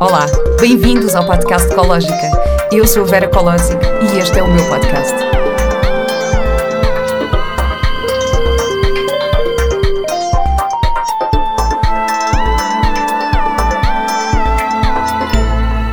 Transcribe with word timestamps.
Olá, 0.00 0.26
bem-vindos 0.60 1.14
ao 1.14 1.24
podcast 1.24 1.70
Ecológica. 1.70 2.30
Eu 2.72 2.84
sou 2.84 3.06
Vera 3.06 3.28
Colosi 3.28 3.74
e 3.74 4.18
este 4.18 4.40
é 4.40 4.42
o 4.42 4.50
meu 4.50 4.68
podcast. 4.68 5.14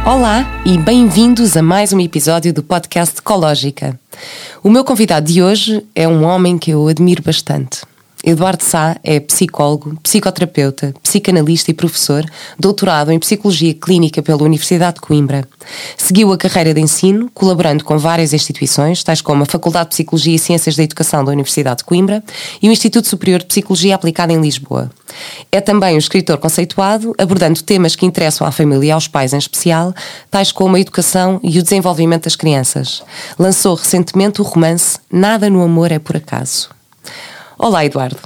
Olá 0.04 0.62
e 0.66 0.80
bem-vindos 0.80 1.56
a 1.56 1.62
mais 1.62 1.94
um 1.94 2.00
episódio 2.00 2.52
do 2.52 2.64
podcast 2.64 3.20
Ecológica. 3.20 4.00
O 4.64 4.70
meu 4.72 4.84
convidado 4.84 5.32
de 5.32 5.44
hoje 5.44 5.86
é 5.94 6.08
um 6.08 6.24
homem 6.24 6.58
que 6.58 6.72
eu 6.72 6.88
admiro 6.88 7.22
bastante. 7.22 7.91
Eduardo 8.24 8.64
Sá 8.64 8.98
é 9.04 9.20
psicólogo, 9.20 9.98
psicoterapeuta, 10.04 10.94
psicanalista 11.02 11.72
e 11.72 11.74
professor, 11.74 12.24
doutorado 12.60 13.12
em 13.12 13.18
Psicologia 13.18 13.74
Clínica 13.74 14.22
pela 14.22 14.44
Universidade 14.44 14.96
de 14.96 15.02
Coimbra. 15.02 15.48
Seguiu 15.98 16.32
a 16.32 16.38
carreira 16.38 16.72
de 16.72 16.80
ensino, 16.80 17.32
colaborando 17.34 17.84
com 17.84 17.98
várias 17.98 18.32
instituições, 18.32 19.04
tais 19.04 19.22
como 19.22 19.42
a 19.42 19.46
Faculdade 19.46 19.90
de 19.90 19.96
Psicologia 19.96 20.36
e 20.36 20.40
Ciências 20.40 20.76
da 20.76 20.84
Educação 20.84 21.26
da 21.26 21.32
Universidade 21.32 21.80
de 21.80 21.84
Coimbra 21.84 22.24
e 22.62 22.70
o 22.70 22.72
Instituto 22.72 23.08
Superior 23.08 23.40
de 23.40 23.48
Psicologia 23.48 23.96
Aplicada 23.96 24.32
em 24.32 24.40
Lisboa. 24.40 24.92
É 25.52 25.60
também 25.60 25.96
um 25.96 26.00
escritor 26.00 26.38
conceituado, 26.38 27.16
abordando 27.18 27.64
temas 27.64 27.96
que 27.96 28.06
interessam 28.06 28.46
à 28.46 28.52
família 28.52 28.88
e 28.88 28.92
aos 28.92 29.08
pais 29.08 29.34
em 29.34 29.38
especial, 29.38 29.94
tais 30.30 30.52
como 30.52 30.76
a 30.76 30.80
educação 30.80 31.40
e 31.44 31.58
o 31.58 31.64
desenvolvimento 31.64 32.26
das 32.26 32.36
crianças. 32.36 33.04
Lançou 33.40 33.74
recentemente 33.76 34.42
o 34.42 34.44
romance 34.44 35.00
Nada 35.12 35.50
no 35.50 35.64
Amor 35.64 35.92
é 35.92 35.98
por 35.98 36.16
Acaso. 36.16 36.70
Olá, 37.64 37.86
Eduardo. 37.86 38.18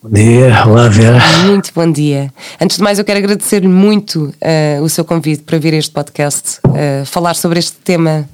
Bom 0.00 0.08
dia, 0.08 0.64
olá 0.64 0.88
Vera. 0.88 1.18
Muito 1.44 1.72
bom 1.74 1.90
dia. 1.90 2.32
Antes 2.60 2.76
de 2.76 2.82
mais, 2.84 3.00
eu 3.00 3.04
quero 3.04 3.18
agradecer-lhe 3.18 3.66
muito 3.66 4.26
uh, 4.26 4.80
o 4.80 4.88
seu 4.88 5.04
convite 5.04 5.42
para 5.42 5.58
vir 5.58 5.74
a 5.74 5.78
este 5.78 5.90
podcast, 5.90 6.60
uh, 6.68 7.04
falar 7.04 7.34
sobre 7.34 7.58
este 7.58 7.76
tema 7.78 8.28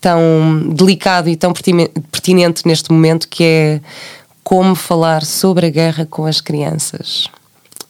tão 0.00 0.70
delicado 0.72 1.28
e 1.28 1.36
tão 1.36 1.52
pertinente 1.52 2.66
neste 2.66 2.90
momento, 2.90 3.28
que 3.28 3.44
é 3.44 3.80
como 4.42 4.74
falar 4.74 5.22
sobre 5.22 5.66
a 5.66 5.70
guerra 5.70 6.06
com 6.06 6.24
as 6.24 6.40
crianças. 6.40 7.26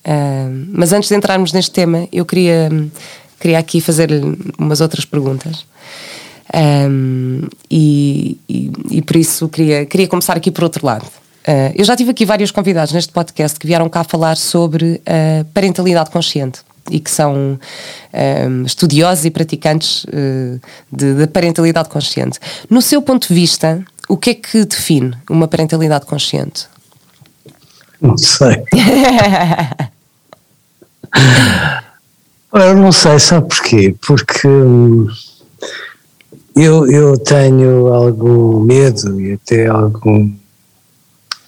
Uh, 0.04 0.66
mas 0.72 0.92
antes 0.92 1.08
de 1.08 1.14
entrarmos 1.14 1.52
neste 1.52 1.70
tema, 1.70 2.08
eu 2.10 2.26
queria, 2.26 2.70
queria 3.38 3.60
aqui 3.60 3.80
fazer-lhe 3.80 4.36
umas 4.58 4.80
outras 4.80 5.04
perguntas. 5.04 5.64
Um, 6.54 7.42
e, 7.70 8.38
e, 8.48 8.72
e, 8.90 9.02
por 9.02 9.16
isso 9.16 9.48
queria, 9.48 9.84
queria 9.84 10.08
começar 10.08 10.36
aqui 10.36 10.50
por 10.50 10.64
outro 10.64 10.84
lado. 10.86 11.04
Uh, 11.04 11.72
eu 11.74 11.84
já 11.84 11.96
tive 11.96 12.10
aqui 12.10 12.24
vários 12.24 12.50
convidados 12.50 12.92
neste 12.92 13.12
podcast 13.12 13.58
que 13.58 13.66
vieram 13.66 13.88
cá 13.88 14.04
falar 14.04 14.36
sobre 14.36 15.00
a 15.06 15.44
parentalidade 15.52 16.10
consciente 16.10 16.60
e 16.90 17.00
que 17.00 17.10
são 17.10 17.58
um, 18.48 18.64
estudiosos 18.64 19.24
e 19.24 19.30
praticantes 19.30 20.04
uh, 20.04 20.60
de, 20.90 21.14
de 21.14 21.26
parentalidade 21.26 21.88
consciente. 21.88 22.38
No 22.68 22.80
seu 22.80 23.02
ponto 23.02 23.28
de 23.28 23.34
vista, 23.34 23.84
o 24.08 24.16
que 24.16 24.30
é 24.30 24.34
que 24.34 24.64
define 24.64 25.14
uma 25.28 25.46
parentalidade 25.46 26.06
consciente? 26.06 26.66
Não 28.00 28.16
sei. 28.16 28.64
Eu 32.52 32.76
não 32.76 32.92
sei, 32.92 33.18
sabe 33.18 33.48
porquê? 33.48 33.94
Porque. 34.06 34.48
Eu, 36.60 36.90
eu 36.90 37.16
tenho 37.16 37.86
algum 37.86 38.58
medo 38.58 39.20
e 39.20 39.34
até 39.34 39.68
algum 39.68 40.28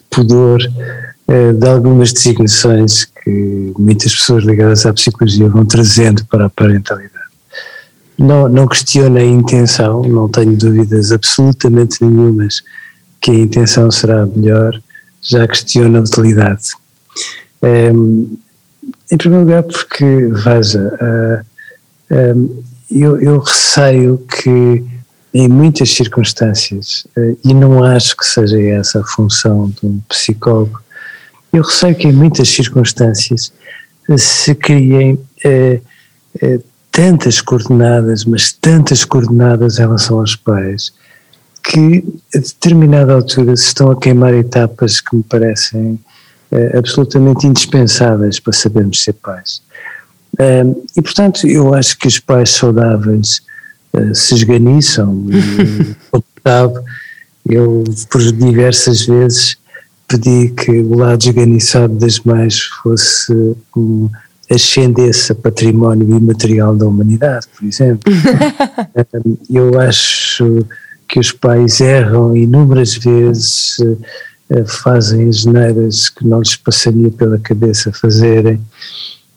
pudor 0.09 0.61
eh, 1.27 1.53
de 1.53 1.69
algumas 1.69 2.13
designações 2.13 3.07
que 3.07 3.73
muitas 3.77 4.15
pessoas 4.15 4.45
ligadas 4.45 4.87
à 4.87 4.93
psicologia 4.93 5.49
vão 5.49 5.67
trazendo 5.67 6.25
para 6.27 6.47
a 6.47 6.49
parentalidade. 6.49 7.25
Não, 8.17 8.49
não 8.49 8.69
questiono 8.69 9.19
a 9.19 9.25
intenção, 9.25 10.05
não 10.05 10.29
tenho 10.29 10.57
dúvidas 10.57 11.11
absolutamente 11.11 12.05
nenhumas 12.05 12.63
que 13.21 13.33
a 13.33 13.35
intenção 13.35 13.91
será 13.91 14.25
melhor, 14.25 14.81
já 15.21 15.45
questiono 15.49 15.99
a 15.99 16.03
utilidade. 16.03 16.69
Um, 17.61 18.37
em 19.11 19.17
primeiro 19.17 19.45
lugar, 19.45 19.65
porque, 19.65 20.05
veja, 20.05 20.81
uh, 20.81 21.47
eh, 22.11 22.33
um, 22.33 22.63
eu, 22.89 23.21
eu 23.21 23.39
receio 23.39 24.19
que 24.19 24.85
em 25.33 25.49
muitas 25.49 25.91
circunstâncias, 25.91 27.07
eh, 27.17 27.37
e 27.45 27.55
não 27.55 27.85
acho 27.85 28.17
que 28.17 28.27
seja 28.27 28.61
essa 28.61 29.01
a 29.01 29.05
função 29.05 29.71
de 29.71 29.87
um 29.87 30.01
psicólogo, 30.09 30.81
eu 31.53 31.63
receio 31.63 31.95
que 31.95 32.09
em 32.09 32.13
muitas 32.13 32.49
circunstâncias 32.49 33.53
eh, 34.09 34.19
se 34.19 34.55
criem 34.55 35.19
eh, 35.45 35.81
tantas 36.91 37.41
coordenadas, 37.41 38.25
mas 38.25 38.53
tantas 38.53 39.05
coordenadas 39.05 39.79
em 39.79 39.83
relação 39.83 40.19
aos 40.19 40.35
pais, 40.35 40.93
que 41.63 42.05
a 42.35 42.39
determinada 42.39 43.13
altura 43.15 43.57
se 43.57 43.67
estão 43.67 43.91
a 43.91 44.01
queimar 44.01 44.35
etapas 44.35 45.01
que 45.01 45.15
me 45.17 45.23
parecem 45.23 45.99
absolutamente 46.77 47.47
indispensáveis 47.47 48.41
para 48.41 48.53
sabermos 48.53 49.05
ser 49.05 49.13
pais. 49.13 49.63
e 50.97 51.03
portanto, 51.03 51.47
eu 51.47 51.73
acho 51.75 51.97
que 51.97 52.09
os 52.09 52.19
pais 52.19 52.51
saudáveis 52.51 53.41
eh, 53.93 54.15
se 54.15 54.35
esganiçam. 54.35 55.27
sabe, 56.45 56.81
eu 57.49 57.85
por 58.11 58.21
diversas 58.33 59.07
vezes 59.07 59.57
pedi 60.07 60.49
que 60.51 60.71
o 60.71 60.97
lado 60.97 61.23
esganiçado 61.23 61.95
das 61.95 62.21
mães 62.21 62.63
fosse 62.83 63.33
um, 63.77 64.09
ascendesse 64.51 65.31
a 65.31 65.35
património 65.35 66.17
imaterial 66.17 66.75
da 66.75 66.87
humanidade, 66.87 67.47
por 67.57 67.67
exemplo. 67.67 68.13
eu 69.49 69.81
acho 69.81 70.67
que 71.09 71.21
os 71.21 71.31
pais 71.31 71.81
erram 71.81 72.37
inúmeras 72.37 72.97
vezes, 72.97 73.77
eh, 74.51 74.65
fazem 74.65 75.31
geneiras 75.33 76.09
que 76.09 76.27
não 76.27 76.41
lhes 76.41 76.57
passaria 76.57 77.11
pela 77.11 77.39
cabeça 77.39 77.93
fazerem 77.93 78.61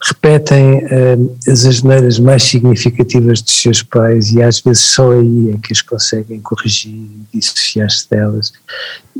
repetem 0.06 0.80
uh, 0.80 1.38
as 1.48 1.66
asneiras 1.66 2.20
mais 2.20 2.44
significativas 2.44 3.42
dos 3.42 3.62
seus 3.62 3.82
pais 3.82 4.32
e 4.32 4.42
às 4.42 4.60
vezes 4.60 4.84
só 4.84 5.12
aí 5.12 5.52
é 5.52 5.58
que 5.58 5.72
as 5.72 5.82
conseguem 5.82 6.42
corrigir 6.42 6.92
e 6.94 7.38
dissociar-se 7.38 8.10
delas. 8.10 8.52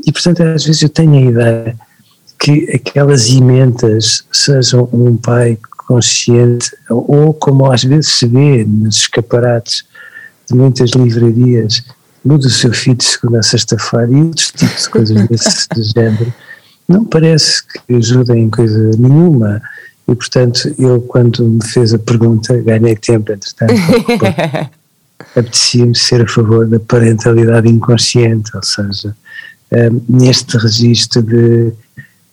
E 0.06 0.12
portanto 0.12 0.42
às 0.42 0.64
vezes 0.64 0.82
eu 0.82 0.88
tenho 0.90 1.14
a 1.14 1.30
ideia 1.30 1.76
que 2.38 2.70
aquelas 2.74 3.30
emendas 3.30 4.24
sejam 4.30 4.88
um 4.92 5.16
pai 5.16 5.58
consciente 5.86 6.70
ou 6.90 7.32
como 7.32 7.70
às 7.70 7.84
vezes 7.84 8.12
se 8.18 8.26
vê 8.26 8.64
nos 8.64 8.96
escaparates 8.96 9.84
de 10.48 10.54
muitas 10.54 10.90
livrarias 10.90 11.82
muda 12.22 12.46
o 12.46 12.50
seu 12.50 12.72
filho 12.72 12.96
de 12.96 13.04
segunda 13.04 13.38
a 13.38 13.42
sexta-feira 13.42 14.10
e 14.10 14.16
outros 14.16 14.50
tipos 14.50 14.82
de 14.82 14.90
coisas 14.90 15.28
desse 15.28 15.66
género 15.94 16.32
não 16.86 17.04
parece 17.04 17.62
que 17.66 17.94
ajudem 17.94 18.44
em 18.44 18.50
coisa 18.50 18.90
nenhuma 18.98 19.62
e, 20.06 20.14
portanto, 20.14 20.74
eu, 20.78 21.00
quando 21.00 21.44
me 21.44 21.64
fez 21.66 21.94
a 21.94 21.98
pergunta, 21.98 22.54
ganhei 22.58 22.94
tempo, 22.94 23.32
entretanto, 23.32 23.72
apetecia-me 25.18 25.96
ser 25.96 26.22
a 26.22 26.28
favor 26.28 26.66
da 26.66 26.78
parentalidade 26.78 27.68
inconsciente, 27.68 28.54
ou 28.54 28.62
seja, 28.62 29.16
um, 29.72 30.00
neste 30.08 30.58
registro 30.58 31.22
de. 31.22 31.72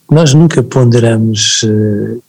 Nós 0.09 0.33
nunca 0.33 0.61
ponderamos. 0.61 1.63
Uh, 1.63 2.21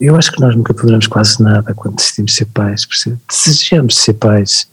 eu 0.00 0.16
acho 0.16 0.32
que 0.32 0.40
nós 0.40 0.54
nunca 0.54 0.74
ponderamos 0.74 1.06
quase 1.06 1.42
nada 1.42 1.72
quando 1.72 1.96
decidimos 1.96 2.34
ser 2.34 2.46
pais, 2.46 2.86
desejamos 3.28 3.96
ser 3.96 4.14
pais. 4.14 4.68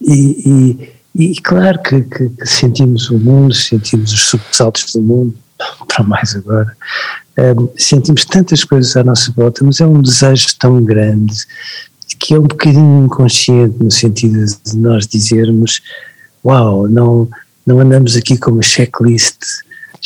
E, 0.00 0.90
e, 1.14 1.32
e 1.32 1.40
claro 1.40 1.80
que, 1.80 2.02
que, 2.02 2.28
que 2.28 2.46
sentimos 2.46 3.08
o 3.10 3.18
mundo, 3.18 3.54
sentimos 3.54 4.12
os 4.12 4.24
sobressaltos 4.24 4.92
do 4.92 5.00
mundo, 5.00 5.34
para 5.88 6.04
mais 6.04 6.34
agora, 6.34 6.76
um, 7.38 7.68
sentimos 7.76 8.24
tantas 8.24 8.64
coisas 8.64 8.96
à 8.96 9.02
nossa 9.02 9.32
volta, 9.32 9.64
mas 9.64 9.80
é 9.80 9.86
um 9.86 10.00
desejo 10.02 10.48
tão 10.58 10.82
grande 10.82 11.34
que 12.18 12.34
é 12.34 12.38
um 12.38 12.42
bocadinho 12.42 13.04
inconsciente 13.06 13.82
no 13.82 13.90
sentido 13.90 14.44
de 14.44 14.76
nós 14.76 15.06
dizermos 15.06 15.80
uau, 16.44 16.88
não, 16.88 17.28
não 17.66 17.80
andamos 17.80 18.16
aqui 18.16 18.36
com 18.36 18.50
uma 18.50 18.62
checklist 18.62 19.38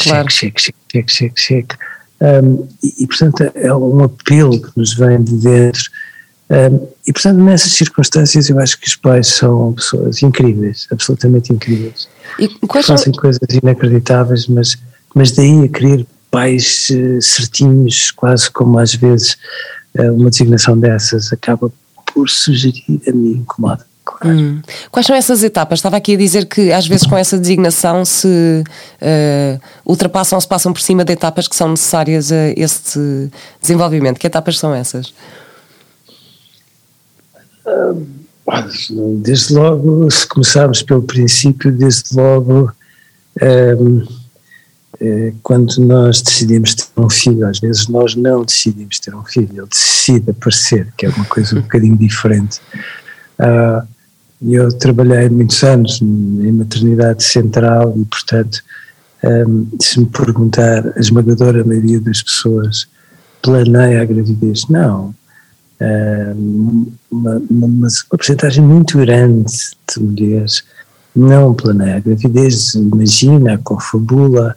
claro. 0.02 0.30
cheque, 0.30 0.60
cheque, 0.60 0.78
cheque, 0.92 1.12
cheque, 1.12 1.40
cheque, 1.40 1.76
um, 2.20 2.66
e, 2.82 3.04
e, 3.04 3.06
portanto 3.06 3.50
é 3.54 3.74
um 3.74 4.04
apelo 4.04 4.60
que 4.60 4.70
nos 4.76 4.94
vem 4.94 5.22
de 5.22 5.36
dentro. 5.36 5.82
Um, 6.48 6.86
e 7.06 7.12
portanto 7.12 7.38
nessas 7.38 7.72
circunstâncias 7.72 8.48
eu 8.48 8.58
acho 8.60 8.78
que 8.78 8.86
os 8.86 8.94
pais 8.94 9.26
são 9.26 9.72
pessoas 9.72 10.22
incríveis, 10.22 10.86
absolutamente 10.90 11.52
incríveis. 11.52 12.08
E 12.38 12.48
fazem 12.82 13.12
são... 13.12 13.12
coisas 13.12 13.40
inacreditáveis 13.62 14.46
mas, 14.46 14.78
mas 15.14 15.32
daí 15.32 15.64
a 15.64 15.68
querer 15.68 16.06
pais 16.36 16.90
eh, 16.90 17.18
certinhos, 17.18 18.10
quase 18.10 18.50
como 18.50 18.78
às 18.78 18.94
vezes 18.94 19.38
eh, 19.94 20.10
uma 20.10 20.28
designação 20.28 20.78
dessas 20.78 21.32
acaba 21.32 21.72
por 22.12 22.28
sugerir 22.28 23.00
a 23.08 23.12
mim 23.12 23.38
incomoda. 23.38 23.86
Claro. 24.04 24.36
Hum. 24.36 24.60
Quais 24.90 25.06
são 25.06 25.16
essas 25.16 25.42
etapas? 25.42 25.78
Estava 25.78 25.96
aqui 25.96 26.14
a 26.14 26.18
dizer 26.18 26.44
que 26.44 26.70
às 26.70 26.86
vezes 26.86 27.06
com 27.06 27.16
essa 27.16 27.38
designação 27.38 28.04
se 28.04 28.28
uh, 28.28 29.60
ultrapassam, 29.84 30.38
se 30.38 30.46
passam 30.46 30.74
por 30.74 30.80
cima 30.80 31.04
de 31.04 31.14
etapas 31.14 31.48
que 31.48 31.56
são 31.56 31.70
necessárias 31.70 32.30
a 32.30 32.50
este 32.54 33.30
desenvolvimento. 33.60 34.18
Que 34.20 34.26
etapas 34.26 34.58
são 34.58 34.74
essas? 34.74 35.12
Desde 39.22 39.54
logo, 39.54 40.08
se 40.10 40.26
começarmos 40.26 40.82
pelo 40.82 41.02
princípio, 41.02 41.72
desde 41.72 42.14
logo, 42.14 42.70
um, 43.42 44.02
é, 44.02 44.25
quando 45.42 45.76
nós 45.78 46.22
decidimos 46.22 46.74
ter 46.74 46.86
um 46.96 47.10
filho, 47.10 47.46
às 47.46 47.58
vezes 47.58 47.88
nós 47.88 48.14
não 48.14 48.44
decidimos 48.44 48.98
ter 48.98 49.14
um 49.14 49.24
filho, 49.24 49.48
ele 49.52 49.66
decide 49.66 50.30
aparecer, 50.30 50.92
que 50.96 51.06
é 51.06 51.08
uma 51.08 51.24
coisa 51.24 51.58
um 51.58 51.62
bocadinho 51.62 51.96
diferente. 51.96 52.60
Uh, 53.38 53.86
eu 54.42 54.70
trabalhei 54.78 55.28
muitos 55.28 55.62
anos 55.62 56.00
em 56.02 56.52
maternidade 56.52 57.24
central 57.24 57.94
e, 57.96 58.04
portanto, 58.04 58.62
um, 59.24 59.66
se 59.80 59.98
me 59.98 60.06
perguntar, 60.06 60.92
a 60.94 61.00
esmagadora 61.00 61.64
maioria 61.64 62.00
das 62.00 62.22
pessoas 62.22 62.86
planeia 63.42 64.02
a 64.02 64.04
gravidez? 64.04 64.68
Não. 64.68 65.14
Um, 65.80 66.86
uma, 67.10 67.42
uma, 67.50 67.66
uma 67.66 67.88
porcentagem 68.10 68.62
muito 68.62 68.98
grande 68.98 69.52
de 69.88 70.02
mulheres 70.02 70.64
não 71.14 71.54
planeia 71.54 71.96
a 71.96 72.00
gravidez, 72.00 72.74
imagina, 72.74 73.58
confabula, 73.64 74.54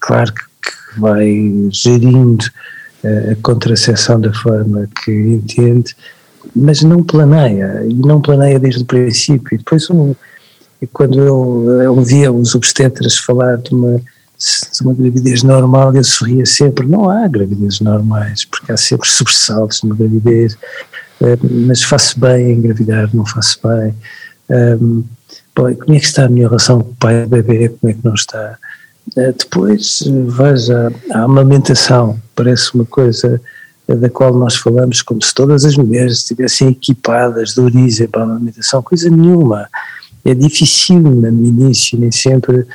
claro 0.00 0.32
que 0.32 1.00
vai 1.00 1.68
gerindo 1.70 2.44
uh, 3.02 3.32
a 3.32 3.36
contracepção 3.42 4.20
da 4.20 4.32
forma 4.32 4.88
que 5.02 5.12
entende, 5.12 5.94
mas 6.54 6.82
não 6.82 7.02
planeia, 7.02 7.84
e 7.88 7.94
não 7.94 8.20
planeia 8.20 8.58
desde 8.58 8.82
o 8.82 8.86
princípio. 8.86 9.54
E 9.54 9.58
depois, 9.58 9.88
um, 9.90 10.14
quando 10.92 11.18
eu, 11.18 11.80
eu 11.82 11.96
ouvia 11.96 12.32
os 12.32 12.54
obstetras 12.54 13.16
falar 13.16 13.56
de 13.58 13.74
uma, 13.74 13.98
de 13.98 14.82
uma 14.82 14.94
gravidez 14.94 15.42
normal, 15.42 15.94
eu 15.94 16.04
sorria 16.04 16.44
sempre. 16.44 16.86
Não 16.86 17.08
há 17.08 17.26
gravidezes 17.26 17.80
normais, 17.80 18.44
porque 18.44 18.72
há 18.72 18.76
sempre 18.76 19.08
sobressaltos 19.08 19.82
numa 19.82 19.96
gravidez, 19.96 20.56
eh, 21.22 21.38
mas 21.66 21.82
faço 21.82 22.18
bem 22.20 22.50
em 22.50 22.58
engravidar, 22.58 23.08
não 23.14 23.24
faço 23.24 23.58
bem. 23.66 23.94
Um, 24.50 25.04
bom, 25.56 25.74
como 25.74 25.94
é 25.94 26.00
que 26.00 26.06
está 26.06 26.26
a 26.26 26.28
minha 26.28 26.46
relação 26.46 26.80
com 26.82 26.90
o 26.90 26.96
pai 26.96 27.22
e 27.22 27.26
bebê, 27.26 27.68
como 27.70 27.90
é 27.90 27.94
que 27.94 28.04
não 28.04 28.14
está? 28.14 28.58
Uh, 29.10 29.32
depois, 29.36 30.02
veja, 30.28 30.92
a 31.12 31.22
amamentação 31.22 32.18
parece 32.34 32.74
uma 32.74 32.84
coisa 32.84 33.40
da 33.86 34.08
qual 34.08 34.32
nós 34.34 34.56
falamos 34.56 35.02
como 35.02 35.22
se 35.22 35.34
todas 35.34 35.64
as 35.64 35.76
mulheres 35.76 36.18
estivessem 36.18 36.68
equipadas 36.68 37.50
de 37.50 37.60
origem 37.60 38.08
para 38.08 38.22
a 38.22 38.24
amamentação, 38.24 38.82
coisa 38.82 39.10
nenhuma. 39.10 39.68
É 40.24 40.34
difícil 40.34 41.00
no 41.00 41.46
início, 41.46 41.98
nem 41.98 42.10
sempre 42.10 42.66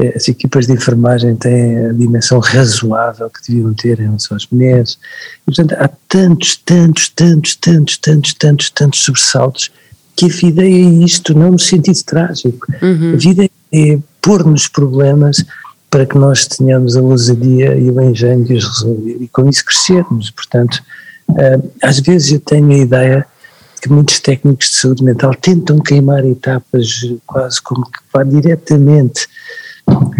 eh, 0.00 0.14
as 0.16 0.26
equipas 0.26 0.66
de 0.66 0.72
enfermagem 0.72 1.36
têm 1.36 1.86
a 1.86 1.92
dimensão 1.92 2.40
razoável 2.40 3.30
que 3.30 3.52
deviam 3.52 3.72
ter 3.72 4.00
em 4.00 4.06
relação 4.06 4.36
às 4.36 4.46
mulheres. 4.50 4.98
E, 5.42 5.44
portanto, 5.46 5.72
há 5.78 5.88
tantos, 6.08 6.56
tantos, 6.56 7.08
tantos, 7.08 7.54
tantos, 7.54 7.96
tantos, 7.96 8.34
tantos, 8.34 8.70
tantos 8.70 9.00
sobressaltos 9.00 9.70
que 10.16 10.26
a 10.26 10.28
vida 10.28 10.64
é 10.64 10.68
isto, 10.68 11.38
não 11.38 11.52
no 11.52 11.58
sentido 11.58 12.02
trágico. 12.04 12.66
Uhum. 12.82 13.12
A 13.14 13.16
vida 13.16 13.48
é 13.72 13.98
pôr-nos 14.20 14.66
problemas 14.66 15.44
para 15.90 16.04
que 16.06 16.18
nós 16.18 16.46
tenhamos 16.46 16.96
a 16.96 17.00
ousadia 17.00 17.76
e 17.76 17.90
o 17.90 18.00
engenho 18.00 18.44
de 18.44 18.54
os 18.54 18.64
resolver 18.64 19.16
e 19.20 19.28
com 19.28 19.48
isso 19.48 19.64
crescermos. 19.64 20.30
Portanto, 20.30 20.82
eh, 21.36 21.58
às 21.82 22.00
vezes 22.00 22.32
eu 22.32 22.40
tenho 22.40 22.70
a 22.70 22.76
ideia 22.76 23.26
que 23.80 23.88
muitos 23.90 24.18
técnicos 24.20 24.70
de 24.70 24.76
saúde 24.76 25.04
mental 25.04 25.34
tentam 25.34 25.78
queimar 25.78 26.24
etapas 26.24 27.00
quase 27.26 27.62
como 27.62 27.84
que 27.84 28.00
vá 28.12 28.22
diretamente 28.22 29.28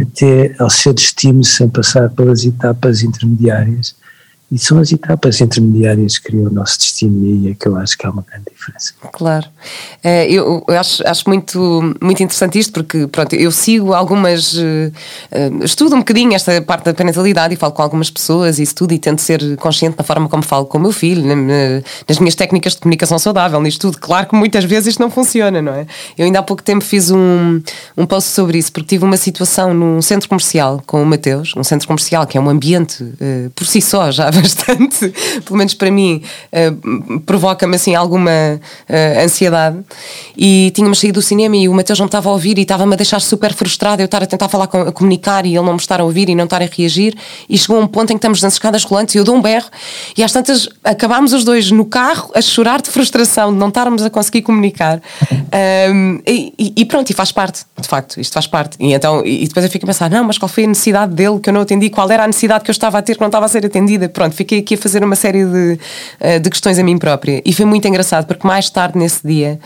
até 0.01 0.55
ao 0.59 0.71
seu 0.71 0.95
destino 0.95 1.45
sem 1.45 1.69
passar 1.69 2.09
pelas 2.11 2.45
etapas 2.45 3.03
intermediárias 3.03 3.95
e 4.51 4.59
são 4.59 4.79
as 4.79 4.91
etapas 4.91 5.41
intermediárias 5.43 6.17
que 6.17 6.29
criam 6.31 6.47
o 6.47 6.51
nosso 6.51 6.79
destino 6.79 7.27
e 7.27 7.51
é 7.51 7.55
que 7.55 7.69
eu 7.69 7.77
acho 7.77 7.99
que 7.99 8.07
há 8.07 8.11
uma 8.11 8.25
grande 8.27 8.47
diferença. 8.51 8.95
Claro. 9.13 9.47
Eh, 10.03 10.33
eu 10.33 10.65
acho, 10.69 11.07
acho 11.07 11.29
muito, 11.29 11.95
muito 12.01 12.23
interessante 12.23 12.59
isto 12.59 12.73
porque, 12.73 13.07
pronto, 13.09 13.35
eu 13.35 13.53
sigo 13.53 13.93
algumas. 13.93 14.57
Eh, 14.57 14.91
eh, 15.33 15.51
estudo 15.63 15.95
um 15.95 15.99
bocadinho 15.99 16.33
esta 16.33 16.63
parte 16.63 16.87
da 16.87 16.95
parentalidade 16.95 17.53
e 17.53 17.57
falo 17.59 17.75
com 17.75 17.83
algumas 17.83 18.11
pessoas 18.11 18.59
e 18.59 18.63
isso 18.63 18.75
tudo 18.75 18.95
e 18.95 18.99
tento 18.99 19.21
ser 19.21 19.57
consciente 19.57 19.99
da 19.99 20.05
forma 20.05 20.31
como 20.31 20.43
falo 20.43 20.65
com 20.65 20.79
o 20.79 20.81
meu 20.81 20.93
filho, 20.93 21.23
nas 22.09 22.19
minhas 22.19 22.35
técnicas 22.35 22.73
de 22.73 22.79
comunicação 22.79 23.19
saudável, 23.19 23.61
nisto 23.61 23.83
tudo. 23.83 23.99
Claro 23.99 24.29
que 24.29 24.35
muitas 24.35 24.65
vezes 24.65 24.89
isto 24.89 25.01
não 25.01 25.11
funciona, 25.11 25.61
não 25.61 25.73
é? 25.73 25.87
Eu 26.17 26.25
ainda 26.25 26.39
há 26.39 26.43
pouco 26.43 26.63
tempo 26.63 26.83
fiz 26.83 27.11
um, 27.11 27.61
um 27.97 28.07
post 28.07 28.31
sobre 28.31 28.57
isso 28.57 28.73
porque 28.73 28.89
tive 28.89 29.05
uma 29.05 29.19
situação 29.19 29.75
num 29.75 30.01
centro 30.01 30.27
comercial 30.27 30.83
com 30.87 31.03
o 31.03 31.07
Mateus, 31.07 31.53
um 31.55 31.65
centro 31.65 31.87
comercial 31.87 32.27
que 32.27 32.39
é 32.39 32.41
um 32.41 32.49
ambiente 32.49 33.05
por 33.55 33.67
si 33.67 33.83
só 33.83 34.11
já 34.11 34.31
bastante, 34.41 35.13
pelo 35.45 35.57
menos 35.57 35.75
para 35.75 35.91
mim, 35.91 36.23
uh, 36.53 37.21
provoca-me 37.21 37.77
assim 37.77 37.95
alguma 37.95 38.31
uh, 38.31 39.25
ansiedade. 39.25 39.79
E 40.37 40.73
tínhamos 40.75 40.99
saído 40.99 41.21
do 41.21 41.23
cinema 41.23 41.57
e 41.57 41.69
o 41.69 41.75
Mateus 41.75 41.99
não 41.99 42.07
estava 42.07 42.29
a 42.29 42.33
ouvir 42.33 42.59
e 42.59 42.63
estava-me 42.63 42.95
a 42.95 42.97
deixar 42.97 43.21
super 43.21 43.53
frustrada. 43.53 44.03
Eu 44.03 44.07
estar 44.07 44.23
a 44.23 44.27
tentar 44.27 44.49
falar, 44.49 44.67
com, 44.67 44.83
a 44.83 44.93
comunicar 44.93 45.45
e 45.47 45.57
ele 45.57 45.65
não 45.65 45.73
me 45.73 45.81
estar 45.81 46.01
a 46.01 46.05
ouvir 46.05 46.29
e 46.29 46.35
não 46.35 46.45
estar 46.45 46.63
a 46.63 46.67
reagir. 46.67 47.17
E 47.49 47.59
chegou 47.59 47.81
um 47.81 47.87
ponto 47.87 48.11
em 48.11 48.15
que 48.15 48.19
estamos 48.19 48.43
nas 48.43 48.55
escadas 48.55 48.85
rolantes 48.85 49.15
e 49.15 49.19
eu 49.19 49.25
dou 49.25 49.35
um 49.35 49.43
berro. 49.43 49.69
E 50.17 50.23
às 50.23 50.33
tantas 50.33 50.69
acabámos 50.85 51.33
os 51.33 51.45
dois 51.45 51.71
no 51.71 51.85
carro 51.85 52.31
a 52.35 52.41
chorar 52.41 52.81
de 52.81 52.91
frustração 52.91 53.53
de 53.53 53.59
não 53.59 53.69
estarmos 53.69 54.03
a 54.03 54.11
conseguir 54.11 54.43
comunicar. 54.43 55.01
Um, 55.93 56.21
e, 56.27 56.73
e, 56.77 56.85
pronto, 56.85 57.11
e 57.11 57.15
faz 57.15 57.33
parte, 57.33 57.65
de 57.81 57.89
facto, 57.89 58.21
isto 58.21 58.33
faz 58.33 58.47
parte. 58.47 58.77
E, 58.79 58.93
então, 58.93 59.25
e 59.25 59.47
depois 59.47 59.65
eu 59.65 59.71
fico 59.71 59.85
a 59.85 59.89
pensar: 59.89 60.11
não, 60.11 60.25
mas 60.25 60.39
qual 60.39 60.49
foi 60.49 60.65
a 60.65 60.67
necessidade 60.67 61.15
dele 61.15 61.41
que 61.41 61.49
eu 61.49 61.53
não 61.53 61.63
atendi? 61.63 61.91
Qual 61.91 62.11
era 62.11 62.25
a 62.25 62.27
necessidade 62.27 62.65
que 62.65 62.71
eu 62.71 62.73
estava 62.73 62.99
a 62.99 63.03
ter 63.03 63.15
que 63.15 63.21
não 63.21 63.29
estava 63.29 63.47
a 63.47 63.49
ser 63.49 63.65
atendida? 63.65 64.09
Pronto, 64.09 64.28
fiquei 64.31 64.61
aqui 64.61 64.75
a 64.75 64.79
fazer 64.79 65.03
uma 65.05 65.17
série 65.17 65.45
de, 65.45 65.79
eh, 66.21 66.39
de 66.39 66.51
questões 66.51 66.79
a 66.79 66.83
mim 66.83 66.99
própria. 66.99 67.43
E 67.45 67.53
foi 67.53 67.65
muito 67.65 67.87
engraçado, 67.87 68.27
porque 68.27 68.47
mais 68.47 68.71
tarde 68.71 68.99
nesse 68.99 69.27
dia 69.27 69.59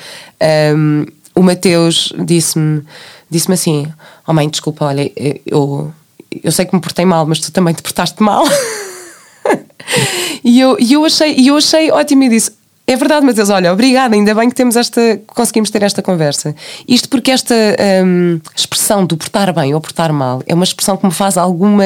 um, 0.75 1.05
ehm, 1.05 1.07
o 1.35 1.43
Mateus 1.43 2.13
disse-me 2.19 2.85
disse 3.33 3.51
assim: 3.51 3.87
Oh 4.27 4.33
mãe, 4.33 4.49
desculpa, 4.49 4.85
olha, 4.85 5.11
eu, 5.47 5.93
eu 6.43 6.53
sei 6.53 6.67
que 6.67 6.75
me 6.75 6.81
portei 6.81 7.05
mal, 7.05 7.27
mas 7.27 7.41
tu 7.41 7.51
também 7.51 7.75
te 7.75 7.83
portaste 7.83 8.23
mal. 8.23 8.45
e, 10.45 10.61
eu, 10.61 10.77
e 10.79 10.93
eu 10.93 11.05
achei, 11.05 11.49
eu 11.49 11.57
achei 11.57 11.91
ótimo 11.91 12.25
e 12.25 12.29
disse: 12.29 12.53
é 12.85 12.97
verdade, 12.97 13.25
Mateus, 13.25 13.49
olha, 13.49 13.73
obrigada, 13.73 14.15
ainda 14.15 14.35
bem 14.35 14.49
que 14.49 14.57
temos 14.57 14.75
esta, 14.75 15.21
conseguimos 15.29 15.71
ter 15.71 15.83
esta 15.83 16.03
conversa. 16.03 16.55
Isto 16.87 17.09
porque 17.09 17.31
esta 17.31 17.55
um, 18.05 18.41
expressão 18.57 19.07
do 19.07 19.17
portar 19.17 19.55
bem 19.55 19.73
ou 19.73 19.81
portar 19.81 20.13
mal 20.13 20.43
é 20.47 20.55
uma 20.55 20.65
expressão 20.65 20.97
que 20.97 21.07
me 21.07 21.13
faz 21.13 21.37
alguma 21.37 21.85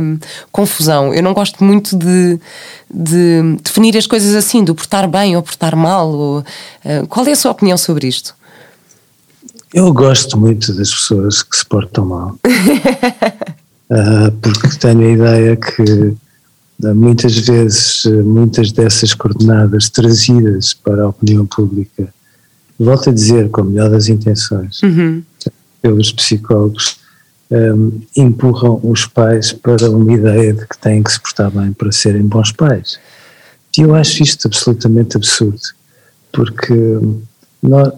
um, 0.00 0.18
confusão. 0.52 1.12
Eu 1.12 1.24
não 1.24 1.34
gosto 1.34 1.62
muito 1.64 1.96
de, 1.96 2.38
de, 2.88 3.56
definir 3.62 3.96
as 3.96 4.06
coisas 4.06 4.34
assim, 4.36 4.62
do 4.62 4.76
portar 4.76 5.08
bem 5.08 5.36
ou 5.36 5.42
portar 5.42 5.74
mal. 5.74 6.08
Ou, 6.08 6.38
uh, 6.38 7.06
qual 7.08 7.26
é 7.26 7.32
a 7.32 7.36
sua 7.36 7.50
opinião 7.50 7.76
sobre 7.76 8.06
isto? 8.06 8.34
Eu 9.74 9.92
gosto 9.92 10.38
muito 10.38 10.72
das 10.72 10.90
pessoas 10.90 11.42
que 11.42 11.56
se 11.56 11.66
portam 11.66 12.06
mal. 12.06 12.38
uh, 13.90 14.32
porque 14.40 14.78
tenho 14.78 15.00
a 15.00 15.12
ideia 15.12 15.56
que 15.56 16.16
muitas 16.80 17.36
vezes, 17.38 18.04
muitas 18.24 18.70
dessas 18.70 19.12
coordenadas 19.12 19.90
trazidas 19.90 20.74
para 20.74 21.02
a 21.02 21.08
opinião 21.08 21.44
pública, 21.44 22.12
volto 22.78 23.10
a 23.10 23.12
dizer, 23.12 23.50
com 23.50 23.62
a 23.62 23.64
melhor 23.64 23.90
das 23.90 24.08
intenções, 24.08 24.80
uhum. 24.82 25.22
pelos 25.82 26.12
psicólogos, 26.12 26.98
um, 27.50 28.00
empurram 28.16 28.78
os 28.82 29.06
pais 29.06 29.52
para 29.52 29.90
uma 29.90 30.12
ideia 30.12 30.52
de 30.52 30.66
que 30.66 30.78
têm 30.78 31.02
que 31.02 31.10
se 31.10 31.20
portar 31.20 31.50
bem 31.50 31.72
para 31.72 31.90
serem 31.90 32.22
bons 32.22 32.52
pais. 32.52 32.98
E 33.76 33.82
eu 33.82 33.94
acho 33.94 34.22
isto 34.22 34.46
absolutamente 34.46 35.16
absurdo, 35.16 35.60
porque 36.32 36.74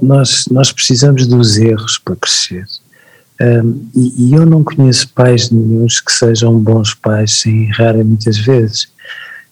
nós, 0.03 0.47
nós 0.51 0.73
precisamos 0.73 1.27
dos 1.27 1.57
erros 1.57 1.99
para 1.99 2.17
crescer. 2.17 2.65
E, 3.95 4.35
eu 4.35 4.45
não 4.45 4.63
conheço 4.63 5.09
pais 5.11 5.51
nenhums 5.51 6.01
que 6.01 6.13
sejam 6.13 6.59
bons 6.59 6.95
pais 6.95 7.41
sem 7.41 7.65
errarem 7.69 8.05
muitas 8.05 8.39
vezes. 8.39 8.89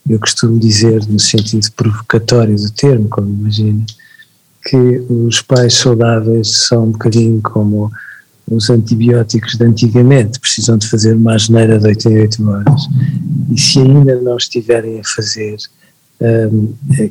Eu 0.09 0.19
costumo 0.19 0.59
dizer, 0.59 1.07
no 1.07 1.19
sentido 1.19 1.71
provocatório 1.73 2.57
do 2.57 2.71
termo, 2.71 3.09
como 3.09 3.29
imagino, 3.29 3.85
que 4.65 4.77
os 4.77 5.41
pais 5.41 5.75
saudáveis 5.75 6.67
são 6.69 6.85
um 6.85 6.93
bocadinho 6.93 7.41
como 7.41 7.91
os 8.51 8.71
antibióticos 8.71 9.57
de 9.57 9.65
antigamente, 9.65 10.41
precisam 10.41 10.79
de 10.79 10.89
fazer 10.89 11.15
uma 11.15 11.35
asneira 11.35 11.79
de 11.79 11.87
88 11.87 12.49
horas. 12.49 12.83
E 13.51 13.61
se 13.61 13.79
ainda 13.79 14.17
não 14.21 14.37
estiverem 14.37 15.01
a 15.01 15.05
fazer, 15.05 15.57
um, 16.21 16.75
é, 16.99 17.11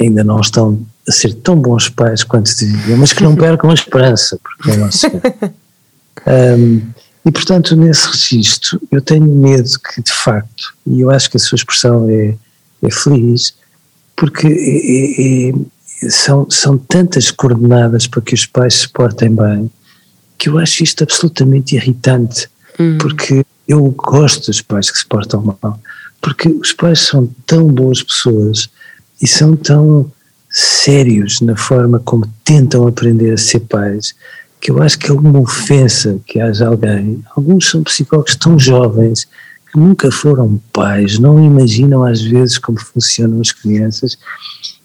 ainda 0.00 0.24
não 0.24 0.40
estão 0.40 0.84
a 1.08 1.12
ser 1.12 1.34
tão 1.34 1.56
bons 1.56 1.88
pais 1.88 2.22
quanto 2.22 2.54
deviam, 2.56 2.98
mas 2.98 3.12
que 3.12 3.22
não 3.22 3.34
percam 3.34 3.70
a 3.70 3.74
esperança, 3.74 4.38
porque 4.42 4.70
é 4.70 4.76
nosso 4.76 5.06
um, 6.26 6.82
E 7.24 7.30
portanto, 7.30 7.76
nesse 7.76 8.06
registro, 8.06 8.80
eu 8.90 9.00
tenho 9.00 9.26
medo 9.26 9.70
que, 9.80 10.02
de 10.02 10.12
facto, 10.12 10.74
e 10.86 11.00
eu 11.00 11.10
acho 11.10 11.30
que 11.30 11.36
a 11.36 11.40
sua 11.40 11.56
expressão 11.56 12.08
é, 12.08 12.34
é 12.82 12.90
feliz, 12.90 13.54
porque 14.16 14.46
é, 14.46 16.06
é, 16.06 16.10
são, 16.10 16.48
são 16.50 16.78
tantas 16.78 17.30
coordenadas 17.30 18.06
para 18.06 18.22
que 18.22 18.34
os 18.34 18.46
pais 18.46 18.74
se 18.74 18.88
portem 18.88 19.34
bem, 19.34 19.70
que 20.38 20.48
eu 20.48 20.58
acho 20.58 20.82
isto 20.82 21.02
absolutamente 21.02 21.76
irritante, 21.76 22.48
hum. 22.78 22.98
porque 22.98 23.44
eu 23.66 23.90
gosto 23.90 24.46
dos 24.46 24.60
pais 24.60 24.90
que 24.90 24.98
se 24.98 25.06
portam 25.06 25.42
mal, 25.62 25.80
porque 26.20 26.48
os 26.48 26.72
pais 26.72 27.00
são 27.00 27.28
tão 27.46 27.66
boas 27.66 28.02
pessoas 28.02 28.68
e 29.20 29.26
são 29.26 29.56
tão 29.56 30.10
sérios 30.52 31.40
na 31.40 31.56
forma 31.56 31.98
como 31.98 32.28
tentam 32.44 32.86
aprender 32.86 33.32
a 33.32 33.38
ser 33.38 33.60
pais, 33.60 34.14
que 34.60 34.70
eu 34.70 34.82
acho 34.82 34.98
que 34.98 35.10
é 35.10 35.12
uma 35.12 35.40
ofensa 35.40 36.20
que 36.26 36.38
haja 36.38 36.68
alguém. 36.68 37.24
Alguns 37.34 37.70
são 37.70 37.82
psicólogos 37.82 38.36
tão 38.36 38.58
jovens 38.58 39.26
que 39.70 39.78
nunca 39.78 40.10
foram 40.12 40.60
pais, 40.72 41.18
não 41.18 41.42
imaginam 41.42 42.04
às 42.04 42.20
vezes 42.20 42.58
como 42.58 42.78
funcionam 42.78 43.40
as 43.40 43.50
crianças 43.50 44.18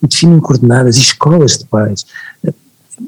e 0.01 0.07
definem 0.07 0.39
coordenadas 0.39 0.97
e 0.97 1.01
escolas 1.01 1.57
de 1.57 1.65
pais. 1.65 2.05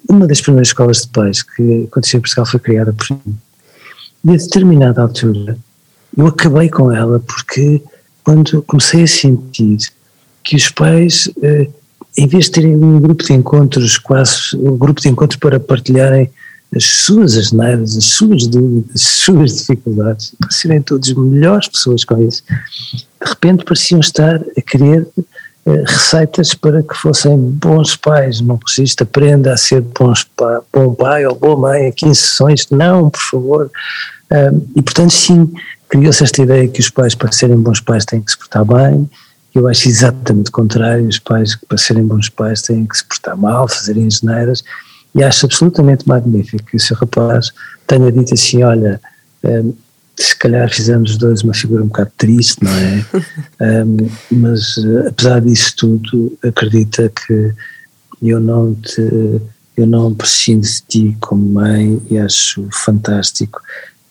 Uma 0.07 0.27
das 0.27 0.41
primeiras 0.41 0.67
escolas 0.67 1.01
de 1.03 1.07
pais 1.07 1.41
que 1.41 1.87
aconteceu 1.89 2.17
em 2.17 2.21
Portugal 2.21 2.45
foi 2.45 2.59
criada 2.59 2.93
por 2.93 3.09
mim. 3.11 3.37
E 4.25 4.31
a 4.31 4.37
determinada 4.37 5.01
altura 5.01 5.57
eu 6.17 6.27
acabei 6.27 6.69
com 6.69 6.91
ela 6.91 7.19
porque 7.19 7.81
quando 8.23 8.61
comecei 8.63 9.03
a 9.03 9.07
sentir 9.07 9.77
que 10.43 10.55
os 10.55 10.69
pais, 10.69 11.29
eh, 11.41 11.69
em 12.19 12.27
vez 12.27 12.45
de 12.45 12.51
terem 12.51 12.75
um 12.75 12.99
grupo 12.99 13.23
de 13.23 13.31
encontros, 13.31 13.97
quase 13.97 14.53
um 14.55 14.77
grupo 14.77 14.99
de 14.99 15.07
encontros 15.07 15.39
para 15.39 15.57
partilharem 15.57 16.29
as 16.75 16.83
suas 16.83 17.37
asneiras, 17.37 17.95
as 17.95 18.05
suas 18.05 18.45
dúvidas, 18.45 18.93
as 18.93 19.01
suas 19.01 19.55
dificuldades, 19.55 20.35
para 20.37 20.51
serem 20.51 20.81
todos 20.81 21.13
melhores 21.13 21.69
pessoas 21.69 22.03
com 22.03 22.21
isso, 22.21 22.43
de 22.93 23.29
repente 23.29 23.63
pareciam 23.63 24.01
estar 24.01 24.35
a 24.35 24.61
querer 24.61 25.07
eh, 25.65 25.83
receitas 25.87 26.53
para 26.53 26.83
que 26.83 26.93
fossem 26.93 27.37
bons 27.37 27.95
pais, 27.95 28.41
não 28.41 28.59
registro, 28.67 29.05
aprenda 29.05 29.53
a 29.53 29.57
ser 29.57 29.81
bons 29.81 30.25
pa, 30.35 30.61
bom 30.73 30.93
pai 30.93 31.25
ou 31.25 31.35
boa 31.35 31.55
mãe 31.55 31.87
em 31.87 31.91
15 31.93 32.19
sessões, 32.19 32.67
não, 32.69 33.09
por 33.09 33.21
favor. 33.21 33.71
E 34.75 34.81
portanto, 34.81 35.11
sim, 35.11 35.51
criou-se 35.87 36.23
esta 36.23 36.41
ideia 36.43 36.67
que 36.67 36.81
os 36.81 36.89
pais, 36.89 37.15
para 37.15 37.31
serem 37.31 37.57
bons 37.57 37.79
pais, 37.79 38.05
têm 38.05 38.21
que 38.21 38.31
se 38.31 38.37
portar 38.37 38.63
bem. 38.65 39.09
Eu 39.59 39.67
acho 39.67 39.89
exatamente 39.89 40.47
o 40.47 40.53
contrário, 40.53 41.05
os 41.05 41.19
pais, 41.19 41.53
para 41.67 41.77
serem 41.77 42.05
bons 42.05 42.29
pais, 42.29 42.61
têm 42.61 42.85
que 42.85 42.97
se 42.97 43.03
portar 43.03 43.35
mal, 43.35 43.67
fazerem 43.67 44.09
geneiras 44.09 44.63
e 45.13 45.21
acho 45.21 45.45
absolutamente 45.45 46.07
magnífico 46.07 46.63
que 46.63 46.77
o 46.77 46.79
seu 46.79 46.95
rapaz 46.95 47.51
tenha 47.85 48.09
dito 48.09 48.33
assim: 48.33 48.63
olha, 48.63 49.01
um, 49.43 49.73
se 50.15 50.33
calhar 50.37 50.69
fizemos 50.69 51.11
os 51.11 51.17
dois 51.17 51.41
uma 51.41 51.53
figura 51.53 51.83
um 51.83 51.87
bocado 51.87 52.09
triste, 52.17 52.63
não 52.63 52.71
é? 52.71 53.05
um, 53.83 54.09
mas 54.31 54.75
apesar 55.05 55.41
disso 55.41 55.75
tudo, 55.75 56.37
acredita 56.41 57.09
que 57.09 57.53
eu 58.21 58.39
não 58.39 58.73
te. 58.73 59.41
Eu 59.75 59.87
não 59.87 60.13
prescindo 60.13 60.65
de 60.65 60.81
ti 60.81 61.17
como 61.21 61.53
mãe 61.53 62.01
e 62.09 62.17
acho 62.17 62.67
fantástico 62.71 63.61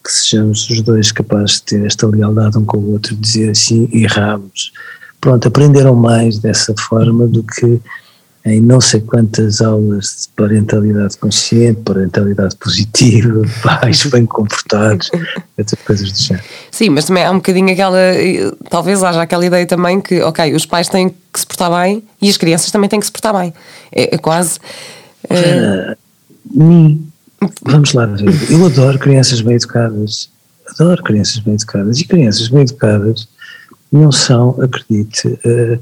que 0.02 0.10
sejamos 0.10 0.68
os 0.70 0.80
dois 0.80 1.12
capazes 1.12 1.56
de 1.56 1.62
ter 1.64 1.86
esta 1.86 2.06
lealdade 2.06 2.56
um 2.56 2.64
com 2.64 2.78
o 2.78 2.92
outro, 2.92 3.14
dizer 3.16 3.50
assim, 3.50 3.88
erramos. 3.92 4.72
Pronto, 5.20 5.48
aprenderam 5.48 5.94
mais 5.94 6.38
dessa 6.38 6.74
forma 6.78 7.26
do 7.26 7.42
que 7.42 7.80
em 8.44 8.60
não 8.60 8.80
sei 8.80 9.00
quantas 9.00 9.60
aulas 9.60 10.22
de 10.22 10.28
parentalidade 10.36 11.16
consciente, 11.18 11.80
parentalidade 11.80 12.56
positiva, 12.56 13.42
pais 13.62 14.04
bem 14.06 14.24
comportados, 14.24 15.10
essas 15.56 15.78
coisas 15.82 16.10
do 16.10 16.18
género. 16.18 16.44
Sim, 16.70 16.90
mas 16.90 17.04
também 17.04 17.24
há 17.24 17.30
um 17.30 17.36
bocadinho 17.36 17.70
aquela, 17.70 17.98
talvez 18.70 19.02
haja 19.02 19.20
aquela 19.20 19.44
ideia 19.44 19.66
também 19.66 20.00
que, 20.00 20.20
ok, 20.22 20.54
os 20.54 20.64
pais 20.64 20.88
têm 20.88 21.10
que 21.10 21.40
se 21.40 21.46
portar 21.46 21.70
bem 21.70 22.02
e 22.22 22.28
as 22.28 22.36
crianças 22.36 22.70
também 22.70 22.88
têm 22.88 23.00
que 23.00 23.06
se 23.06 23.12
portar 23.12 23.36
bem. 23.38 23.52
É, 23.92 24.14
é 24.14 24.18
quase. 24.18 24.58
Uh, 25.24 25.96
vamos 27.62 27.92
lá 27.92 28.06
ver. 28.06 28.50
Eu 28.50 28.64
adoro 28.66 28.98
crianças 28.98 29.40
bem 29.40 29.56
educadas. 29.56 30.30
Adoro 30.70 31.02
crianças 31.02 31.38
bem 31.38 31.54
educadas. 31.54 31.98
E 31.98 32.04
crianças 32.04 32.48
bem 32.48 32.62
educadas 32.62 33.28
não 33.90 34.12
são, 34.12 34.50
acredite, 34.60 35.28
uh, 35.28 35.80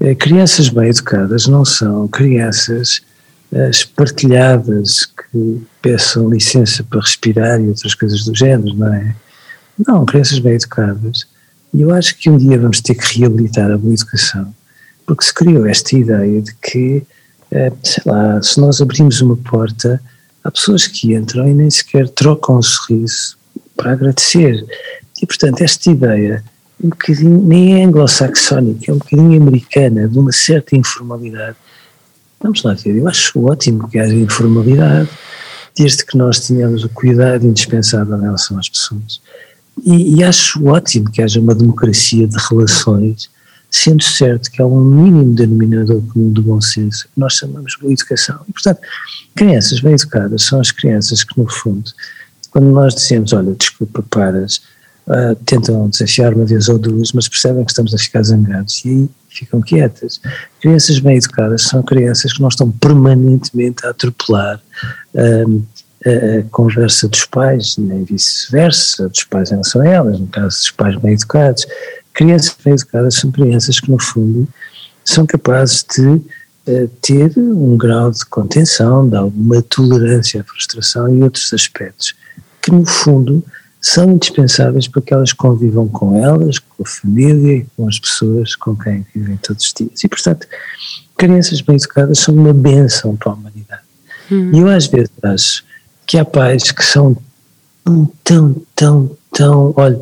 eh, 0.00 0.14
crianças 0.14 0.68
bem 0.68 0.88
educadas 0.90 1.46
não 1.48 1.64
são 1.64 2.06
crianças 2.06 3.02
eh, 3.50 3.70
espartilhadas 3.70 5.06
que 5.06 5.62
peçam 5.82 6.28
licença 6.28 6.84
para 6.84 7.00
respirar 7.00 7.60
e 7.60 7.68
outras 7.68 7.94
coisas 7.94 8.24
do 8.24 8.34
género, 8.34 8.74
não 8.74 8.92
é? 8.92 9.14
Não, 9.86 10.04
crianças 10.04 10.38
bem 10.38 10.54
educadas. 10.54 11.26
E 11.72 11.82
eu 11.82 11.92
acho 11.92 12.16
que 12.16 12.30
um 12.30 12.36
dia 12.36 12.58
vamos 12.58 12.80
ter 12.80 12.94
que 12.94 13.18
reabilitar 13.18 13.70
a 13.70 13.78
boa 13.78 13.94
educação, 13.94 14.54
porque 15.06 15.24
se 15.24 15.34
criou 15.34 15.66
esta 15.66 15.96
ideia 15.96 16.42
de 16.42 16.54
que, 16.54 17.02
eh, 17.50 17.72
sei 17.82 18.02
lá, 18.06 18.40
se 18.42 18.60
nós 18.60 18.80
abrimos 18.80 19.20
uma 19.20 19.36
porta, 19.36 20.00
há 20.44 20.50
pessoas 20.50 20.86
que 20.86 21.14
entram 21.14 21.48
e 21.48 21.54
nem 21.54 21.70
sequer 21.70 22.08
trocam 22.10 22.58
um 22.58 22.62
sorriso 22.62 23.36
para 23.76 23.92
agradecer. 23.92 24.64
E, 25.20 25.26
portanto, 25.26 25.62
esta 25.62 25.90
ideia 25.90 26.44
um 26.82 26.90
bocadinho, 26.90 27.42
nem 27.42 27.80
é 27.80 27.84
anglo-saxónica, 27.84 28.90
é 28.90 28.94
um 28.94 28.98
bocadinho 28.98 29.42
americana, 29.42 30.08
de 30.08 30.18
uma 30.18 30.32
certa 30.32 30.76
informalidade. 30.76 31.56
Vamos 32.40 32.62
lá 32.62 32.74
ver, 32.74 32.96
eu 32.96 33.08
acho 33.08 33.44
ótimo 33.44 33.88
que 33.88 33.98
haja 33.98 34.14
informalidade, 34.14 35.08
desde 35.76 36.04
que 36.04 36.16
nós 36.16 36.40
tenhamos 36.40 36.84
o 36.84 36.88
cuidado 36.88 37.46
indispensável 37.46 38.16
em 38.16 38.22
relação 38.22 38.58
às 38.58 38.68
pessoas. 38.68 39.20
E, 39.84 40.16
e 40.16 40.24
acho 40.24 40.64
ótimo 40.66 41.10
que 41.10 41.22
haja 41.22 41.40
uma 41.40 41.54
democracia 41.54 42.26
de 42.26 42.36
relações, 42.48 43.30
sendo 43.70 44.02
certo 44.02 44.50
que 44.50 44.62
há 44.62 44.66
um 44.66 44.82
mínimo 44.82 45.34
denominador 45.34 46.00
comum 46.12 46.30
do 46.30 46.42
bom 46.42 46.60
senso, 46.60 47.04
que 47.04 47.20
nós 47.20 47.34
chamamos 47.34 47.72
de 47.72 47.80
boa 47.80 47.92
educação. 47.92 48.40
E, 48.48 48.52
portanto, 48.52 48.80
crianças 49.34 49.80
bem 49.80 49.94
educadas 49.94 50.42
são 50.44 50.60
as 50.60 50.70
crianças 50.70 51.22
que, 51.22 51.38
no 51.38 51.48
fundo, 51.48 51.90
quando 52.50 52.70
nós 52.70 52.94
dizemos, 52.94 53.32
olha, 53.32 53.54
desculpa, 53.54 54.02
paras, 54.08 54.62
uh, 55.08 55.34
tentam 55.44 55.88
desafiar 55.88 56.34
uma 56.34 56.44
vez 56.44 56.68
ou 56.68 56.78
duas, 56.78 57.12
mas 57.12 57.28
percebem 57.28 57.64
que 57.64 57.70
estamos 57.70 57.94
a 57.94 57.98
ficar 57.98 58.22
zangados 58.22 58.84
e 58.84 58.88
aí 58.88 59.08
ficam 59.28 59.60
quietas. 59.60 60.20
Crianças 60.60 60.98
bem 60.98 61.16
educadas 61.16 61.62
são 61.62 61.82
crianças 61.82 62.32
que 62.32 62.40
não 62.40 62.48
estão 62.48 62.70
permanentemente 62.70 63.84
a 63.86 63.90
atropelar 63.90 64.60
um, 65.14 65.62
a, 66.04 66.42
conversa 66.50 67.08
dos 67.08 67.24
pais, 67.24 67.76
nem 67.78 68.04
vice-versa, 68.04 69.08
dos 69.08 69.24
pais 69.24 69.50
em 69.50 69.54
relação 69.54 69.82
a 69.82 69.86
elas, 69.86 70.20
no 70.20 70.26
caso 70.26 70.58
dos 70.58 70.70
pais 70.70 70.96
bem 70.96 71.14
educados. 71.14 71.66
Crianças 72.12 72.56
bem 72.64 72.74
educadas 72.74 73.14
são 73.14 73.30
crianças 73.30 73.80
que, 73.80 73.90
no 73.90 74.00
fundo, 74.00 74.46
são 75.04 75.24
capazes 75.24 75.84
de 75.96 76.06
uh, 76.06 76.88
ter 77.00 77.32
um 77.38 77.76
grau 77.76 78.10
de 78.10 78.24
contenção, 78.26 79.08
de 79.08 79.16
alguma 79.16 79.62
tolerância 79.62 80.40
à 80.40 80.44
frustração 80.44 81.14
e 81.14 81.22
outros 81.22 81.52
aspectos 81.52 82.14
que, 82.60 82.72
no 82.72 82.84
fundo, 82.84 83.42
são 83.80 84.10
indispensáveis 84.10 84.88
para 84.88 85.02
que 85.02 85.14
elas 85.14 85.32
convivam 85.32 85.88
com 85.88 86.22
elas, 86.22 86.58
com 86.58 86.82
a 86.82 86.86
família 86.86 87.58
e 87.58 87.66
com 87.76 87.88
as 87.88 87.98
pessoas 87.98 88.56
com 88.56 88.76
quem 88.76 89.06
vivem 89.14 89.36
todos 89.36 89.66
os 89.66 89.72
dias. 89.72 90.02
E, 90.02 90.08
portanto, 90.08 90.46
crianças 91.16 91.60
bem 91.60 91.76
educadas 91.76 92.18
são 92.18 92.34
uma 92.34 92.52
benção 92.52 93.16
para 93.16 93.32
a 93.32 93.34
humanidade. 93.34 93.82
Hum. 94.30 94.50
E 94.52 94.58
eu, 94.58 94.68
às 94.68 94.86
vezes, 94.86 95.10
acho 95.22 95.64
que 96.06 96.18
há 96.18 96.24
pais 96.24 96.70
que 96.72 96.84
são 96.84 97.16
tão, 97.84 98.12
tão, 98.24 98.62
tão, 98.74 99.16
tão, 99.32 99.74
olha, 99.76 100.00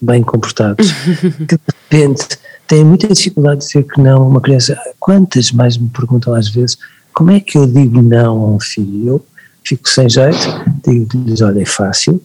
bem 0.00 0.22
comportados, 0.22 0.92
que 1.48 1.56
de 1.56 1.60
repente 1.90 2.38
têm 2.66 2.84
muita 2.84 3.08
dificuldade 3.08 3.60
de 3.60 3.66
dizer 3.66 3.82
que 3.84 4.00
não 4.00 4.22
a 4.22 4.26
uma 4.26 4.40
criança. 4.40 4.78
Quantas 5.00 5.50
mais 5.50 5.76
me 5.76 5.88
perguntam 5.88 6.34
às 6.34 6.48
vezes 6.48 6.78
como 7.12 7.32
é 7.32 7.40
que 7.40 7.58
eu 7.58 7.66
digo 7.66 8.00
não 8.00 8.38
a 8.44 8.46
um 8.50 8.60
filho? 8.60 9.08
Eu 9.08 9.26
fico 9.64 9.88
sem 9.88 10.08
jeito, 10.08 10.38
digo-lhes: 10.86 11.40
olha, 11.40 11.62
é 11.62 11.64
fácil 11.64 12.22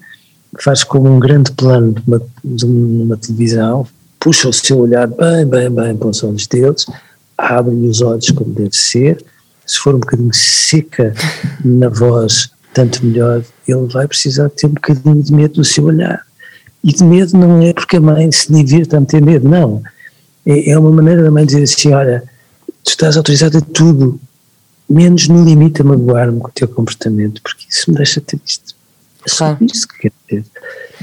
faz 0.60 0.84
como 0.84 1.10
um 1.10 1.20
grande 1.20 1.52
plano 1.52 1.94
de 1.94 2.02
uma, 2.08 2.22
de 2.44 2.66
uma 2.66 3.18
televisão, 3.18 3.88
puxa 4.20 4.50
o 4.50 4.54
seu 4.54 4.80
olhar 4.80 5.08
bem, 5.08 5.46
bem, 5.46 5.70
bem 5.70 5.96
para 5.98 6.08
os 6.08 6.24
olhos 6.24 6.48
deles, 6.48 6.86
abre-lhe 7.38 7.88
os 7.88 8.02
olhos 8.02 8.30
como 8.32 8.54
deve 8.54 8.76
ser, 8.76 9.24
se 9.66 9.78
for 9.78 9.96
um 9.96 10.00
bocadinho 10.00 10.34
seca 10.34 11.14
na 11.64 11.90
voz, 11.90 12.50
tanto 12.74 13.06
melhor, 13.06 13.44
ele 13.68 13.88
vai 13.88 14.08
precisar 14.08 14.50
ter 14.50 14.68
um 14.68 14.74
bocadinho 14.74 15.22
de 15.22 15.34
medo 15.34 15.56
do 15.56 15.64
seu 15.64 15.86
olhar. 15.86 16.26
E 16.84 16.92
de 16.92 17.04
medo 17.04 17.38
não 17.38 17.62
é 17.62 17.72
porque 17.72 17.98
a 17.98 18.02
mãe 18.02 18.30
se 18.32 18.52
divirta 18.52 18.98
a 18.98 19.02
ter 19.02 19.22
medo, 19.22 19.48
não. 19.48 19.82
É, 20.46 20.72
é 20.72 20.78
uma 20.78 20.92
maneira 20.92 21.24
da 21.24 21.32
mãe 21.32 21.46
dizer 21.46 21.64
assim: 21.64 21.94
olha, 21.94 22.24
tu 22.84 22.90
estás 22.90 23.16
autorizado 23.16 23.58
a 23.58 23.62
tudo, 23.62 24.20
menos 24.90 25.28
no 25.28 25.46
limite 25.46 25.82
a 25.82 25.86
magoar-me 25.86 26.40
com 26.40 26.48
o 26.48 26.52
teu 26.52 26.68
comportamento, 26.68 27.42
porque 27.42 27.66
isso 27.70 27.90
me 27.90 27.96
deixa 27.96 28.20
triste. 28.20 28.76
Só 29.28 29.58
isso 29.62 29.88
que 29.88 30.00
quer 30.00 30.12
dizer. 30.28 30.46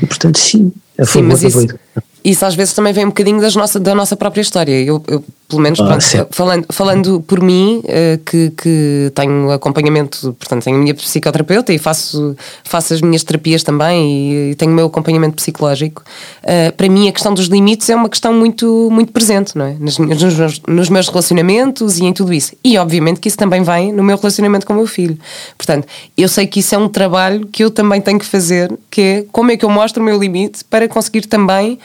E 0.03 0.07
portanto, 0.07 0.39
sim, 0.39 0.73
a 0.99 1.05
sim, 1.05 1.29
favor 1.29 1.41
da 1.41 1.49
isso, 1.49 1.79
isso 2.25 2.45
às 2.45 2.55
vezes 2.55 2.75
também 2.75 2.93
vem 2.93 3.05
um 3.05 3.09
bocadinho 3.09 3.41
das 3.41 3.55
nossa, 3.57 3.81
da 3.81 3.95
nossa 3.95 4.17
própria 4.17 4.43
história. 4.43 4.73
Eu, 4.83 5.03
eu 5.09 5.25
pelo 5.51 5.61
menos, 5.61 5.81
ah, 5.81 5.85
pronto, 5.85 6.29
falando, 6.31 6.67
falando 6.71 7.21
por 7.23 7.43
mim, 7.43 7.83
uh, 7.85 8.19
que, 8.25 8.53
que 8.57 9.13
tenho 9.15 9.51
acompanhamento, 9.51 10.33
portanto, 10.39 10.63
tenho 10.63 10.77
a 10.77 10.79
minha 10.79 10.95
psicoterapeuta 10.95 11.73
e 11.73 11.79
faço, 11.79 12.37
faço 12.63 12.95
as 12.95 13.01
minhas 13.01 13.25
terapias 13.25 13.65
também 13.65 14.51
e, 14.51 14.55
tenho 14.55 14.71
o 14.71 14.75
meu 14.75 14.87
acompanhamento 14.87 15.35
psicológico. 15.35 16.05
Uh, 16.45 16.73
para 16.77 16.89
mim, 16.89 17.09
a 17.09 17.13
questão 17.13 17.35
dos 17.35 17.47
limites 17.47 17.91
é 17.91 17.97
uma 17.97 18.09
questão 18.09 18.33
muito, 18.33 18.89
muito 18.93 19.13
presente, 19.13 19.59
não 19.59 19.67
é? 19.67 19.77
Nos, 19.79 19.99
nos, 19.99 20.61
nos, 20.67 20.89
meus 20.89 21.09
relacionamentos 21.09 21.99
e 21.99 22.05
em 22.05 22.13
tudo 22.13 22.33
isso. 22.33 22.55
E, 22.63 22.79
obviamente, 22.79 23.19
que 23.19 23.27
isso 23.27 23.37
também 23.37 23.63
vem 23.63 23.93
no 23.93 24.05
meu 24.05 24.17
relacionamento 24.17 24.65
com 24.65 24.73
o 24.73 24.77
meu 24.77 24.87
filho. 24.87 25.19
Portanto, 25.59 25.87
eu 26.17 26.29
sei 26.29 26.47
que 26.47 26.61
isso 26.61 26.75
é 26.75 26.79
um 26.79 26.89
trabalho 26.89 27.49
que 27.49 27.65
eu 27.65 27.71
também 27.71 28.01
tenho 28.01 28.21
que 28.21 28.27
fazer, 28.27 28.73
que 28.89 29.01
é 29.01 29.25
como 29.33 29.51
é 29.51 29.57
que 29.57 29.65
eu 29.65 29.71
mostro 29.71 30.01
o 30.01 30.05
meu 30.05 30.19
limite 30.19 30.65
para 30.65 30.87
conseguir 30.87 31.27
também 31.27 31.79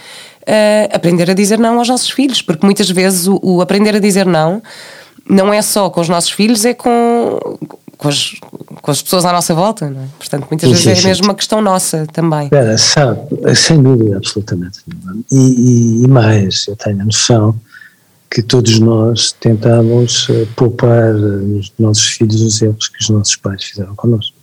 uh, 0.48 0.96
aprender 0.96 1.30
a 1.30 1.34
dizer 1.34 1.60
não 1.60 1.80
aos 1.80 1.90
nossos 1.90 2.10
filhos, 2.10 2.42
porque 2.42 2.66
muitas 2.66 2.90
vezes 2.90 3.28
o, 3.28 3.40
o 3.42 3.62
aprender 3.62 3.96
a 3.96 4.00
dizer 4.00 4.26
não 4.26 4.62
não 5.28 5.54
é 5.54 5.62
só 5.62 5.90
com 5.90 6.02
os 6.02 6.10
nossos 6.10 6.30
filhos, 6.30 6.66
é 6.66 6.74
com, 6.74 7.40
com, 7.98 8.08
as, 8.08 8.36
com 8.82 8.92
as 8.92 9.02
pessoas 9.02 9.26
à 9.26 9.32
nossa 9.32 9.54
volta, 9.54 9.86
é? 9.86 10.08
Portanto, 10.18 10.48
muitas 10.50 10.70
sim, 10.70 10.76
vezes 10.76 11.00
sim, 11.00 11.06
é 11.06 11.10
mesmo 11.10 11.26
uma 11.26 11.36
questão 11.36 11.62
nossa 11.62 12.06
também. 12.14 12.50
Sabe, 12.78 13.22
sem 13.56 13.82
dúvida, 13.82 14.18
absolutamente. 14.18 14.80
E, 15.32 15.36
e, 15.36 16.04
e, 16.04 16.08
mais, 16.08 16.68
eu 16.68 16.76
tenho 16.76 17.02
a 17.02 17.06
noção 17.06 17.60
que 18.30 18.42
todos 18.42 18.80
nós 18.80 19.32
tentamos 19.32 20.30
uh, 20.30 20.48
poupar 20.56 21.14
nos 21.14 21.72
nossos 21.80 22.06
filhos 22.06 22.42
os 22.42 22.62
erros 22.62 22.88
que 22.90 23.02
os 23.02 23.10
nossos 23.10 23.36
pais 23.36 23.64
fizeram 23.64 23.96
connosco. 23.96 24.36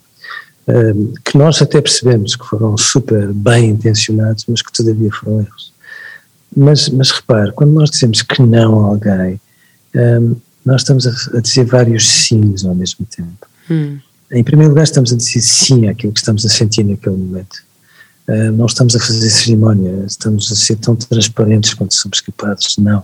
Que 1.25 1.37
nós 1.37 1.61
até 1.61 1.81
percebemos 1.81 2.37
que 2.37 2.45
foram 2.45 2.77
super 2.77 3.33
bem 3.33 3.71
intencionados, 3.71 4.45
mas 4.47 4.61
que 4.61 4.71
todavia 4.71 5.11
foram 5.11 5.41
erros. 5.41 5.72
Mas, 6.55 6.89
mas 6.89 7.11
repare, 7.11 7.51
quando 7.51 7.71
nós 7.71 7.89
dizemos 7.89 8.21
que 8.21 8.41
não 8.41 8.85
a 8.85 8.87
alguém, 8.89 9.39
um, 9.95 10.35
nós 10.65 10.81
estamos 10.81 11.07
a, 11.07 11.37
a, 11.37 11.41
dizer 11.41 11.65
vários 11.65 12.07
sims 12.07 12.65
ao 12.65 12.75
mesmo 12.75 13.05
tempo. 13.05 13.47
Hum. 13.69 13.99
Em 14.31 14.43
primeiro 14.43 14.71
lugar, 14.71 14.83
estamos 14.83 15.11
a 15.11 15.15
dizer 15.15 15.41
sim 15.41 15.87
àquilo 15.87 16.13
que 16.13 16.19
estamos 16.19 16.45
a 16.45 16.49
sentir 16.49 16.83
naquele 16.83 17.17
momento. 17.17 17.63
Uh, 18.27 18.51
não 18.51 18.65
estamos 18.65 18.95
a 18.95 18.99
fazer 18.99 19.29
cerimónia, 19.29 20.05
estamos 20.05 20.51
a 20.51 20.55
ser 20.55 20.77
tão 20.77 20.95
transparentes 20.95 21.73
quanto 21.73 21.93
somos 21.93 22.21
capazes, 22.21 22.77
não. 22.77 23.03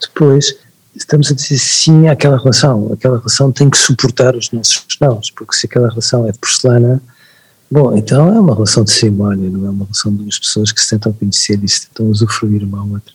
Depois, 0.00 0.54
estamos 0.94 1.30
a 1.30 1.34
dizer 1.34 1.58
sim 1.58 2.08
àquela 2.08 2.36
relação. 2.36 2.92
Aquela 2.92 3.18
relação 3.18 3.50
tem 3.50 3.70
que 3.70 3.78
suportar 3.78 4.36
os 4.36 4.50
nossos 4.52 4.84
não, 5.00 5.20
porque 5.34 5.54
se 5.54 5.66
aquela 5.66 5.88
relação 5.88 6.26
é 6.26 6.32
de 6.32 6.38
porcelana, 6.38 7.00
bom, 7.70 7.96
então 7.96 8.34
é 8.34 8.40
uma 8.40 8.54
relação 8.54 8.84
de 8.84 8.90
cerimónia, 8.90 9.50
não 9.50 9.66
é 9.66 9.70
uma 9.70 9.84
relação 9.84 10.12
de 10.12 10.22
duas 10.22 10.38
pessoas 10.38 10.72
que 10.72 10.80
se 10.80 10.90
tentam 10.90 11.12
conhecer 11.12 11.62
e 11.62 11.68
se 11.68 11.86
tentam 11.88 12.06
usufruir 12.10 12.62
uma 12.64 12.80
à 12.80 12.84
outra. 12.84 13.12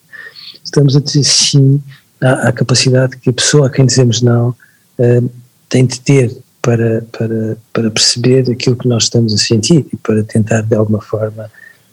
Estamos 0.64 0.96
a 0.96 1.00
dizer 1.00 1.24
sim 1.24 1.82
à, 2.22 2.50
à 2.50 2.52
capacidade 2.52 3.18
que 3.18 3.30
a 3.30 3.34
pessoa 3.34 3.68
a 3.68 3.70
quem 3.70 3.86
dizemos 3.86 4.22
não 4.22 4.50
uh, 4.50 5.30
tem 5.68 5.86
de 5.86 6.00
ter 6.00 6.36
para, 6.62 7.04
para, 7.12 7.58
para 7.74 7.92
perceber 7.92 8.50
aquilo 8.52 8.76
que 8.76 8.88
nós 8.88 9.04
estamos 9.04 9.34
a 9.34 9.38
sentir 9.38 9.86
e 9.92 9.98
para 9.98 10.24
tentar 10.24 10.62
de 10.62 10.76
alguma 10.76 11.02
forma 11.02 11.50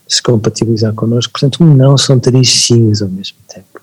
se 0.06 0.22
compatibilizar 0.22 0.92
connosco. 0.94 1.32
Portanto, 1.32 1.62
um 1.62 1.74
não 1.74 1.96
são 1.96 2.18
três 2.18 2.50
sims 2.50 3.00
ao 3.02 3.08
mesmo 3.08 3.38
tempo. 3.48 3.80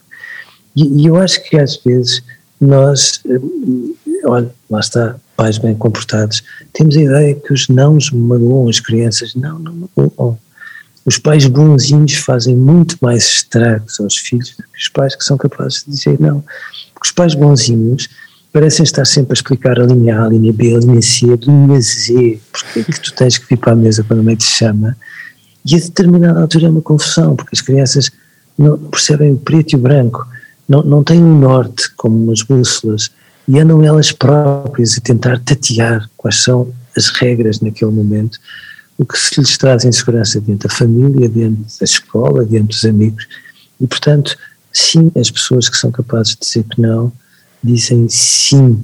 E, 0.76 1.02
e 1.02 1.06
eu 1.08 1.16
acho 1.16 1.44
que 1.44 1.58
às 1.58 1.78
vezes 1.78 2.22
nós, 2.60 3.22
uh, 3.26 3.98
olha, 4.26 4.52
lá 4.70 4.80
está, 4.80 5.16
pais 5.36 5.58
bem 5.58 5.76
comportados, 5.76 6.44
temos 6.74 6.96
a 6.96 7.02
ideia 7.02 7.36
que 7.36 7.54
os 7.54 7.68
nãos 7.68 8.12
magoam 8.12 8.70
as 8.70 8.80
crianças. 8.80 9.36
Não, 9.36 9.60
não 9.60 9.90
magoam. 9.96 10.38
Os 11.06 11.18
pais 11.18 11.46
bonzinhos 11.46 12.16
fazem 12.16 12.56
muito 12.56 12.98
mais 13.00 13.24
estragos 13.26 14.00
aos 14.00 14.18
filhos 14.18 14.56
do 14.58 14.64
que 14.64 14.80
os 14.80 14.90
pais 14.90 15.16
que 15.16 15.24
são 15.24 15.38
capazes 15.38 15.84
de 15.84 15.92
dizer 15.92 16.20
não. 16.20 16.44
Porque 16.94 17.08
os 17.08 17.12
pais 17.12 17.36
bonzinhos 17.36 18.10
parecem 18.52 18.84
estar 18.84 19.06
sempre 19.06 19.34
a 19.34 19.36
explicar 19.36 19.80
a 19.80 19.86
linha 19.86 20.20
A, 20.20 20.26
a 20.26 20.30
linha 20.30 20.52
B, 20.52 20.76
a 20.76 20.80
linha 20.80 21.02
C, 21.02 21.26
a 21.26 21.36
linha 21.36 21.80
Z, 21.80 22.40
porque 22.52 22.80
é 22.80 22.84
que 22.84 23.02
tu 23.02 23.14
tens 23.14 23.38
que 23.38 23.46
vir 23.48 23.58
para 23.58 23.74
a 23.74 23.76
mesa 23.76 24.04
quando 24.04 24.22
a 24.22 24.24
mãe 24.24 24.36
te 24.36 24.46
chama. 24.46 24.98
E 25.66 25.76
a 25.76 25.80
determinada 25.80 26.42
altura 26.42 26.68
é 26.68 26.70
uma 26.70 26.82
confusão, 26.82 27.36
porque 27.36 27.52
as 27.54 27.62
crianças 27.62 28.10
não 28.58 28.78
percebem 28.78 29.34
o 29.34 29.38
preto 29.38 29.74
e 29.74 29.76
o 29.76 29.80
branco, 29.80 30.26
não, 30.68 30.82
não 30.82 31.04
têm 31.04 31.22
um 31.22 31.38
norte 31.38 31.92
como 31.96 32.16
umas 32.18 32.42
bússolas 32.42 33.12
e 33.48 33.60
andam 33.60 33.84
elas 33.84 34.12
próprias 34.12 34.98
a 34.98 35.02
tentar 35.02 35.40
tatear 35.40 36.10
quais 36.18 36.44
são 36.44 36.74
as 36.96 37.10
regras 37.10 37.60
naquele 37.60 37.92
momento 37.92 38.40
o 38.98 39.06
que 39.06 39.18
se 39.18 39.40
lhes 39.40 39.58
traz 39.58 39.84
insegurança 39.84 40.40
dentro 40.40 40.70
da 40.70 40.74
família, 40.74 41.28
dentro 41.28 41.64
da 41.64 41.84
escola, 41.84 42.46
dentro 42.46 42.68
dos 42.68 42.86
amigos. 42.86 43.28
E, 43.80 43.86
portanto, 43.88 44.38
sim, 44.72 45.12
as 45.20 45.30
pessoas 45.30 45.68
que 45.68 45.78
são 45.78 45.92
capazes 45.92 46.34
de 46.34 46.40
dizer 46.40 46.64
que 46.64 46.82
não, 46.82 47.12
dizem 47.62 48.08
sim 48.10 48.82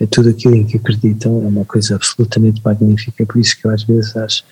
a 0.00 0.06
tudo 0.06 0.28
aquilo 0.28 0.54
em 0.54 0.64
que 0.64 0.76
acreditam, 0.76 1.42
é 1.42 1.48
uma 1.48 1.64
coisa 1.64 1.96
absolutamente 1.96 2.60
magnífica. 2.64 3.22
É 3.22 3.26
por 3.26 3.38
isso 3.38 3.56
que 3.58 3.66
eu 3.66 3.72
às 3.72 3.82
vezes 3.82 4.16
acho 4.16 4.44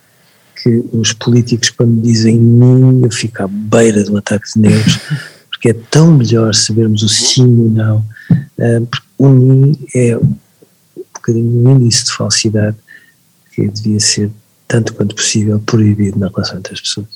que 0.61 0.85
os 0.93 1.13
políticos, 1.13 1.71
quando 1.71 2.03
dizem 2.03 2.37
nim, 2.37 3.05
eu 3.05 3.11
fico 3.13 3.45
à 3.45 3.47
beira 3.47 4.05
um 4.11 4.17
ataque 4.17 4.53
de 4.55 4.61
nervos, 4.61 4.99
porque 5.51 5.69
é 5.69 5.75
tão 5.75 6.17
melhor 6.17 6.53
sabermos 6.53 7.03
o 7.05 7.09
sim 7.09 7.45
e 7.45 7.61
o 7.61 7.71
não, 7.71 8.05
eh, 8.59 8.81
porque 8.81 9.06
o 9.19 9.29
nim 9.29 9.79
é 9.95 10.17
um 10.17 10.37
bocadinho 11.15 11.69
um 11.69 11.77
índice 11.77 12.05
de 12.05 12.13
falsidade 12.13 12.77
que 13.55 13.67
devia 13.69 14.01
ser 14.01 14.31
tanto 14.69 14.95
quanto 14.95 15.15
possível, 15.15 15.61
proibido 15.65 16.19
na 16.19 16.29
relação 16.29 16.59
entre 16.59 16.75
as 16.75 16.81
pessoas. 16.81 17.07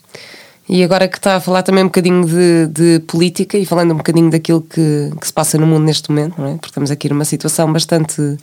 E 0.69 0.85
agora 0.85 1.09
que 1.09 1.17
está 1.17 1.37
a 1.37 1.41
falar 1.41 1.63
também 1.63 1.83
um 1.83 1.89
bocadinho 1.89 2.25
de, 2.25 2.67
de 2.69 3.01
política 3.01 3.59
e 3.59 3.67
falando 3.67 3.93
um 3.93 3.97
bocadinho 3.97 4.31
daquilo 4.31 4.63
que, 4.63 5.11
que, 5.21 5.27
se 5.27 5.33
passa 5.33 5.59
no 5.59 5.67
mundo 5.67 5.85
neste 5.85 6.09
momento, 6.11 6.41
não 6.41 6.47
é? 6.47 6.53
porque 6.53 6.69
estamos 6.69 6.93
aqui 6.93 7.09
numa 7.09 7.25
situação 7.25 7.73
bastante, 7.73 8.21
uh, 8.23 8.39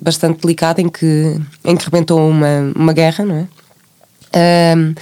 bastante 0.00 0.40
delicada 0.40 0.80
em 0.80 0.88
que, 0.88 1.38
em 1.64 1.76
que 1.76 1.84
rebentou 1.84 2.26
uma, 2.26 2.72
uma 2.74 2.92
guerra, 2.94 3.26
não 3.26 3.36
é? 3.36 4.74
Uh, 4.74 4.94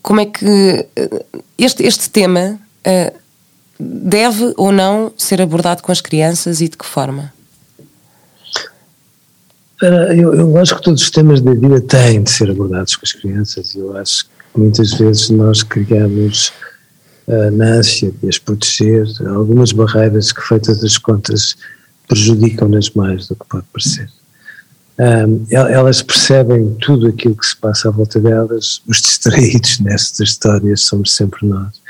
como 0.00 0.20
é 0.20 0.26
que 0.26 0.86
este, 1.58 1.84
este 1.84 2.08
tema 2.08 2.58
uh, 2.86 3.21
deve 3.78 4.52
ou 4.56 4.72
não 4.72 5.12
ser 5.16 5.40
abordado 5.40 5.82
com 5.82 5.92
as 5.92 6.00
crianças 6.00 6.60
e 6.60 6.68
de 6.68 6.76
que 6.76 6.86
forma? 6.86 7.32
Eu, 9.82 10.34
eu 10.34 10.58
acho 10.58 10.76
que 10.76 10.82
todos 10.82 11.02
os 11.02 11.10
temas 11.10 11.40
da 11.40 11.52
vida 11.52 11.80
têm 11.80 12.22
de 12.22 12.30
ser 12.30 12.48
abordados 12.48 12.94
com 12.94 13.04
as 13.04 13.12
crianças. 13.12 13.74
Eu 13.74 13.96
acho 13.96 14.26
que 14.26 14.60
muitas 14.60 14.92
vezes 14.92 15.28
nós 15.30 15.64
criamos 15.64 16.52
uh, 17.26 17.50
na 17.50 17.66
ânsia 17.66 18.12
de 18.22 18.28
as 18.28 18.38
proteger 18.38 19.04
algumas 19.26 19.72
barreiras 19.72 20.30
que, 20.30 20.40
feitas 20.40 20.84
as 20.84 20.96
contas, 20.98 21.56
prejudicam-nas 22.06 22.90
mais 22.90 23.26
do 23.26 23.34
que 23.34 23.44
pode 23.46 23.64
parecer. 23.72 24.08
Um, 24.98 25.46
elas 25.50 26.00
percebem 26.00 26.76
tudo 26.80 27.08
aquilo 27.08 27.34
que 27.34 27.46
se 27.46 27.56
passa 27.56 27.88
à 27.88 27.90
volta 27.90 28.20
delas, 28.20 28.82
os 28.86 29.00
distraídos 29.02 29.80
nestas 29.80 30.28
histórias 30.28 30.82
somos 30.82 31.12
sempre 31.12 31.44
nós. 31.44 31.82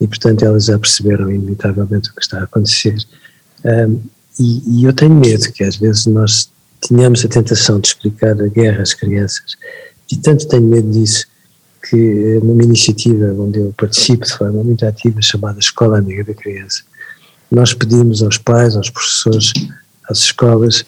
E, 0.00 0.06
portanto, 0.06 0.44
elas 0.44 0.64
já 0.64 0.78
perceberam 0.78 1.30
inevitavelmente 1.30 2.10
o 2.10 2.14
que 2.14 2.22
está 2.22 2.40
a 2.40 2.44
acontecer. 2.44 2.96
Um, 3.64 4.00
e, 4.38 4.80
e 4.80 4.84
eu 4.84 4.92
tenho 4.92 5.14
medo 5.14 5.52
que 5.52 5.62
às 5.64 5.76
vezes 5.76 6.06
nós 6.06 6.50
tínhamos 6.80 7.24
a 7.24 7.28
tentação 7.28 7.78
de 7.78 7.88
explicar 7.88 8.40
a 8.40 8.48
guerra 8.48 8.82
às 8.82 8.94
crianças, 8.94 9.56
e 10.10 10.16
tanto 10.16 10.48
tenho 10.48 10.62
medo 10.62 10.90
disso 10.90 11.26
que 11.88 12.40
numa 12.42 12.62
iniciativa 12.62 13.32
onde 13.38 13.58
eu 13.58 13.74
participo 13.76 14.24
de 14.24 14.32
forma 14.32 14.62
muito 14.62 14.84
ativa, 14.86 15.20
chamada 15.20 15.58
Escola 15.58 15.98
Amiga 15.98 16.24
da 16.24 16.34
Criança, 16.34 16.82
nós 17.50 17.74
pedimos 17.74 18.22
aos 18.22 18.38
pais, 18.38 18.76
aos 18.76 18.90
professores, 18.90 19.52
às 20.08 20.18
escolas, 20.18 20.84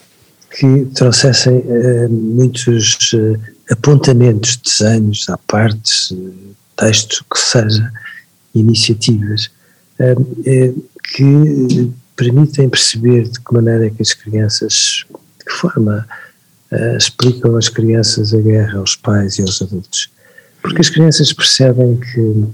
que 0.51 0.85
trouxessem 0.95 1.59
uh, 1.59 2.11
muitos 2.11 3.13
uh, 3.15 3.39
apontamentos, 3.71 4.57
desenhos, 4.57 5.29
à 5.29 5.39
partes, 5.39 6.11
uh, 6.11 6.35
textos, 6.77 7.21
o 7.21 7.25
que 7.25 7.41
seja, 7.41 7.91
iniciativas, 8.55 9.51
que 11.15 11.93
permitem 12.17 12.69
perceber 12.69 13.29
de 13.29 13.41
que 13.41 13.55
maneira 13.55 13.87
é 13.87 13.91
que 13.91 14.03
as 14.03 14.13
crianças 14.13 15.05
de 15.39 15.45
que 15.45 15.53
forma 15.53 16.07
uh, 16.71 16.97
explicam 16.97 17.57
às 17.57 17.69
crianças 17.69 18.35
a 18.35 18.41
guerra 18.41 18.79
aos 18.79 18.97
pais 18.97 19.39
e 19.39 19.43
aos 19.43 19.61
adultos? 19.61 20.11
Porque 20.63 20.81
as 20.81 20.89
crianças 20.89 21.33
percebem 21.33 21.99
que, 21.99 22.47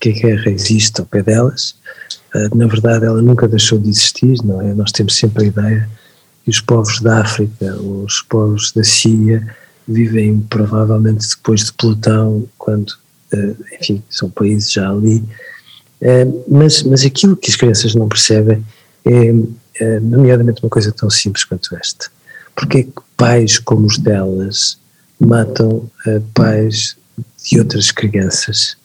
que 0.00 0.08
a 0.10 0.12
guerra 0.12 0.50
existe 0.50 1.00
ao 1.00 1.06
pé 1.06 1.22
delas, 1.22 1.74
na 2.54 2.66
verdade 2.66 3.06
ela 3.06 3.22
nunca 3.22 3.48
deixou 3.48 3.78
de 3.78 3.88
existir, 3.88 4.36
não 4.44 4.60
é? 4.60 4.74
Nós 4.74 4.92
temos 4.92 5.16
sempre 5.16 5.44
a 5.44 5.46
ideia 5.46 5.90
que 6.44 6.50
os 6.50 6.60
povos 6.60 7.00
da 7.00 7.20
África, 7.20 7.74
os 7.76 8.22
povos 8.22 8.72
da 8.72 8.84
Síria, 8.84 9.46
vivem 9.86 10.38
provavelmente 10.40 11.26
depois 11.28 11.64
de 11.64 11.72
Plutão, 11.72 12.46
quando, 12.58 12.92
enfim, 13.80 14.02
são 14.08 14.30
países 14.30 14.70
já 14.72 14.88
ali. 14.90 15.24
Uh, 16.00 16.44
mas, 16.48 16.82
mas 16.82 17.04
aquilo 17.04 17.36
que 17.36 17.50
as 17.50 17.56
crianças 17.56 17.94
não 17.94 18.08
percebem 18.08 18.64
é, 19.04 19.34
é, 19.80 20.00
nomeadamente, 20.00 20.62
uma 20.62 20.70
coisa 20.70 20.92
tão 20.92 21.10
simples 21.10 21.44
quanto 21.44 21.74
esta 21.76 22.10
porque 22.58 22.78
é 22.78 22.82
que 22.82 22.92
pais 23.16 23.56
como 23.56 23.86
os 23.86 23.98
delas 23.98 24.76
matam 25.20 25.88
pais 26.34 26.96
de 27.44 27.60
outras 27.60 27.92
crianças? 27.92 28.76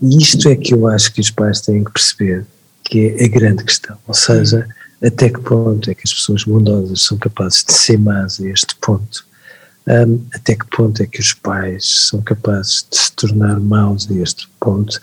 E 0.00 0.18
isto 0.18 0.48
é 0.48 0.54
que 0.54 0.72
eu 0.72 0.86
acho 0.86 1.12
que 1.12 1.20
os 1.20 1.30
pais 1.30 1.60
têm 1.60 1.82
que 1.82 1.90
perceber, 1.90 2.46
que 2.84 3.08
é 3.08 3.24
a 3.24 3.28
grande 3.28 3.64
questão. 3.64 3.98
Ou 4.06 4.14
seja, 4.14 4.68
até 5.02 5.28
que 5.28 5.40
ponto 5.40 5.90
é 5.90 5.94
que 5.96 6.02
as 6.04 6.14
pessoas 6.14 6.44
bondosas 6.44 7.02
são 7.02 7.18
capazes 7.18 7.64
de 7.64 7.72
ser 7.72 7.98
más 7.98 8.40
a 8.40 8.46
este 8.48 8.76
ponto? 8.76 9.26
Um, 9.88 10.20
até 10.34 10.56
que 10.56 10.66
ponto 10.66 11.00
é 11.00 11.06
que 11.06 11.20
os 11.20 11.32
pais 11.32 12.08
são 12.10 12.20
capazes 12.20 12.84
de 12.90 12.96
se 12.96 13.12
tornar 13.12 13.60
maus 13.60 14.10
a 14.10 14.14
este 14.14 14.48
ponto? 14.58 15.00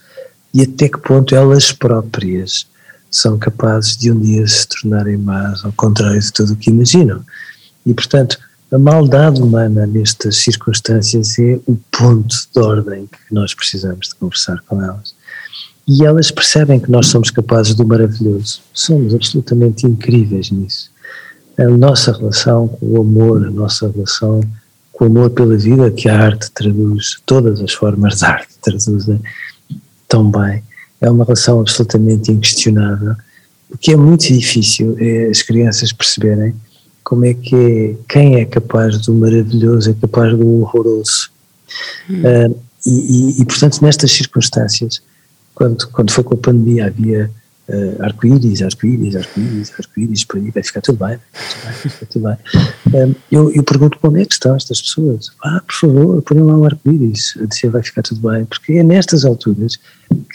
E 0.53 0.61
até 0.61 0.89
que 0.89 0.97
ponto 0.97 1.33
elas 1.33 1.71
próprias 1.71 2.67
são 3.09 3.37
capazes 3.37 3.95
de 3.95 4.11
um 4.11 4.19
dia 4.19 4.45
se 4.45 4.67
tornarem 4.67 5.17
más, 5.17 5.63
ao 5.63 5.71
contrário 5.71 6.19
de 6.19 6.33
tudo 6.33 6.53
o 6.53 6.55
que 6.55 6.69
imaginam? 6.69 7.23
E, 7.85 7.93
portanto, 7.93 8.37
a 8.71 8.77
maldade 8.77 9.41
humana 9.41 9.85
nestas 9.85 10.37
circunstâncias 10.37 11.37
é 11.37 11.59
o 11.67 11.77
ponto 11.91 12.35
de 12.53 12.59
ordem 12.59 13.05
que 13.07 13.33
nós 13.33 13.53
precisamos 13.53 14.09
de 14.09 14.15
conversar 14.15 14.61
com 14.67 14.81
elas. 14.81 15.15
e 15.87 16.05
elas 16.05 16.31
percebem 16.31 16.79
que 16.79 16.89
nós 16.89 17.07
somos 17.07 17.29
capazes 17.29 17.75
do 17.75 17.85
maravilhoso. 17.85 18.61
Somos 18.73 19.13
absolutamente 19.13 19.85
incríveis 19.85 20.49
nisso. 20.49 20.89
A 21.57 21.65
nossa 21.65 22.11
relação 22.11 22.67
com 22.67 22.85
o 22.85 23.01
amor, 23.01 23.45
a 23.45 23.51
nossa 23.51 23.89
relação 23.89 24.41
com 24.93 25.05
o 25.05 25.07
amor 25.07 25.31
pela 25.31 25.57
vida, 25.57 25.91
que 25.91 26.07
a 26.07 26.17
arte 26.17 26.49
traduz, 26.51 27.17
todas 27.25 27.59
as 27.59 27.73
formas 27.73 28.19
de 28.19 28.25
arte 28.25 28.53
traduzem 28.61 29.19
tão 30.07 30.31
bem, 30.31 30.63
é 31.01 31.09
uma 31.09 31.25
relação 31.25 31.59
absolutamente 31.59 32.31
inquestionável. 32.31 33.15
O 33.69 33.77
que 33.77 33.91
é 33.91 33.97
muito 33.97 34.27
difícil 34.27 34.95
é 34.99 35.29
as 35.29 35.41
crianças 35.41 35.91
perceberem 35.91 36.55
como 37.03 37.25
é 37.25 37.33
que 37.33 37.55
é, 37.55 37.95
quem 38.07 38.35
é 38.35 38.45
capaz 38.45 38.97
do 38.99 39.13
maravilhoso 39.13 39.89
é 39.91 39.93
capaz 39.93 40.37
do 40.37 40.47
horroroso. 40.61 41.29
Hum. 42.09 42.21
Uh, 42.21 42.59
e, 42.85 42.91
e, 42.91 43.41
e, 43.41 43.45
portanto, 43.45 43.81
nestas 43.81 44.11
circunstâncias, 44.11 45.01
quando, 45.55 45.87
quando 45.89 46.11
foi 46.11 46.23
com 46.23 46.35
a 46.35 46.37
pandemia, 46.37 46.87
havia 46.87 47.29
uh, 47.69 48.03
arco-íris, 48.03 48.61
arco-íris, 48.61 49.15
arco-íris, 49.15 49.71
arco-íris, 49.77 50.23
por 50.23 50.37
aí, 50.37 50.51
vai 50.51 50.63
ficar 50.63 50.81
tudo 50.81 51.05
bem, 51.05 51.17
vai 51.63 51.73
ficar 51.73 52.05
tudo 52.07 52.23
bem. 52.23 52.37
Um, 52.93 53.15
eu, 53.31 53.51
eu 53.51 53.63
pergunto 53.63 53.97
onde 54.03 54.21
é 54.21 54.25
que 54.25 54.33
estão 54.33 54.55
estas 54.55 54.81
pessoas? 54.81 55.31
Ah, 55.43 55.61
por 55.65 55.73
favor, 55.73 56.21
ponham 56.21 56.45
lá 56.45 56.57
um 56.57 56.65
arco-íris, 56.65 57.37
a 57.41 57.45
dizer 57.45 57.69
vai 57.69 57.83
ficar 57.83 58.01
tudo 58.01 58.29
bem, 58.29 58.45
porque 58.45 58.73
é 58.73 58.83
nestas 58.83 59.25
alturas 59.25 59.79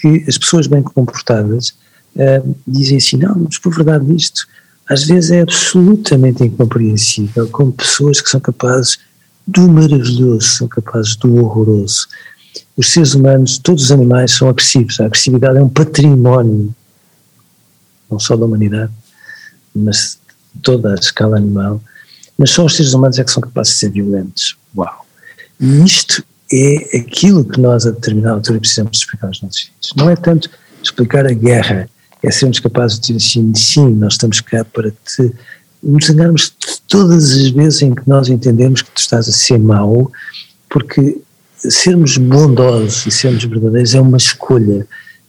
que 0.01 0.25
as 0.27 0.39
pessoas 0.39 0.67
bem 0.67 0.83
comportadas 0.83 1.75
uh, 2.17 2.57
dizem 2.67 2.99
assim, 2.99 3.17
não, 3.17 3.37
mas 3.39 3.59
por 3.59 3.75
verdade 3.75 4.15
isto, 4.15 4.47
às 4.89 5.05
vezes 5.05 5.31
é 5.31 5.43
absolutamente 5.43 6.45
incompreensível 6.45 7.49
como 7.49 7.73
pessoas 7.73 8.21
que 8.21 8.31
são 8.31 8.41
capazes 8.41 8.99
do 9.47 9.69
maravilhoso, 9.69 10.41
são 10.41 10.69
capazes 10.69 11.17
do 11.17 11.37
horroroso 11.37 12.07
os 12.79 12.93
seres 12.93 13.15
humanos, 13.15 13.59
todos 13.59 13.85
os 13.85 13.91
animais 13.91 14.31
são 14.31 14.49
agressivos. 14.49 15.01
A 15.01 15.07
agressividade 15.07 15.59
é 15.59 15.63
um 15.63 15.69
património, 15.69 16.73
não 18.11 18.19
só 18.19 18.37
da 18.37 18.45
humanidade, 18.45 18.93
mas 19.75 20.19
de 20.55 20.63
toda 20.63 20.93
a 20.93 20.95
escala 20.95 21.37
animal. 21.37 21.81
Mas 22.37 22.51
só 22.51 22.65
os 22.65 22.77
seres 22.77 22.95
humanos 22.95 23.19
é 23.19 23.25
que 23.25 23.31
são 23.31 23.41
capazes 23.41 23.75
de 23.75 23.79
ser 23.81 23.91
violentos. 23.91 24.57
Uau! 24.77 25.07
E 25.61 25.85
isto 25.85 26.25
é 26.53 26.99
aquilo 26.99 27.45
que 27.45 27.61
nós, 27.61 27.87
a 27.87 27.91
determinada 27.91 28.37
altura, 28.37 28.61
precisamos 28.61 28.99
explicar 28.99 29.27
aos 29.27 29.43
nossos 29.43 29.63
filhos. 29.63 29.93
Não 29.97 30.09
é 30.09 30.17
tanto 30.17 30.49
explicar 30.83 31.27
a 31.27 31.33
guerra, 31.33 31.89
é 32.23 32.31
sermos 32.31 32.61
capazes 32.61 32.99
de 32.99 33.13
dizer 33.13 33.29
assim: 33.29 33.55
sim, 33.55 33.89
nós 33.95 34.15
estamos 34.15 34.41
cá 34.41 34.65
para 34.65 34.91
te. 34.91 35.33
Nos 35.81 36.11
enganarmos 36.11 36.53
todas 36.89 37.33
as 37.33 37.51
vezes 37.51 37.83
em 37.83 37.95
que 37.95 38.03
nós 38.09 38.29
entendemos 38.29 38.83
que 38.83 38.91
tu 38.91 38.99
estás 38.99 39.29
a 39.29 39.33
ser 39.33 39.59
mau, 39.59 40.11
porque 40.69 41.21
sermos 41.57 42.17
bondosos 42.17 43.07
e 43.07 43.11
sermos 43.13 43.45
verdadeiros 43.45 43.95
é 43.95 44.01
uma 44.01 44.17
escolha. 44.17 44.87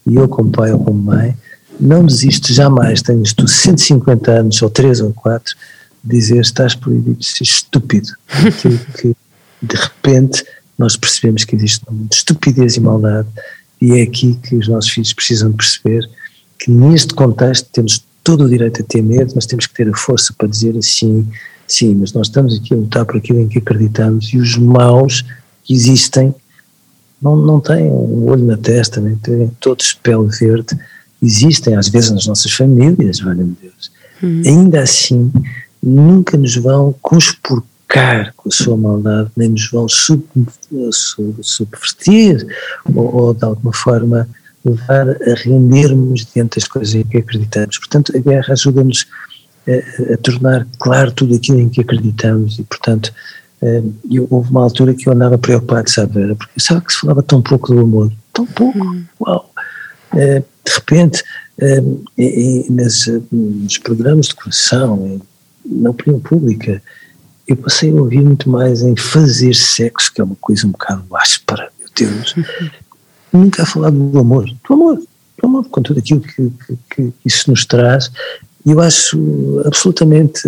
E 0.07 0.15
eu, 0.15 0.27
como 0.27 0.51
pai 0.51 0.71
ou 0.71 0.83
como 0.83 0.99
mãe, 0.99 1.35
não 1.79 2.05
desisto 2.05 2.53
jamais, 2.53 3.01
tenhas 3.01 3.33
tu 3.33 3.47
150 3.47 4.31
anos, 4.31 4.61
ou 4.61 4.69
3 4.69 5.01
ou 5.01 5.13
4, 5.13 5.55
dizer 6.03 6.41
estás 6.41 6.75
proibido 6.75 7.17
de 7.17 7.25
ser 7.25 7.43
estúpido. 7.43 8.09
Que, 8.99 9.15
de 9.61 9.75
repente, 9.75 10.43
nós 10.77 10.95
percebemos 10.95 11.43
que 11.43 11.55
existe 11.55 11.85
de 11.89 12.15
estupidez 12.15 12.75
e 12.75 12.79
maldade, 12.79 13.27
e 13.81 13.93
é 13.93 14.01
aqui 14.01 14.37
que 14.43 14.55
os 14.55 14.67
nossos 14.67 14.89
filhos 14.89 15.13
precisam 15.13 15.51
perceber 15.51 16.09
que 16.57 16.69
neste 16.69 17.13
contexto 17.13 17.69
temos 17.71 18.03
todo 18.23 18.43
o 18.43 18.49
direito 18.49 18.81
a 18.81 18.85
ter 18.85 19.01
medo, 19.01 19.33
mas 19.35 19.45
temos 19.45 19.65
que 19.65 19.73
ter 19.73 19.89
a 19.89 19.95
força 19.95 20.33
para 20.37 20.47
dizer 20.47 20.77
assim, 20.77 21.27
sim, 21.65 21.95
mas 21.95 22.13
nós 22.13 22.27
estamos 22.27 22.55
aqui 22.55 22.73
a 22.73 22.77
lutar 22.77 23.05
por 23.05 23.17
aquilo 23.17 23.39
em 23.39 23.47
que 23.47 23.59
acreditamos, 23.59 24.33
e 24.33 24.37
os 24.37 24.57
maus 24.57 25.23
que 25.63 25.73
existem 25.73 26.35
não, 27.21 27.35
não 27.35 27.59
têm 27.59 27.89
um 27.89 28.29
olho 28.29 28.45
na 28.45 28.57
testa, 28.57 29.01
nem 29.01 29.15
têm 29.15 29.51
todos 29.59 29.93
pele 29.93 30.27
verde, 30.27 30.77
existem 31.21 31.75
às 31.75 31.89
vezes 31.89 32.11
nas 32.11 32.27
nossas 32.27 32.51
famílias, 32.51 33.19
valha-me 33.19 33.55
Deus. 33.61 33.91
Hum. 34.23 34.41
Ainda 34.45 34.81
assim, 34.81 35.31
nunca 35.81 36.37
nos 36.37 36.55
vão 36.55 36.93
conspurcar 37.01 38.33
com 38.35 38.49
a 38.49 38.51
sua 38.51 38.77
maldade, 38.77 39.31
nem 39.35 39.49
nos 39.49 39.69
vão 39.71 39.87
sub, 39.87 40.23
sub, 40.91 41.35
subverter 41.41 42.45
ou, 42.93 43.15
ou, 43.15 43.33
de 43.33 43.43
alguma 43.43 43.73
forma 43.73 44.29
levar 44.63 45.09
a 45.09 45.33
rendermos 45.35 46.25
diante 46.33 46.59
das 46.59 46.67
coisas 46.67 46.93
em 46.95 47.03
que 47.03 47.17
acreditamos. 47.17 47.77
Portanto, 47.79 48.13
a 48.15 48.19
guerra 48.19 48.53
ajuda-nos 48.53 49.07
a, 49.67 50.13
a, 50.13 50.17
tornar 50.17 50.67
claro 50.77 51.11
tudo 51.11 51.35
aquilo 51.35 51.59
em 51.59 51.69
que 51.69 51.81
acreditamos 51.81 52.59
e, 52.59 52.63
portanto, 52.63 53.11
eu, 54.09 54.27
houve 54.29 54.49
uma 54.51 54.63
altura 54.63 54.93
que 54.93 55.07
eu 55.07 55.13
andava 55.13 55.37
preocupado, 55.37 55.89
sabe, 55.89 56.35
porque 56.35 56.59
sabe 56.59 56.85
que 56.85 56.93
se 56.93 56.99
falava 56.99 57.21
tão 57.21 57.41
pouco 57.41 57.73
do 57.73 57.81
amor, 57.81 58.11
tão 58.33 58.45
pouco, 58.45 58.79
hum. 58.79 59.03
uau. 59.19 59.51
Eh, 60.15 60.41
de 60.69 60.75
repente, 60.75 61.23
nas, 62.69 63.07
nos 63.31 63.77
programas 63.79 64.27
de 64.27 64.35
coração, 64.35 65.19
na 65.65 65.89
opinião 65.89 66.19
pública, 66.19 66.81
eu 67.47 67.57
passei 67.57 67.91
a 67.91 67.95
ouvir 67.95 68.21
muito 68.21 68.49
mais 68.49 68.83
em 68.83 68.95
fazer 68.95 69.55
sexo, 69.55 70.13
que 70.13 70.21
é 70.21 70.23
uma 70.23 70.35
coisa 70.35 70.67
um 70.67 70.71
bocado 70.71 71.03
áspera, 71.15 71.69
meu 71.79 71.89
Deus. 71.95 72.35
Nunca 73.33 73.63
a 73.63 73.65
falar 73.65 73.89
do 73.89 74.19
amor, 74.19 74.45
do 74.45 74.73
amor, 74.73 74.97
do 74.97 75.45
amor, 75.45 75.65
com 75.69 75.81
tudo 75.81 75.99
aquilo 75.99 76.21
que, 76.21 76.51
que, 76.59 76.77
que 76.89 77.13
isso 77.25 77.49
nos 77.49 77.65
traz. 77.65 78.11
E 78.65 78.71
eu 78.71 78.79
acho 78.79 79.61
absolutamente 79.65 80.41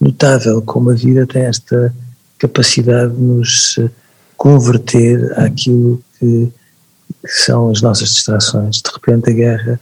notável 0.00 0.62
como 0.62 0.90
a 0.90 0.94
vida 0.94 1.26
tem 1.26 1.42
esta 1.42 1.92
capacidade 2.38 3.14
de 3.14 3.20
nos 3.20 3.76
eh, 3.78 3.88
converter 4.36 5.32
àquilo 5.38 6.02
que, 6.18 6.52
que 7.26 7.42
são 7.42 7.70
as 7.70 7.82
nossas 7.82 8.10
distrações. 8.10 8.80
De 8.80 8.90
repente, 8.92 9.30
a 9.30 9.32
guerra 9.32 9.80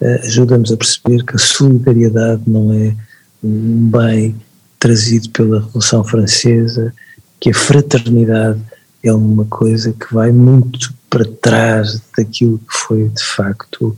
uh, 0.00 0.26
ajuda-nos 0.26 0.72
a 0.72 0.76
perceber 0.76 1.24
que 1.24 1.36
a 1.36 1.38
solidariedade 1.38 2.42
não 2.46 2.72
é 2.72 2.94
um 3.42 3.90
bem 3.90 4.36
trazido 4.78 5.30
pela 5.30 5.60
Revolução 5.60 6.04
Francesa, 6.04 6.92
que 7.40 7.50
a 7.50 7.54
fraternidade 7.54 8.60
é 9.02 9.12
uma 9.12 9.44
coisa 9.44 9.92
que 9.92 10.12
vai 10.12 10.32
muito 10.32 10.92
para 11.08 11.24
trás 11.24 12.00
daquilo 12.16 12.58
que 12.58 12.76
foi 12.86 13.08
de 13.08 13.22
facto 13.22 13.96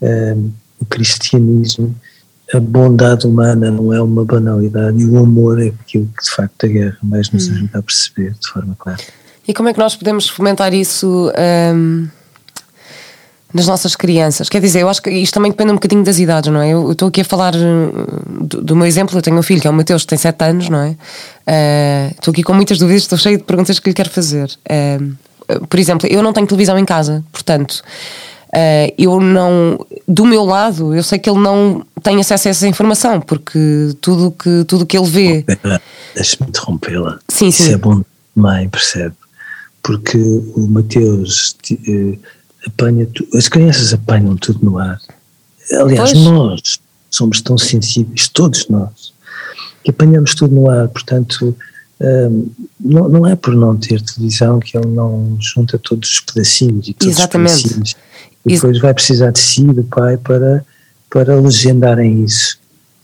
um, 0.00 0.50
o 0.80 0.86
cristianismo 0.86 1.94
a 2.52 2.60
bondade 2.60 3.26
humana 3.26 3.70
não 3.70 3.92
é 3.92 4.00
uma 4.00 4.24
banalidade 4.24 5.00
e 5.00 5.06
o 5.06 5.18
amor 5.18 5.60
é 5.60 5.68
aquilo 5.68 6.08
que 6.16 6.24
de 6.24 6.30
facto 6.30 6.64
a 6.64 6.66
guerra 6.66 6.98
mais 7.02 7.30
nos 7.30 7.48
hum. 7.48 7.52
ajuda 7.52 7.78
a 7.78 7.82
perceber 7.82 8.34
de 8.40 8.48
forma 8.48 8.74
clara. 8.78 9.02
E 9.46 9.54
como 9.54 9.68
é 9.68 9.72
que 9.72 9.78
nós 9.78 9.96
podemos 9.96 10.28
fomentar 10.28 10.72
isso 10.74 11.30
um, 11.74 12.08
nas 13.52 13.66
nossas 13.66 13.96
crianças? 13.96 14.48
Quer 14.48 14.60
dizer, 14.60 14.80
eu 14.80 14.88
acho 14.88 15.02
que 15.02 15.10
isto 15.10 15.34
também 15.34 15.50
depende 15.50 15.70
um 15.70 15.74
bocadinho 15.74 16.04
das 16.04 16.18
idades, 16.18 16.52
não 16.52 16.60
é? 16.60 16.72
Eu 16.72 16.92
estou 16.92 17.08
aqui 17.08 17.20
a 17.20 17.24
falar 17.24 17.54
hum, 17.56 17.90
do, 18.40 18.62
do, 18.62 18.76
meu 18.76 18.86
exemplo, 18.86 19.16
eu 19.16 19.22
tenho 19.22 19.38
um 19.38 19.42
filho 19.42 19.60
que 19.60 19.66
é 19.66 19.70
o 19.70 19.74
Mateus, 19.74 20.02
que 20.02 20.08
tem 20.08 20.18
7 20.18 20.44
anos, 20.44 20.68
não 20.68 20.78
é? 20.78 20.90
Uh, 20.90 22.14
estou 22.14 22.32
aqui 22.32 22.42
com 22.42 22.52
muitas 22.52 22.78
dúvidas, 22.78 23.02
estou 23.02 23.18
cheio 23.18 23.38
de 23.38 23.44
perguntas 23.44 23.78
que 23.78 23.88
lhe 23.88 23.94
quero 23.94 24.10
fazer. 24.10 24.50
Uh, 24.70 25.66
por 25.66 25.78
exemplo, 25.78 26.06
eu 26.10 26.22
não 26.22 26.32
tenho 26.32 26.46
televisão 26.46 26.78
em 26.78 26.84
casa, 26.84 27.24
portanto. 27.32 27.82
Uh, 28.48 28.92
eu 28.96 29.20
não, 29.20 29.78
do 30.06 30.24
meu 30.24 30.42
lado, 30.42 30.94
eu 30.94 31.02
sei 31.02 31.18
que 31.18 31.28
ele 31.28 31.38
não 31.38 31.84
tem 32.02 32.18
acesso 32.18 32.48
a 32.48 32.50
essa 32.50 32.66
informação, 32.66 33.20
porque 33.20 33.94
tudo 34.00 34.30
que, 34.30 34.64
tudo 34.64 34.86
que 34.86 34.96
ele 34.96 35.06
vê. 35.06 35.44
Deixa-me 36.14 36.48
interrompê-la. 36.48 37.18
Sim, 37.28 37.48
Isso 37.48 37.64
sim. 37.64 37.74
é 37.74 37.76
bom, 37.76 38.02
mãe, 38.34 38.68
percebe? 38.68 39.14
Porque 39.82 40.18
o 40.18 40.66
Mateus 40.66 41.56
uh, 41.72 42.18
apanha, 42.68 43.06
tu, 43.06 43.26
as 43.34 43.48
crianças 43.48 43.92
apanham 43.92 44.36
tudo 44.36 44.64
no 44.64 44.78
ar. 44.78 44.98
Aliás, 45.72 46.12
pois. 46.12 46.24
nós 46.24 46.80
somos 47.10 47.40
tão 47.40 47.58
sensíveis, 47.58 48.28
todos 48.28 48.68
nós, 48.68 49.12
que 49.82 49.90
apanhamos 49.90 50.34
tudo 50.34 50.54
no 50.54 50.70
ar, 50.70 50.88
portanto. 50.88 51.56
Um, 52.00 52.48
não, 52.78 53.08
não 53.08 53.26
é 53.26 53.34
por 53.34 53.52
não 53.56 53.76
ter 53.76 54.00
televisão 54.00 54.60
que 54.60 54.78
ele 54.78 54.86
não 54.86 55.36
junta 55.40 55.76
todos 55.80 56.08
os 56.08 56.20
pedacinhos 56.20 56.86
e 56.86 56.94
todos 56.94 57.16
Exatamente. 57.16 57.54
os 57.54 57.62
pedacinhos 57.62 57.96
e 58.46 58.54
depois 58.54 58.78
vai 58.78 58.94
precisar 58.94 59.30
de 59.30 59.40
si, 59.40 59.64
do 59.64 59.84
pai, 59.84 60.16
para, 60.16 60.64
para 61.10 61.40
legendarem 61.40 62.24
isso 62.24 62.58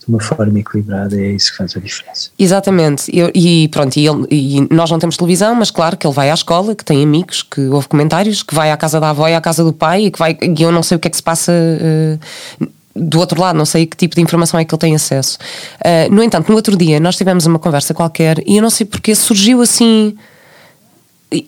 de 0.07 0.13
uma 0.13 0.19
forma 0.19 0.59
equilibrada, 0.59 1.19
é 1.19 1.31
isso 1.31 1.51
que 1.51 1.57
faz 1.57 1.75
a 1.75 1.79
diferença. 1.79 2.29
Exatamente, 2.37 3.15
eu, 3.15 3.31
e 3.33 3.67
pronto, 3.69 3.97
e, 3.97 4.07
ele, 4.07 4.27
e, 4.29 4.67
nós 4.73 4.89
não 4.91 4.99
temos 4.99 5.17
televisão, 5.17 5.55
mas 5.55 5.71
claro 5.71 5.97
que 5.97 6.05
ele 6.05 6.13
vai 6.13 6.29
à 6.29 6.33
escola, 6.33 6.75
que 6.75 6.85
tem 6.85 7.03
amigos, 7.03 7.41
que 7.41 7.61
ouve 7.67 7.87
comentários, 7.87 8.43
que 8.43 8.53
vai 8.53 8.71
à 8.71 8.77
casa 8.77 8.99
da 8.99 9.09
avó 9.09 9.27
e 9.27 9.33
à 9.33 9.41
casa 9.41 9.63
do 9.63 9.73
pai, 9.73 10.05
e 10.05 10.11
que 10.11 10.19
vai, 10.19 10.37
e 10.41 10.61
eu 10.61 10.71
não 10.71 10.83
sei 10.83 10.97
o 10.97 10.99
que 10.99 11.07
é 11.07 11.11
que 11.11 11.17
se 11.17 11.23
passa. 11.23 11.51
Uh, 11.51 12.67
do 12.97 13.19
outro 13.19 13.41
lado, 13.41 13.57
não 13.57 13.65
sei 13.65 13.85
que 13.85 13.97
tipo 13.97 14.15
de 14.15 14.21
informação 14.21 14.57
é 14.57 14.63
que 14.63 14.73
ele 14.73 14.79
tem 14.79 14.95
acesso. 14.95 15.37
Uh, 15.81 16.13
no 16.13 16.23
entanto, 16.23 16.47
no 16.47 16.55
outro 16.55 16.77
dia 16.77 16.97
nós 16.97 17.17
tivemos 17.17 17.45
uma 17.45 17.59
conversa 17.59 17.93
qualquer 17.93 18.41
e 18.47 18.55
eu 18.55 18.61
não 18.61 18.69
sei 18.69 18.85
porque 18.85 19.13
surgiu 19.13 19.61
assim 19.61 20.15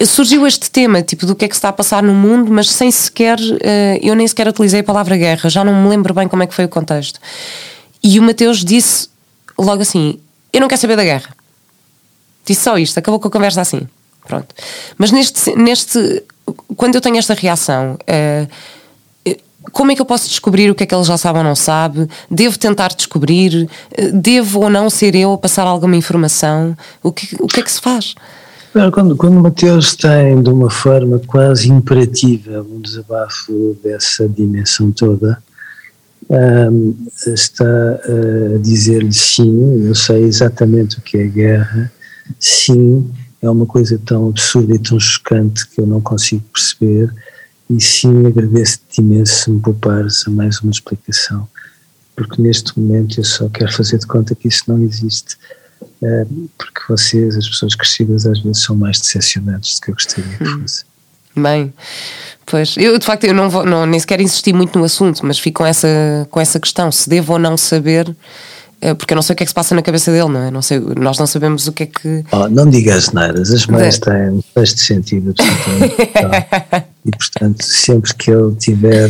surgiu 0.05 0.45
este 0.45 0.69
tema, 0.69 1.01
tipo, 1.01 1.25
do 1.25 1.35
que 1.35 1.45
é 1.45 1.47
que 1.47 1.55
se 1.55 1.59
está 1.59 1.69
a 1.69 1.73
passar 1.73 2.03
no 2.03 2.13
mundo, 2.13 2.51
mas 2.51 2.69
sem 2.69 2.91
sequer, 2.91 3.39
uh, 3.39 3.99
eu 4.01 4.15
nem 4.15 4.27
sequer 4.27 4.47
utilizei 4.47 4.81
a 4.81 4.83
palavra 4.83 5.15
guerra, 5.15 5.49
já 5.49 5.63
não 5.63 5.83
me 5.83 5.87
lembro 5.87 6.13
bem 6.13 6.27
como 6.27 6.43
é 6.43 6.47
que 6.47 6.53
foi 6.53 6.65
o 6.65 6.69
contexto. 6.69 7.19
E 8.07 8.19
o 8.19 8.23
Mateus 8.23 8.63
disse 8.63 9.09
logo 9.59 9.81
assim: 9.81 10.17
Eu 10.53 10.61
não 10.61 10.69
quero 10.69 10.79
saber 10.79 10.95
da 10.95 11.03
guerra. 11.03 11.35
Disse 12.45 12.63
só 12.63 12.77
isto, 12.77 12.97
acabou 12.97 13.19
com 13.19 13.27
a 13.27 13.31
conversa 13.31 13.59
assim. 13.59 13.81
Pronto. 14.25 14.55
Mas 14.97 15.11
neste, 15.11 15.53
neste 15.57 16.23
quando 16.77 16.95
eu 16.95 17.01
tenho 17.01 17.17
esta 17.17 17.33
reação, 17.33 17.95
uh, 17.95 19.35
como 19.73 19.91
é 19.91 19.95
que 19.95 20.01
eu 20.01 20.05
posso 20.05 20.29
descobrir 20.29 20.71
o 20.71 20.75
que 20.75 20.83
é 20.83 20.85
que 20.85 20.95
ele 20.95 21.03
já 21.03 21.17
sabe 21.17 21.39
ou 21.39 21.43
não 21.43 21.53
sabe? 21.53 22.07
Devo 22.31 22.57
tentar 22.57 22.93
descobrir? 22.95 23.69
Devo 24.13 24.61
ou 24.61 24.69
não 24.69 24.89
ser 24.89 25.13
eu 25.13 25.33
a 25.33 25.37
passar 25.37 25.67
alguma 25.67 25.97
informação? 25.97 26.77
O 27.03 27.11
que, 27.11 27.35
o 27.41 27.47
que 27.47 27.59
é 27.59 27.63
que 27.63 27.71
se 27.71 27.81
faz? 27.81 28.15
Quando, 28.93 29.17
quando 29.17 29.37
o 29.37 29.41
Mateus 29.41 29.95
tem 29.95 30.41
de 30.41 30.49
uma 30.49 30.69
forma 30.69 31.19
quase 31.27 31.69
imperativa 31.69 32.61
um 32.61 32.79
desabafo 32.79 33.75
dessa 33.83 34.29
dimensão 34.29 34.93
toda, 34.93 35.43
um, 36.29 36.95
está 37.25 37.65
a 37.65 38.57
dizer-lhe 38.59 39.13
sim, 39.13 39.85
eu 39.85 39.95
sei 39.95 40.23
exatamente 40.23 40.97
o 40.97 41.01
que 41.01 41.17
é 41.17 41.27
guerra, 41.27 41.91
sim, 42.39 43.09
é 43.41 43.49
uma 43.49 43.65
coisa 43.65 43.99
tão 44.05 44.29
absurda 44.29 44.75
e 44.75 44.79
tão 44.79 44.99
chocante 44.99 45.67
que 45.67 45.79
eu 45.79 45.87
não 45.87 46.01
consigo 46.01 46.43
perceber, 46.53 47.13
e 47.69 47.81
sim, 47.81 48.25
agradeço-te 48.25 49.01
imenso 49.01 49.43
se 49.43 49.51
me 49.51 49.59
poupares 49.59 50.27
a 50.27 50.31
mais 50.31 50.59
uma 50.61 50.71
explicação, 50.71 51.47
porque 52.15 52.41
neste 52.41 52.77
momento 52.77 53.19
eu 53.19 53.23
só 53.23 53.47
quero 53.49 53.71
fazer 53.71 53.97
de 53.99 54.07
conta 54.07 54.35
que 54.35 54.47
isso 54.47 54.63
não 54.67 54.81
existe, 54.81 55.37
porque 56.57 56.81
vocês, 56.89 57.37
as 57.37 57.47
pessoas 57.47 57.75
crescidas, 57.75 58.25
às 58.25 58.39
vezes 58.39 58.63
são 58.63 58.75
mais 58.75 58.99
decepcionantes 58.99 59.75
do 59.75 59.81
que 59.81 59.91
eu 59.91 59.95
gostaria 59.95 60.37
que 60.37 60.43
hum. 60.43 60.61
fosse. 60.61 60.86
Bem, 61.37 61.73
pois, 62.45 62.75
eu 62.77 62.97
de 62.97 63.05
facto 63.05 63.25
eu 63.25 63.33
não 63.33 63.49
vou, 63.49 63.65
não, 63.65 63.85
nem 63.85 63.99
sequer 63.99 64.19
insisti 64.19 64.51
muito 64.51 64.77
no 64.77 64.85
assunto, 64.85 65.25
mas 65.25 65.37
fico 65.37 65.59
com 65.59 65.65
essa, 65.65 66.27
com 66.31 66.39
essa 66.39 66.59
questão, 66.59 66.91
se 66.91 67.07
devo 67.09 67.33
ou 67.33 67.39
não 67.39 67.55
saber 67.55 68.15
eh, 68.79 68.93
porque 68.93 69.13
eu 69.13 69.15
não 69.15 69.21
sei 69.21 69.33
o 69.33 69.37
que 69.37 69.43
é 69.43 69.45
que 69.45 69.49
se 69.49 69.55
passa 69.55 69.73
na 69.73 69.81
cabeça 69.81 70.11
dele, 70.11 70.29
não 70.29 70.41
é? 70.41 70.51
Não 70.51 70.61
sei, 70.61 70.79
nós 70.79 71.17
não 71.17 71.25
sabemos 71.25 71.67
o 71.67 71.71
que 71.71 71.83
é 71.83 71.85
que. 71.87 72.23
Oh, 72.31 72.47
não 72.47 72.69
digas 72.69 73.11
nada, 73.11 73.41
as 73.41 73.65
mães 73.65 73.97
têm 73.97 74.29
um 74.29 74.41
de 74.63 74.79
sentido 74.79 75.31
absolutamente. 75.31 75.95
e 77.05 77.11
portanto, 77.11 77.63
sempre 77.63 78.13
que 78.13 78.31
ele 78.31 78.55
tiver 78.55 79.09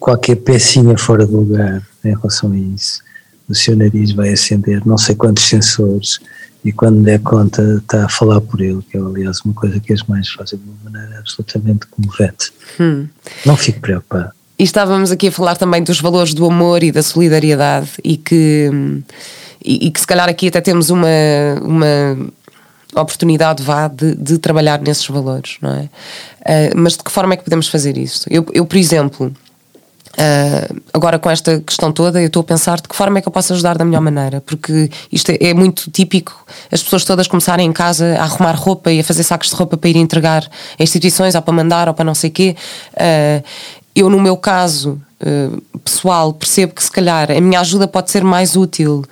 qualquer 0.00 0.36
pecinha 0.36 0.96
fora 0.96 1.26
do 1.26 1.38
lugar 1.38 1.82
em 2.04 2.14
relação 2.14 2.52
a 2.52 2.56
isso, 2.56 3.00
o 3.48 3.54
seu 3.54 3.76
nariz 3.76 4.12
vai 4.12 4.30
acender 4.30 4.82
não 4.86 4.96
sei 4.96 5.14
quantos 5.14 5.44
sensores 5.44 6.18
e 6.64 6.72
quando 6.72 7.02
der 7.02 7.20
conta 7.20 7.76
está 7.78 8.04
a 8.04 8.08
falar 8.08 8.40
por 8.40 8.60
ele, 8.60 8.82
que 8.82 8.96
é 8.96 9.00
aliás 9.00 9.40
uma 9.40 9.54
coisa 9.54 9.80
que 9.80 9.92
as 9.92 10.02
mães 10.04 10.28
fazem 10.28 10.58
de 10.58 10.64
uma 10.64 10.90
maneira 10.90 11.18
absolutamente 11.18 11.86
comovente. 11.86 12.52
Hum. 12.78 13.08
Não 13.44 13.56
fique 13.56 13.80
preocupado. 13.80 14.30
E 14.58 14.64
estávamos 14.64 15.10
aqui 15.10 15.28
a 15.28 15.32
falar 15.32 15.56
também 15.56 15.82
dos 15.82 16.00
valores 16.00 16.34
do 16.34 16.46
amor 16.46 16.82
e 16.82 16.92
da 16.92 17.02
solidariedade 17.02 17.90
e 18.04 18.16
que, 18.16 18.70
e, 19.64 19.86
e 19.86 19.90
que 19.90 20.00
se 20.00 20.06
calhar 20.06 20.28
aqui 20.28 20.46
até 20.46 20.60
temos 20.60 20.88
uma, 20.88 21.08
uma 21.62 22.16
oportunidade 22.94 23.62
vá 23.62 23.88
de, 23.88 24.14
de 24.14 24.38
trabalhar 24.38 24.80
nesses 24.80 25.06
valores, 25.08 25.56
não 25.60 25.72
é? 25.72 25.88
Uh, 26.42 26.76
mas 26.76 26.92
de 26.96 27.02
que 27.02 27.10
forma 27.10 27.34
é 27.34 27.36
que 27.36 27.44
podemos 27.44 27.68
fazer 27.68 27.96
isso? 27.96 28.26
Eu, 28.30 28.46
eu 28.52 28.64
por 28.64 28.76
exemplo, 28.76 29.32
Uh, 30.12 30.82
agora 30.92 31.18
com 31.18 31.30
esta 31.30 31.60
questão 31.60 31.90
toda, 31.90 32.20
eu 32.20 32.26
estou 32.26 32.40
a 32.40 32.44
pensar 32.44 32.76
de 32.76 32.86
que 32.86 32.94
forma 32.94 33.18
é 33.18 33.22
que 33.22 33.28
eu 33.28 33.32
posso 33.32 33.54
ajudar 33.54 33.78
da 33.78 33.84
melhor 33.84 34.02
maneira, 34.02 34.42
porque 34.42 34.90
isto 35.10 35.30
é, 35.30 35.38
é, 35.40 35.54
muito 35.54 35.90
típico 35.90 36.44
as 36.70 36.82
pessoas 36.82 37.04
todas 37.04 37.26
começarem 37.26 37.66
em 37.66 37.72
casa 37.72 38.16
a 38.18 38.24
arrumar 38.24 38.52
roupa 38.52 38.92
e 38.92 39.00
a 39.00 39.04
fazer 39.04 39.22
sacos 39.22 39.48
de 39.48 39.54
roupa 39.56 39.76
para 39.78 39.88
ir 39.88 39.96
entregar 39.96 40.46
a 40.78 40.82
instituições, 40.82 41.34
ou 41.34 41.40
para 41.40 41.54
mandar, 41.54 41.88
ou 41.88 41.94
para 41.94 42.04
não 42.04 42.14
sei 42.14 42.28
o 42.28 42.32
quê. 42.32 42.56
Uh, 42.92 43.42
eu, 43.94 44.10
no 44.10 44.20
meu 44.20 44.36
caso 44.36 45.00
uh, 45.22 45.78
pessoal, 45.80 46.32
percebo 46.32 46.74
que 46.74 46.84
se 46.84 46.90
calhar 46.90 47.30
a 47.30 47.40
minha 47.40 47.60
ajuda 47.60 47.88
pode 47.88 48.10
ser 48.10 48.22
mais 48.22 48.54
útil. 48.54 49.04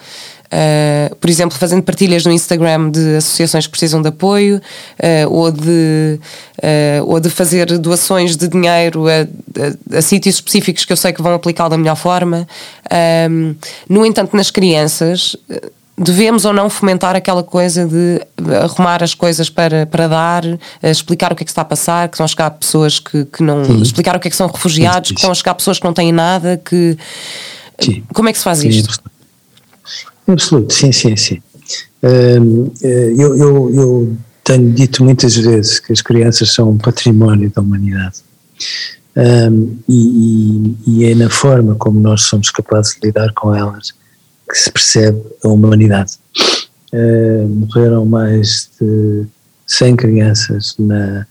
Uh, 0.53 1.15
por 1.17 1.31
exemplo, 1.31 1.57
fazendo 1.57 1.83
partilhas 1.83 2.27
no 2.27 2.33
Instagram 2.33 2.91
de 2.91 3.17
associações 3.17 3.67
que 3.67 3.71
precisam 3.71 4.03
de 4.03 4.09
apoio 4.09 4.57
uh, 4.57 5.33
ou, 5.33 5.53
de, 5.53 6.19
ou 7.07 7.21
de 7.21 7.31
fazer 7.31 7.79
doações 7.79 8.37
de 8.37 8.49
dinheiro 8.49 9.07
a, 9.07 9.21
a, 9.93 9.99
a, 9.99 10.03
sítios 10.03 10.37
específicos 10.37 10.85
que 10.85 10.93
eu 10.93 10.97
sei 10.97 11.13
que 11.13 11.23
vão 11.23 11.35
aplicá-lo 11.35 11.71
da 11.71 11.79
melhor 11.79 11.95
forma. 11.95 12.49
no 13.89 14.05
entanto, 14.05 14.37
nas 14.37 14.51
crianças 14.51 15.37
devemos 15.97 16.45
ou 16.45 16.53
não 16.53 16.71
fomentar 16.71 17.15
aquela 17.15 17.43
coisa 17.43 17.87
de 17.87 18.21
arrumar 18.63 19.03
as 19.03 19.15
coisas 19.15 19.51
para, 19.51 19.87
para 19.87 20.09
dar, 20.09 20.43
explicar 20.83 21.33
o 21.33 21.37
que 21.37 21.43
é 21.43 21.45
que 21.45 21.51
está 21.51 21.61
a 21.61 21.65
passar, 21.65 22.09
que 22.09 22.15
estão 22.15 22.25
a 22.25 22.29
chegar 22.29 22.51
pessoas 22.53 22.99
que, 22.99 23.27
que 23.27 23.43
não. 23.43 23.65
Sim. 23.65 23.83
explicar 23.83 24.17
o 24.17 24.21
que 24.21 24.29
é 24.29 24.31
que 24.31 24.37
são 24.37 24.47
refugiados, 24.47 25.09
sim, 25.09 25.15
que 25.15 25.21
estão 25.21 25.31
a 25.31 25.35
chegar 25.35 25.55
pessoas 25.55 25.79
que 25.79 25.85
não 25.85 25.93
têm 25.93 26.11
nada, 26.11 26.61
que. 26.65 26.97
Sim. 27.79 28.03
Como 28.15 28.29
é 28.29 28.33
que 28.33 28.39
se 28.39 28.45
faz 28.45 28.65
isto? 28.65 28.99
Absoluto, 30.27 30.73
sim, 30.73 30.93
sim, 30.93 31.17
sim. 31.17 31.43
Hum, 32.03 32.71
eh, 32.83 33.15
eu, 33.17 33.37
eu, 33.37 33.75
eu 33.75 34.17
tenho 34.43 34.73
dito 34.73 35.05
muitas 35.05 35.37
vezes 35.37 35.79
que 35.79 35.93
as 35.93 36.01
crianças 36.01 36.53
são 36.53 36.71
um 36.71 36.79
património 36.79 37.51
da 37.55 37.63
humanidade. 37.63 38.17
Um, 39.17 39.77
e, 39.89 40.77
e, 40.87 41.05
é 41.05 41.15
na 41.15 41.29
forma 41.29 41.75
como 41.75 41.99
nós 42.01 42.23
somos 42.23 42.51
capazes 42.51 42.95
de 42.95 43.07
lidar 43.07 43.33
com 43.35 43.55
elas 43.55 43.93
que 44.49 44.57
se 44.57 44.71
percebe 44.71 45.21
a 45.45 45.49
humanidade. 45.49 46.13
Uh, 46.93 47.49
morreram 47.49 48.05
mais 48.05 48.71
de 48.81 49.27
100 49.67 49.97
crianças 49.97 50.75
na, 50.79 51.27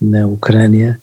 na 0.00 0.26
Ucrânia, 0.26 1.00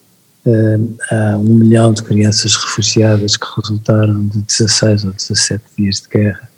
há 1.12 1.38
um 1.38 1.56
milhão 1.56 1.94
de 1.94 2.04
crianças 2.04 2.56
refugiadas 2.56 3.38
que 3.38 3.46
resultaram 3.62 4.28
de 4.28 4.40
16 4.42 5.06
ou 5.06 5.14
17 5.14 5.64
dias 5.78 6.02
de 6.02 6.08
guerra. 6.10 6.50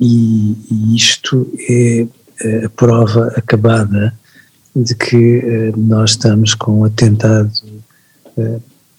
E, 0.00 0.56
e, 0.70 0.96
isto 0.96 1.46
é 1.68 2.06
a 2.64 2.68
prova 2.70 3.32
acabada 3.36 4.14
de 4.74 4.94
que 4.94 5.72
nós 5.76 6.12
estamos 6.12 6.54
com 6.54 6.80
um 6.80 6.84
atentado 6.84 7.52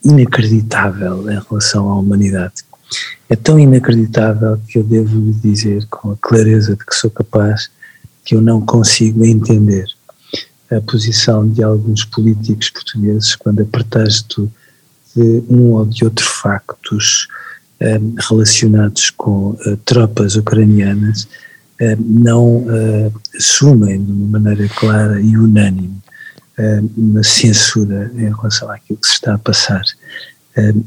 inacreditável 0.03 1.29
em 1.29 1.39
relação 1.39 1.89
à 1.89 1.95
humanidade 1.97 2.63
é 3.29 3.35
tão 3.35 3.57
inacreditável 3.59 4.59
que 4.67 4.77
eu 4.77 4.83
devo 4.83 5.17
lhe 5.17 5.33
dizer 5.33 5.87
com 5.87 6.11
a 6.11 6.17
clareza 6.17 6.75
de 6.75 6.85
que 6.85 6.93
sou 6.93 7.09
capaz 7.09 7.71
que 8.25 8.35
eu 8.35 8.41
não 8.41 8.61
consigo 8.61 9.23
entender 9.25 9.85
a 10.71 10.81
posição 10.81 11.47
de 11.47 11.61
alguns 11.63 12.05
políticos 12.05 12.69
portugueses 12.69 13.35
quando 13.35 13.61
a 13.61 13.65
pretexto 13.65 14.51
de 15.15 15.43
um 15.49 15.73
ou 15.73 15.85
de 15.85 16.05
outro 16.05 16.25
factos 16.25 17.27
ehm, 17.79 18.15
relacionados 18.29 19.09
com 19.09 19.49
uh, 19.49 19.77
tropas 19.83 20.35
ucranianas 20.35 21.27
ehm, 21.79 21.97
não 21.99 22.65
assumem 23.37 24.03
de 24.03 24.11
uma 24.11 24.39
maneira 24.39 24.67
clara 24.69 25.19
e 25.19 25.37
unânime 25.37 26.01
uma 26.95 27.23
censura 27.23 28.11
em 28.15 28.29
relação 28.29 28.69
àquilo 28.69 28.99
que 28.99 29.07
se 29.07 29.13
está 29.15 29.33
a 29.33 29.37
passar. 29.39 29.81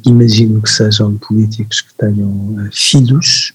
Imagino 0.06 0.60
que 0.60 0.70
sejam 0.70 1.16
políticos 1.16 1.80
que 1.80 1.94
tenham 1.94 2.68
filhos 2.72 3.52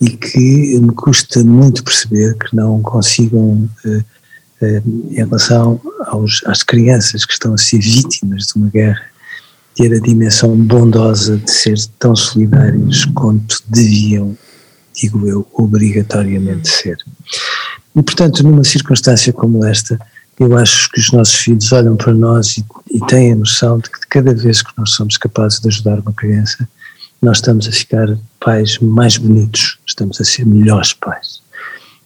e 0.00 0.10
que 0.10 0.78
me 0.80 0.92
custa 0.92 1.42
muito 1.42 1.82
perceber 1.84 2.36
que 2.36 2.54
não 2.54 2.82
consigam, 2.82 3.68
em 4.66 5.14
relação 5.14 5.80
aos, 6.06 6.42
às 6.46 6.62
crianças 6.62 7.24
que 7.24 7.32
estão 7.32 7.54
a 7.54 7.58
ser 7.58 7.78
vítimas 7.78 8.46
de 8.46 8.52
uma 8.56 8.68
guerra, 8.68 9.04
ter 9.74 9.92
a 9.92 9.98
dimensão 9.98 10.56
bondosa 10.56 11.36
de 11.38 11.50
ser 11.50 11.78
tão 11.98 12.14
solidários 12.14 13.04
quanto 13.06 13.62
deviam, 13.66 14.36
digo 14.94 15.26
eu, 15.26 15.46
obrigatoriamente 15.52 16.68
ser. 16.68 16.98
E, 17.96 18.02
portanto, 18.02 18.42
numa 18.42 18.64
circunstância 18.64 19.32
como 19.32 19.64
esta, 19.64 19.98
eu 20.38 20.56
acho 20.56 20.90
que 20.90 21.00
os 21.00 21.12
nossos 21.12 21.34
filhos 21.34 21.72
olham 21.72 21.96
para 21.96 22.12
nós 22.12 22.56
e, 22.56 22.64
e 22.90 23.00
têm 23.06 23.32
a 23.32 23.36
noção 23.36 23.78
de 23.78 23.90
que 23.90 24.00
cada 24.08 24.34
vez 24.34 24.62
que 24.62 24.72
nós 24.76 24.90
somos 24.90 25.16
capazes 25.16 25.60
de 25.60 25.68
ajudar 25.68 26.00
uma 26.00 26.12
criança, 26.12 26.68
nós 27.20 27.38
estamos 27.38 27.68
a 27.68 27.72
ficar 27.72 28.18
pais 28.40 28.78
mais 28.78 29.16
bonitos, 29.16 29.78
estamos 29.86 30.20
a 30.20 30.24
ser 30.24 30.44
melhores 30.44 30.92
pais. 30.92 31.41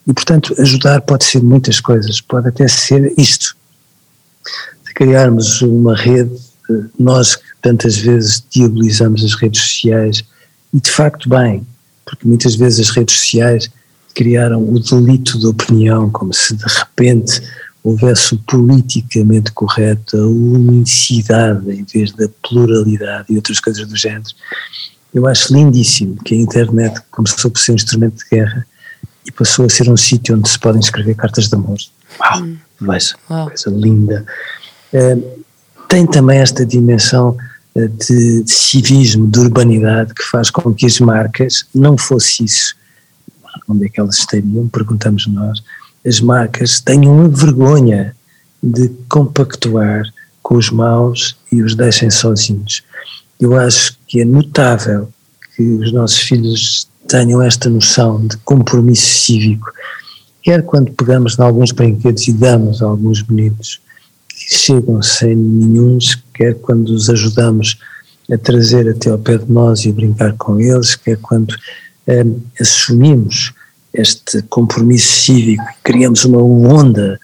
E, 0.07 0.13
portanto, 0.13 0.55
ajudar 0.59 1.01
pode 1.01 1.25
ser 1.25 1.43
muitas 1.43 1.81
coisas, 1.81 2.21
pode 2.21 2.49
até 2.49 2.69
ser 2.69 3.13
isto, 3.19 3.57
de 4.87 4.95
criarmos 4.95 5.63
uma 5.63 5.97
rede, 5.97 6.35
nós 6.99 7.37
que 7.37 7.43
tantas 7.61 7.97
vezes 7.97 8.45
diabolizamos 8.51 9.25
as 9.25 9.35
redes 9.35 9.61
sociais, 9.63 10.25
e 10.73 10.81
de 10.81 10.91
facto 10.91 11.29
bem, 11.29 11.67
porque 12.05 12.27
muitas 12.27 12.55
vezes 12.55 12.89
as 12.89 12.95
redes 12.95 13.19
sociais 13.19 13.71
criaram 14.15 14.63
o 14.63 14.79
delito 14.79 15.39
de 15.39 15.47
opinião, 15.47 16.09
como 16.11 16.33
se 16.33 16.55
de 16.55 16.65
repente 16.65 17.43
houvesse 17.83 18.35
o 18.35 18.39
politicamente 18.39 19.53
correto, 19.53 20.17
a 20.17 20.27
unicidade 20.27 21.71
em 21.71 21.85
vez 21.85 22.13
da 22.13 22.29
pluralidade 22.43 23.27
e 23.29 23.37
outras 23.37 23.61
coisas 23.61 23.87
do 23.87 23.97
género. 23.97 24.31
Eu 25.15 25.27
acho 25.27 25.55
lindíssimo 25.55 26.17
que 26.25 26.35
a 26.35 26.39
internet 26.39 27.01
começou 27.11 27.51
por 27.51 27.61
ser 27.61 27.73
um 27.73 27.77
instrumento 27.77 28.17
de 28.17 28.29
guerra 28.31 28.67
e 29.27 29.33
passou 29.33 29.67
a 29.67 29.69
ser 29.69 29.91
um 29.91 29.97
sítio 29.97 30.37
onde 30.37 30.49
se 30.49 30.59
podem 30.59 30.81
escrever 30.81 31.15
cartas 31.15 31.49
de 31.49 31.55
amor. 31.55 31.77
Uau, 32.21 32.43
hum. 32.43 32.57
veja, 32.81 33.15
Uau. 33.29 33.49
coisa 33.49 33.71
linda. 33.71 34.25
Uh, 34.93 35.45
tem 35.89 36.07
também 36.07 36.39
esta 36.39 36.65
dimensão 36.65 37.37
de, 37.75 38.43
de 38.43 38.51
civismo, 38.51 39.27
de 39.27 39.39
urbanidade, 39.39 40.15
que 40.15 40.23
faz 40.23 40.51
com 40.51 40.73
que 40.73 40.87
as 40.87 40.99
marcas, 40.99 41.67
não 41.75 41.97
fosse 41.99 42.45
isso, 42.45 42.75
onde 43.69 43.87
é 43.87 43.89
que 43.89 44.01
elas 44.01 44.19
estariam, 44.19 44.69
perguntamos 44.69 45.27
nós, 45.27 45.63
as 46.07 46.21
marcas 46.21 46.81
tenham 46.81 47.25
a 47.25 47.29
vergonha 47.29 48.17
de 48.63 48.89
compactuar 49.09 50.05
com 50.43 50.57
os 50.57 50.71
maus 50.71 51.37
e 51.51 51.63
os 51.63 51.75
deixem 51.75 52.11
sozinhos. 52.11 52.83
Eu 53.39 53.59
acho 53.59 53.97
que 54.07 54.21
é 54.21 54.25
notável 54.25 55.13
que 55.55 55.63
os 55.63 55.93
nossos 55.93 56.19
filhos 56.19 56.89
tenham 57.09 57.43
esta 57.43 57.69
noção 57.69 58.27
de 58.27 58.37
compromisso 58.39 59.25
cívico, 59.25 59.71
quer 60.43 60.63
quando 60.63 60.93
pegamos 60.93 61.39
em 61.39 61.43
alguns 61.43 61.73
brinquedos 61.73 62.27
e 62.29 62.33
damos 62.33 62.83
a 62.83 62.87
alguns 62.87 63.23
meninos 63.23 63.81
que 64.29 64.55
chegam 64.57 65.03
sem 65.03 65.35
nenhum, 65.35 65.99
quer 66.35 66.55
quando 66.55 66.91
os 66.91 67.09
ajudamos 67.09 67.79
a 68.31 68.37
trazer 68.37 68.89
até 68.89 69.11
ao 69.11 69.19
pé 69.19 69.39
de 69.39 69.51
nós 69.51 69.85
e 69.85 69.93
brincar 69.93 70.35
com 70.35 70.61
eles, 70.61 70.95
quer 70.97 71.17
quando 71.19 71.55
eh, 72.07 72.25
assumimos 72.61 73.53
este 73.95 74.43
compromisso 74.43 75.25
cívico 75.25 75.65
criamos 75.83 76.25
uma 76.25 76.43
onda 76.43 77.19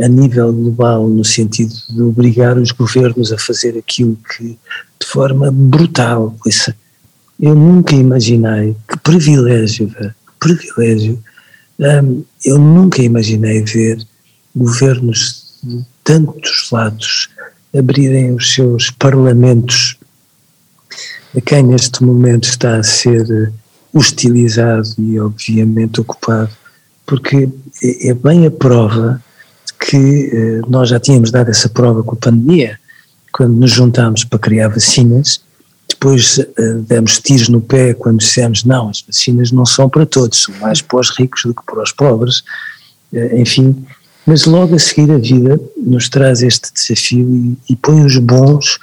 a 0.00 0.08
nível 0.08 0.52
global 0.52 1.08
no 1.08 1.24
sentido 1.24 1.72
de 1.88 2.02
obrigar 2.02 2.56
os 2.56 2.72
governos 2.72 3.32
a 3.32 3.38
fazer 3.38 3.76
aquilo 3.78 4.18
que 4.36 4.58
de 5.00 5.06
forma 5.06 5.50
brutal, 5.50 6.34
isso, 6.46 6.72
eu 7.38 7.54
nunca 7.54 7.94
imaginei, 7.94 8.76
privilégio, 9.04 9.94
privilégio, 10.40 11.22
um, 11.78 12.24
eu 12.44 12.58
nunca 12.58 13.02
imaginei 13.02 13.62
ver 13.62 14.04
governos 14.56 15.60
de 15.62 15.84
tantos 16.02 16.68
lados 16.72 17.28
abrirem 17.76 18.34
os 18.34 18.54
seus 18.54 18.90
parlamentos. 18.90 19.96
A 21.36 21.40
quem 21.40 21.62
neste 21.62 22.02
momento 22.02 22.44
está 22.44 22.78
a 22.78 22.82
ser 22.82 23.52
hostilizado 23.92 24.88
e 24.98 25.18
obviamente 25.20 26.00
ocupado, 26.00 26.50
porque 27.06 27.48
é, 27.82 28.08
é 28.08 28.14
bem 28.14 28.46
a 28.46 28.50
prova 28.50 29.22
que 29.80 30.30
eh, 30.32 30.60
nós 30.68 30.88
já 30.88 30.98
tínhamos 30.98 31.30
dado 31.30 31.50
essa 31.50 31.68
prova 31.68 32.02
com 32.02 32.14
a 32.14 32.18
pandemia, 32.18 32.78
quando 33.32 33.54
nos 33.54 33.70
juntámos 33.70 34.24
para 34.24 34.38
criar 34.38 34.68
vacinas, 34.68 35.43
depois 36.04 36.36
uh, 36.36 36.82
demos 36.86 37.18
tiros 37.18 37.48
no 37.48 37.62
pé 37.62 37.94
quando 37.94 38.18
dissemos 38.18 38.62
não, 38.62 38.90
as 38.90 39.00
vacinas 39.00 39.50
não 39.50 39.64
são 39.64 39.88
para 39.88 40.04
todos, 40.04 40.42
são 40.42 40.54
mais 40.56 40.82
para 40.82 41.00
os 41.00 41.08
ricos 41.18 41.44
do 41.44 41.54
que 41.54 41.64
para 41.64 41.82
os 41.82 41.92
pobres, 41.92 42.40
uh, 43.10 43.36
enfim, 43.36 43.86
mas 44.26 44.44
logo 44.44 44.74
a 44.74 44.78
seguir 44.78 45.10
a 45.10 45.16
vida 45.16 45.58
nos 45.78 46.10
traz 46.10 46.42
este 46.42 46.70
desafio 46.74 47.26
e, 47.26 47.72
e 47.72 47.76
põe 47.76 48.04
os 48.04 48.18
bons 48.18 48.78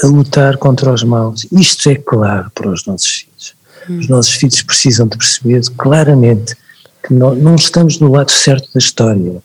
a 0.00 0.06
lutar 0.06 0.56
contra 0.58 0.92
os 0.92 1.02
maus. 1.02 1.44
Isto 1.50 1.90
é 1.90 1.96
claro 1.96 2.50
para 2.54 2.70
os 2.70 2.86
nossos 2.86 3.08
filhos. 3.08 3.54
Os 3.88 4.08
nossos 4.08 4.32
filhos 4.32 4.62
precisam 4.62 5.08
de 5.08 5.16
perceber 5.16 5.62
claramente 5.76 6.54
que 7.02 7.12
não, 7.12 7.34
não 7.34 7.56
estamos 7.56 7.98
no 7.98 8.12
lado 8.12 8.30
certo 8.30 8.68
da 8.72 8.78
história, 8.78 9.42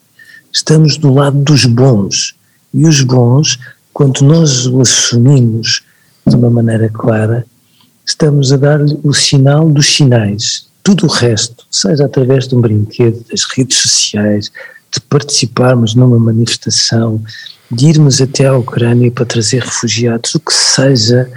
estamos 0.53 0.97
do 0.97 1.11
lado 1.11 1.37
dos 1.39 1.65
bons. 1.65 2.35
E 2.71 2.85
os 2.85 3.01
bons, 3.01 3.57
quando 3.91 4.21
nós 4.21 4.67
o 4.67 4.81
assumimos 4.81 5.81
de 6.25 6.35
uma 6.35 6.49
maneira 6.49 6.89
clara, 6.89 7.45
estamos 8.05 8.51
a 8.51 8.57
dar-lhe 8.57 8.99
o 9.03 9.13
sinal 9.13 9.69
dos 9.69 9.87
sinais. 9.95 10.67
Tudo 10.83 11.05
o 11.05 11.09
resto, 11.09 11.65
seja 11.71 12.05
através 12.05 12.47
de 12.47 12.55
um 12.55 12.61
brinquedo, 12.61 13.23
das 13.29 13.43
redes 13.55 13.77
sociais, 13.77 14.51
de 14.91 15.01
participarmos 15.01 15.95
numa 15.95 16.19
manifestação, 16.19 17.21
de 17.71 17.87
irmos 17.87 18.21
até 18.21 18.45
à 18.47 18.55
Ucrânia 18.55 19.11
para 19.11 19.25
trazer 19.25 19.61
refugiados, 19.63 20.35
o 20.35 20.39
que 20.39 20.53
seja, 20.53 21.29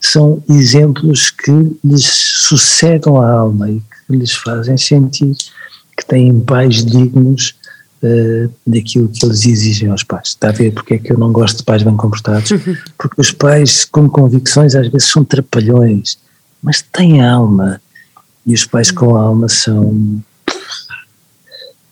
são 0.00 0.42
exemplos 0.48 1.30
que 1.30 1.52
lhes 1.84 2.06
sossegam 2.06 3.20
a 3.20 3.30
alma 3.30 3.70
e 3.70 3.80
que 3.80 4.16
lhes 4.16 4.32
fazem 4.32 4.76
sentir 4.76 5.36
que 5.96 6.06
têm 6.06 6.40
pais 6.40 6.84
dignos 6.84 7.54
uh, 8.02 8.52
daquilo 8.66 9.08
que 9.08 9.24
eles 9.24 9.46
exigem 9.46 9.90
aos 9.90 10.02
pais. 10.02 10.28
Está 10.28 10.48
a 10.48 10.52
ver 10.52 10.72
porque 10.72 10.94
é 10.94 10.98
que 10.98 11.12
eu 11.12 11.18
não 11.18 11.32
gosto 11.32 11.58
de 11.58 11.64
pais 11.64 11.82
bem 11.82 11.96
comportados? 11.96 12.50
Porque 12.98 13.20
os 13.20 13.30
pais 13.30 13.84
com 13.84 14.08
convicções 14.08 14.74
às 14.74 14.88
vezes 14.88 15.08
são 15.08 15.24
trapalhões, 15.24 16.18
mas 16.62 16.82
têm 16.82 17.20
alma. 17.22 17.80
E 18.46 18.54
os 18.54 18.64
pais 18.64 18.90
com 18.90 19.16
alma 19.16 19.48
são 19.48 20.22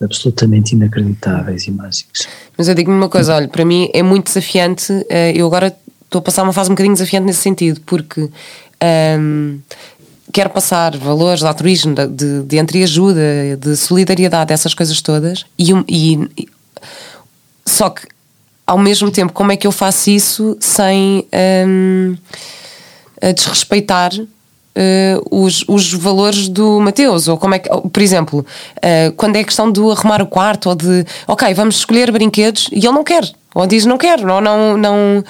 absolutamente 0.02 0.74
inacreditáveis 0.74 1.66
e 1.66 1.70
mágicos. 1.70 2.26
Mas 2.56 2.68
eu 2.68 2.74
digo-me 2.74 2.96
uma 2.96 3.08
coisa, 3.08 3.34
olha, 3.34 3.48
para 3.48 3.64
mim 3.64 3.88
é 3.92 4.02
muito 4.02 4.26
desafiante, 4.26 4.92
eh, 5.08 5.32
eu 5.36 5.46
agora 5.46 5.76
estou 6.04 6.18
a 6.18 6.22
passar 6.22 6.42
uma 6.42 6.52
fase 6.52 6.70
um 6.70 6.74
bocadinho 6.74 6.94
desafiante 6.94 7.26
nesse 7.26 7.40
sentido, 7.40 7.80
porque 7.82 8.30
um, 9.18 9.58
quero 10.32 10.50
passar 10.50 10.96
valores 10.96 11.40
de 11.40 11.46
altruísmo, 11.46 11.94
de, 11.94 12.42
de 12.42 12.58
entreajuda, 12.58 13.56
de 13.58 13.76
solidariedade, 13.76 14.52
essas 14.52 14.74
coisas 14.74 15.00
todas, 15.00 15.44
e, 15.58 15.72
e, 15.88 16.48
só 17.66 17.90
que 17.90 18.06
ao 18.70 18.78
mesmo 18.78 19.10
tempo, 19.10 19.32
como 19.32 19.50
é 19.50 19.56
que 19.56 19.66
eu 19.66 19.72
faço 19.72 20.10
isso 20.10 20.56
sem 20.60 21.26
um, 21.66 22.16
desrespeitar 23.34 24.12
uh, 24.14 25.44
os, 25.44 25.64
os 25.66 25.92
valores 25.92 26.48
do 26.48 26.78
Mateus? 26.78 27.26
Ou 27.26 27.36
como 27.36 27.54
é 27.56 27.58
que, 27.58 27.68
por 27.68 28.00
exemplo, 28.00 28.46
uh, 28.76 29.12
quando 29.16 29.34
é 29.34 29.42
questão 29.42 29.72
de 29.72 29.80
arrumar 29.80 30.22
o 30.22 30.26
quarto 30.26 30.68
ou 30.68 30.76
de, 30.76 31.04
ok, 31.26 31.52
vamos 31.52 31.78
escolher 31.78 32.12
brinquedos 32.12 32.68
e 32.70 32.78
ele 32.78 32.92
não 32.92 33.02
quer, 33.02 33.28
ou 33.54 33.66
diz 33.66 33.84
não 33.86 33.98
quero, 33.98 34.32
ou 34.32 34.40
não. 34.40 34.76
não 34.76 35.24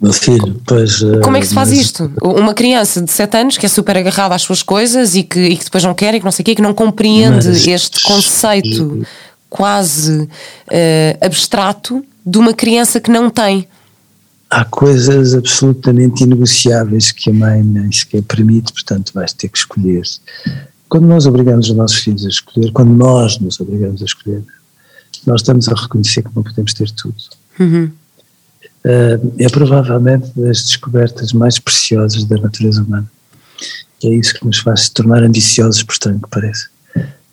meu 0.00 0.12
filho, 0.12 0.60
pois. 0.66 1.00
Como 1.22 1.36
é 1.36 1.40
que 1.40 1.46
se 1.46 1.54
faz 1.54 1.70
mas... 1.70 1.78
isto? 1.78 2.12
Uma 2.22 2.54
criança 2.54 3.00
de 3.00 3.10
7 3.10 3.36
anos 3.36 3.58
que 3.58 3.66
é 3.66 3.68
super 3.68 3.96
agarrada 3.96 4.34
às 4.34 4.42
suas 4.42 4.62
coisas 4.62 5.14
e 5.14 5.22
que, 5.22 5.40
e 5.40 5.56
que 5.56 5.64
depois 5.64 5.82
não 5.84 5.94
quer 5.94 6.14
e 6.14 6.18
que 6.18 6.24
não 6.24 6.32
sei 6.32 6.42
o 6.42 6.44
quê, 6.44 6.54
que 6.54 6.62
não 6.62 6.74
compreende 6.74 7.48
mas... 7.48 7.66
este 7.66 8.02
conceito 8.02 9.06
quase 9.48 10.22
uh, 10.22 10.28
abstrato 11.24 12.04
de 12.24 12.38
uma 12.38 12.52
criança 12.52 13.00
que 13.00 13.10
não 13.10 13.30
tem 13.30 13.66
há 14.50 14.64
coisas 14.64 15.34
absolutamente 15.34 16.24
inegociáveis 16.24 17.12
que 17.12 17.30
a 17.30 17.32
mãe 17.32 17.62
nem 17.62 17.90
sequer 17.90 18.22
permite, 18.22 18.72
portanto 18.72 19.12
vais 19.12 19.32
ter 19.32 19.48
que 19.48 19.58
escolher. 19.58 20.02
Quando 20.88 21.06
nós 21.06 21.26
obrigamos 21.26 21.68
os 21.68 21.76
nossos 21.76 21.98
filhos 21.98 22.24
a 22.24 22.28
escolher, 22.28 22.72
quando 22.72 22.94
nós 22.94 23.38
nos 23.38 23.58
obrigamos 23.60 24.02
a 24.02 24.04
escolher, 24.04 24.44
nós 25.26 25.40
estamos 25.40 25.68
a 25.68 25.74
reconhecer 25.74 26.22
que 26.22 26.30
não 26.34 26.42
podemos 26.42 26.72
ter 26.72 26.90
tudo. 26.92 27.16
Uhum. 27.58 27.90
Uh, 28.84 29.34
é 29.38 29.48
provavelmente 29.48 30.30
das 30.36 30.62
descobertas 30.62 31.32
mais 31.32 31.58
preciosas 31.58 32.24
da 32.24 32.36
natureza 32.36 32.82
humana. 32.82 33.10
E 34.02 34.08
é 34.08 34.14
isso 34.14 34.34
que 34.34 34.44
nos 34.44 34.58
faz 34.58 34.82
se 34.82 34.94
tornar 34.94 35.22
ambiciosos, 35.22 35.82
por 35.82 35.92
estranho 35.92 36.20
que 36.20 36.28
pareça. 36.28 36.68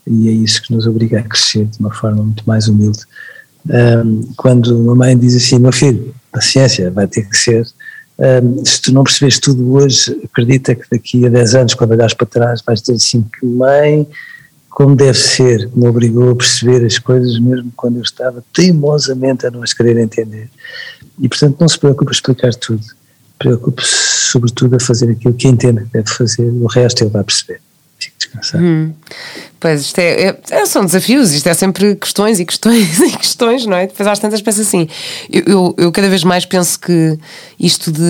E 0.08 0.28
é 0.28 0.32
isso 0.32 0.62
que 0.62 0.74
nos 0.74 0.86
obriga 0.88 1.20
a 1.20 1.24
crescer 1.24 1.66
de 1.66 1.80
uma 1.80 1.94
forma 1.94 2.24
muito 2.24 2.44
mais 2.46 2.68
humilde. 2.68 3.00
Um, 3.70 4.34
quando 4.36 4.78
uma 4.78 4.96
mãe 4.96 5.18
diz 5.18 5.36
assim, 5.36 5.60
meu 5.60 5.72
filho, 5.72 6.14
paciência, 6.32 6.92
vai 6.92 7.08
ter 7.08 7.28
que 7.30 7.38
ser. 7.38 7.66
Um, 8.20 8.66
se 8.66 8.82
tu 8.82 8.94
não 8.94 9.04
percebes 9.04 9.40
tudo 9.40 9.74
hoje, 9.74 10.20
acredita 10.26 10.76
que 10.76 10.86
daqui 10.92 11.26
a 11.26 11.30
10 11.30 11.56
anos, 11.56 11.74
quando 11.74 11.92
olhares 11.92 12.14
para 12.14 12.28
trás, 12.28 12.62
vais 12.66 12.82
ter 12.82 12.94
assim 12.94 13.24
que 13.24 13.46
mãe, 13.46 14.08
como 14.74 14.96
deve 14.96 15.18
ser, 15.18 15.70
me 15.76 15.88
obrigou 15.88 16.32
a 16.32 16.36
perceber 16.36 16.84
as 16.84 16.98
coisas 16.98 17.38
mesmo 17.38 17.72
quando 17.76 17.98
eu 17.98 18.02
estava 18.02 18.44
teimosamente 18.52 19.46
a 19.46 19.52
não 19.52 19.62
as 19.62 19.72
querer 19.72 19.98
entender. 19.98 20.50
E 21.20 21.30
portanto 21.30 21.58
não 21.60 21.70
se 21.70 21.78
preocupe 21.78 22.10
a 22.10 22.12
explicar 22.12 22.56
tudo, 22.56 22.84
preocupe-se 23.38 24.32
sobretudo 24.32 24.76
a 24.76 24.80
fazer 24.80 25.12
aquilo 25.12 25.36
que 25.36 25.48
entende 25.48 25.84
que 25.84 25.90
deve 25.94 26.10
fazer, 26.10 26.50
o 26.50 26.66
resto 26.66 27.04
ele 27.04 27.12
vai 27.12 27.24
perceber. 27.24 27.62
Fique 28.00 28.16
descansado. 28.18 28.64
Hum. 28.64 28.94
Pois, 29.60 29.82
isto 29.82 30.00
é, 30.00 30.30
é, 30.30 30.40
é, 30.50 30.66
são 30.66 30.84
desafios, 30.84 31.32
isto 31.34 31.48
é 31.48 31.54
sempre 31.54 31.96
questões 31.96 32.40
e 32.40 32.46
questões 32.46 32.98
e 33.00 33.12
questões, 33.16 33.68
não 33.68 33.78
é? 33.78 33.86
Depois 33.86 34.08
às 34.08 34.18
tantas 34.18 34.42
penso 34.42 34.62
assim, 34.62 34.90
eu, 35.32 35.44
eu, 35.46 35.76
eu, 35.78 35.92
cada 35.92 36.10
vez 36.10 36.24
mais 36.24 36.48
penso 36.48 36.80
que 36.80 37.18
isto 37.60 37.92
de, 37.92 38.02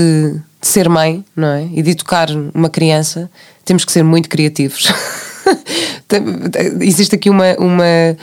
de, 0.61 0.67
ser 0.67 0.87
mãe, 0.87 1.25
não 1.35 1.49
é? 1.49 1.67
E 1.73 1.81
de 1.81 1.91
educar 1.91 2.29
uma 2.55 2.69
criança, 2.69 3.29
temos 3.65 3.83
que 3.83 3.91
ser 3.91 4.03
muito 4.03 4.29
criativos. 4.29 4.89
Existe 6.81 7.15
aqui 7.15 7.29
uma, 7.29 7.55
uma 7.57 8.17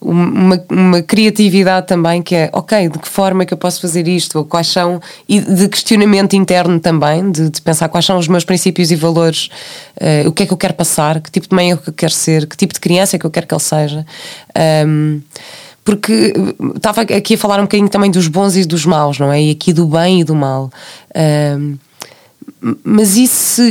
uma, 0.00 0.62
uma, 0.70 1.02
criatividade 1.02 1.86
também 1.86 2.22
que 2.22 2.34
é, 2.34 2.50
ok, 2.52 2.88
de 2.88 2.98
que 2.98 3.08
forma 3.08 3.42
é 3.42 3.46
que 3.46 3.54
eu 3.54 3.58
posso 3.58 3.80
fazer 3.80 4.06
isto? 4.06 4.38
Ou 4.38 4.44
quais 4.44 4.68
são, 4.68 5.00
e 5.28 5.40
de 5.40 5.68
questionamento 5.68 6.34
interno 6.34 6.78
também, 6.78 7.30
de, 7.30 7.50
de 7.50 7.62
pensar 7.62 7.88
quais 7.88 8.04
são 8.04 8.18
os 8.18 8.28
meus 8.28 8.44
princípios 8.44 8.90
e 8.90 8.96
valores, 8.96 9.48
uh, 9.96 10.28
o 10.28 10.32
que 10.32 10.42
é 10.42 10.46
que 10.46 10.52
eu 10.52 10.56
quero 10.56 10.74
passar, 10.74 11.20
que 11.20 11.30
tipo 11.30 11.48
de 11.48 11.54
mãe 11.54 11.72
é 11.72 11.76
que 11.76 11.88
eu 11.88 11.94
quero 11.94 12.12
ser, 12.12 12.46
que 12.46 12.56
tipo 12.56 12.74
de 12.74 12.80
criança 12.80 13.16
é 13.16 13.18
que 13.18 13.26
eu 13.26 13.30
quero 13.30 13.46
que 13.46 13.54
ele 13.54 13.62
seja. 13.62 14.06
Um, 14.86 15.20
porque 15.84 16.34
estava 16.74 17.02
aqui 17.02 17.34
a 17.34 17.38
falar 17.38 17.58
um 17.58 17.62
bocadinho 17.62 17.88
também 17.88 18.10
dos 18.10 18.26
bons 18.26 18.56
e 18.56 18.64
dos 18.64 18.84
maus, 18.84 19.18
não 19.18 19.32
é? 19.32 19.40
E 19.40 19.50
aqui 19.52 19.72
do 19.72 19.86
bem 19.86 20.20
e 20.20 20.24
do 20.24 20.34
mal. 20.34 20.70
Um, 21.58 21.78
mas 22.84 23.16
isso 23.16 23.62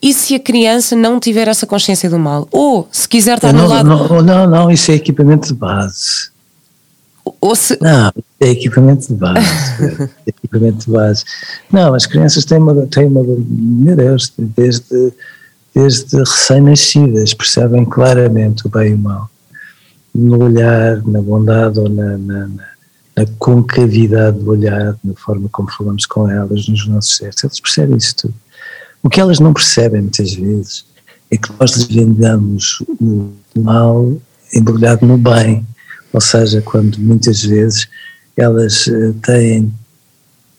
e 0.00 0.12
se 0.12 0.34
a 0.34 0.40
criança 0.40 0.94
não 0.94 1.18
tiver 1.18 1.48
essa 1.48 1.66
consciência 1.66 2.08
do 2.08 2.18
mal? 2.18 2.46
Ou 2.50 2.88
se 2.90 3.08
quiser 3.08 3.36
estar 3.36 3.52
não, 3.52 3.64
no 3.64 3.68
lado. 3.68 3.88
Não, 3.88 4.22
não, 4.22 4.46
não, 4.46 4.70
isso 4.70 4.90
é 4.90 4.94
equipamento 4.94 5.48
de 5.48 5.54
base. 5.54 6.30
Ou 7.40 7.54
se... 7.54 7.76
Não, 7.80 8.12
é 8.40 8.48
equipamento 8.48 9.08
de 9.08 9.14
base. 9.14 9.46
é 10.26 10.30
equipamento 10.30 10.86
de 10.86 10.90
base. 10.90 11.24
Não, 11.70 11.94
as 11.94 12.06
crianças 12.06 12.44
têm 12.44 12.58
uma. 12.58 12.86
Têm 12.86 13.06
uma 13.06 13.22
meu 13.22 13.96
Deus, 13.96 14.32
desde, 14.38 15.12
desde 15.74 16.16
recém-nascidas 16.16 17.34
percebem 17.34 17.84
claramente 17.84 18.66
o 18.66 18.70
bem 18.70 18.92
e 18.92 18.94
o 18.94 18.98
mal. 18.98 19.30
No 20.14 20.44
olhar, 20.44 21.02
na 21.06 21.20
bondade 21.20 21.78
ou 21.78 21.88
na, 21.88 22.16
na, 22.16 22.48
na 22.48 22.78
na 23.18 23.26
concavidade 23.36 24.38
do 24.38 24.50
olhar, 24.50 24.96
na 25.02 25.14
forma 25.14 25.48
como 25.50 25.68
falamos 25.72 26.06
com 26.06 26.30
elas, 26.30 26.68
nos 26.68 26.86
nossos 26.86 27.16
gestos, 27.16 27.42
eles 27.44 27.60
percebem 27.60 27.96
isso 27.96 28.14
tudo. 28.14 28.34
O 29.02 29.08
que 29.08 29.20
elas 29.20 29.38
não 29.40 29.52
percebem 29.52 30.02
muitas 30.02 30.34
vezes 30.34 30.84
é 31.30 31.36
que 31.36 31.50
nós 31.58 31.72
lhes 31.72 31.84
vendamos 31.84 32.82
o 33.00 33.32
mal 33.56 34.16
embrulhado 34.52 35.06
no 35.06 35.18
bem, 35.18 35.66
ou 36.12 36.20
seja, 36.20 36.62
quando 36.62 36.98
muitas 36.98 37.42
vezes 37.42 37.88
elas 38.36 38.86
uh, 38.86 39.12
têm 39.22 39.72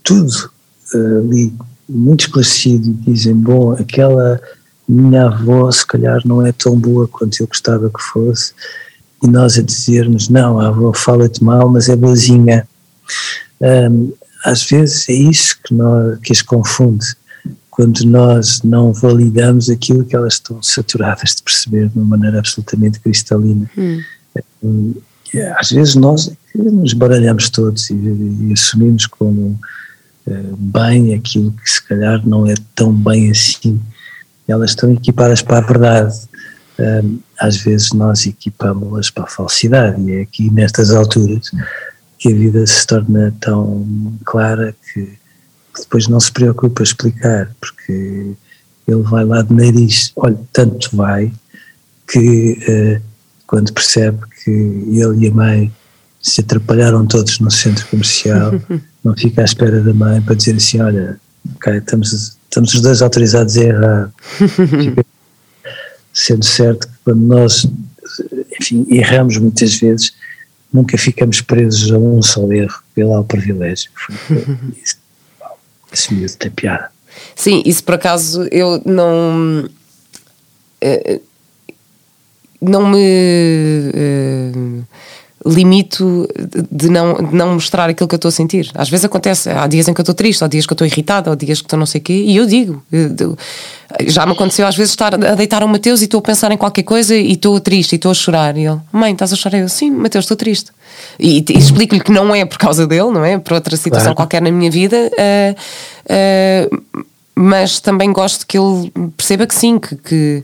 tudo 0.03 0.51
uh, 0.93 1.19
ali 1.19 1.53
muito 1.87 2.21
esclarecido 2.21 2.89
e 2.89 3.11
dizem: 3.11 3.33
Bom, 3.33 3.73
aquela 3.73 4.39
minha 4.87 5.25
avó 5.25 5.71
se 5.71 5.85
calhar 5.85 6.21
não 6.25 6.45
é 6.45 6.51
tão 6.51 6.77
boa 6.77 7.07
quanto 7.07 7.39
eu 7.41 7.47
gostava 7.47 7.89
que 7.89 8.01
fosse, 8.01 8.53
e 9.23 9.27
nós 9.27 9.57
a 9.57 9.61
dizermos: 9.61 10.29
Não, 10.29 10.59
a 10.59 10.67
avó 10.67 10.93
fala-te 10.93 11.43
mal, 11.43 11.69
mas 11.69 11.89
é 11.89 11.95
boazinha. 11.95 12.67
Um, 13.61 14.13
às 14.45 14.63
vezes 14.63 15.09
é 15.09 15.13
isso 15.13 15.57
que, 15.63 15.73
nós, 15.73 16.19
que 16.19 16.31
as 16.31 16.41
confunde, 16.41 17.05
quando 17.79 18.01
nós 18.01 18.61
não 18.61 18.91
validamos 18.91 19.69
aquilo 19.69 20.03
que 20.03 20.13
elas 20.13 20.33
estão 20.33 20.61
saturadas 20.61 21.35
de 21.35 21.43
perceber 21.43 21.87
de 21.87 21.97
uma 21.97 22.17
maneira 22.17 22.39
absolutamente 22.39 22.99
cristalina. 22.99 23.71
Hum. 23.77 24.01
hum 24.61 24.93
às 25.55 25.71
vezes 25.71 25.95
nós 25.95 26.29
nos 26.53 26.91
baralhamos 26.91 27.49
todos 27.49 27.89
e, 27.89 27.93
e 27.93 28.51
assumimos 28.51 29.05
como 29.05 29.57
uh, 30.27 30.57
bem 30.57 31.13
aquilo 31.13 31.53
que 31.53 31.69
se 31.69 31.81
calhar 31.87 32.27
não 32.27 32.45
é 32.45 32.53
tão 32.75 32.91
bem 32.91 33.31
assim. 33.31 33.79
Elas 34.45 34.71
estão 34.71 34.91
equipadas 34.91 35.41
para 35.41 35.59
a 35.59 35.61
verdade. 35.61 36.17
Um, 36.77 37.19
às 37.39 37.55
vezes 37.55 37.93
nós 37.93 38.25
equipamos-las 38.25 39.09
para 39.09 39.23
a 39.23 39.27
falsidade 39.27 40.01
e 40.01 40.17
é 40.17 40.21
aqui 40.23 40.51
nestas 40.51 40.91
alturas 40.91 41.49
que 42.17 42.27
a 42.27 42.35
vida 42.35 42.67
se 42.67 42.85
torna 42.85 43.33
tão 43.39 44.17
clara 44.25 44.75
que, 44.91 45.17
que 45.73 45.81
depois 45.81 46.07
não 46.07 46.19
se 46.19 46.31
preocupa 46.31 46.81
a 46.81 46.83
explicar, 46.83 47.51
porque 47.59 48.33
ele 48.87 49.01
vai 49.03 49.23
lá 49.23 49.41
de 49.41 49.53
nariz, 49.53 50.11
olha, 50.15 50.39
tanto 50.51 50.95
vai 50.95 51.31
que 52.07 52.57
uh, 52.67 53.01
quando 53.45 53.73
percebe 53.73 54.19
que 54.43 54.51
ele 54.51 55.25
e 55.25 55.27
a 55.27 55.31
mãe 55.31 55.71
se 56.21 56.41
atrapalharam 56.41 57.05
todos 57.05 57.39
no 57.39 57.49
centro 57.49 57.85
comercial, 57.87 58.53
não 59.03 59.15
fica 59.15 59.41
à 59.41 59.45
espera 59.45 59.81
da 59.81 59.93
mãe 59.93 60.21
para 60.21 60.35
dizer 60.35 60.55
assim, 60.55 60.81
olha, 60.81 61.19
okay, 61.55 61.77
estamos, 61.77 62.37
estamos 62.43 62.73
os 62.73 62.81
dois 62.81 63.01
autorizados 63.01 63.57
a 63.57 63.63
errar. 63.63 64.11
Sendo 66.13 66.43
certo 66.43 66.87
que 66.87 66.93
quando 67.05 67.21
nós, 67.21 67.67
enfim, 68.59 68.85
erramos 68.89 69.37
muitas 69.37 69.75
vezes, 69.75 70.13
nunca 70.73 70.97
ficamos 70.97 71.41
presos 71.41 71.91
a 71.91 71.97
um 71.97 72.21
só 72.21 72.51
erro, 72.51 72.83
pelo 72.93 73.23
privilégio. 73.23 73.89
Isso, 74.83 74.97
esse 75.91 76.13
miúdo 76.13 76.33
tem 76.37 76.51
piada. 76.51 76.91
Sim, 77.35 77.63
isso 77.65 77.83
por 77.83 77.95
acaso 77.95 78.47
eu 78.51 78.81
não. 78.85 79.69
Eh, 80.81 81.19
não 82.61 82.89
me. 82.89 82.99
Limito 85.45 86.27
de 86.69 86.89
não, 86.89 87.13
de 87.13 87.33
não 87.33 87.53
mostrar 87.53 87.89
aquilo 87.89 88.07
que 88.07 88.13
eu 88.13 88.17
estou 88.17 88.29
a 88.29 88.31
sentir. 88.31 88.69
Às 88.73 88.89
vezes 88.89 89.05
acontece, 89.05 89.49
há 89.49 89.67
dias 89.67 89.87
em 89.87 89.93
que 89.93 90.01
eu 90.01 90.03
estou 90.03 90.13
triste, 90.13 90.43
há 90.43 90.47
dias 90.47 90.65
que 90.65 90.73
eu 90.73 90.75
estou 90.75 90.85
irritada, 90.85 91.31
há 91.31 91.35
dias 91.35 91.61
que 91.61 91.65
estou 91.65 91.79
não 91.79 91.85
sei 91.85 92.01
o 92.01 92.03
quê, 92.03 92.13
e 92.13 92.35
eu 92.35 92.45
digo. 92.45 92.83
Já 94.07 94.25
me 94.25 94.33
aconteceu 94.33 94.67
às 94.67 94.75
vezes 94.75 94.91
estar 94.91 95.15
a 95.15 95.35
deitar 95.35 95.63
o 95.63 95.67
Mateus 95.67 96.01
e 96.01 96.05
estou 96.05 96.19
a 96.19 96.21
pensar 96.21 96.51
em 96.51 96.57
qualquer 96.57 96.83
coisa 96.83 97.15
e 97.15 97.33
estou 97.33 97.59
triste 97.59 97.93
e 97.93 97.95
estou 97.95 98.11
a 98.11 98.13
chorar. 98.13 98.57
E 98.57 98.65
ele, 98.65 98.79
mãe, 98.91 99.13
estás 99.13 99.31
a 99.31 99.35
chorar? 99.35 99.59
Eu, 99.59 99.69
sim, 99.69 99.89
Mateus, 99.89 100.25
estou 100.25 100.35
triste. 100.35 100.71
E, 101.17 101.43
e 101.49 101.57
explico-lhe 101.57 102.01
que 102.01 102.11
não 102.11 102.35
é 102.35 102.43
por 102.43 102.57
causa 102.57 102.85
dele, 102.85 103.11
não 103.11 103.23
é? 103.23 103.37
Por 103.37 103.53
outra 103.53 103.77
situação 103.77 104.13
claro. 104.13 104.15
qualquer 104.15 104.41
na 104.41 104.51
minha 104.51 104.69
vida. 104.69 105.09
Uh, 105.13 106.73
uh, 106.73 107.03
mas 107.33 107.79
também 107.79 108.11
gosto 108.11 108.45
que 108.45 108.57
ele 108.57 108.91
perceba 109.15 109.47
que 109.47 109.55
sim, 109.55 109.79
que, 109.79 109.95
que 109.95 110.43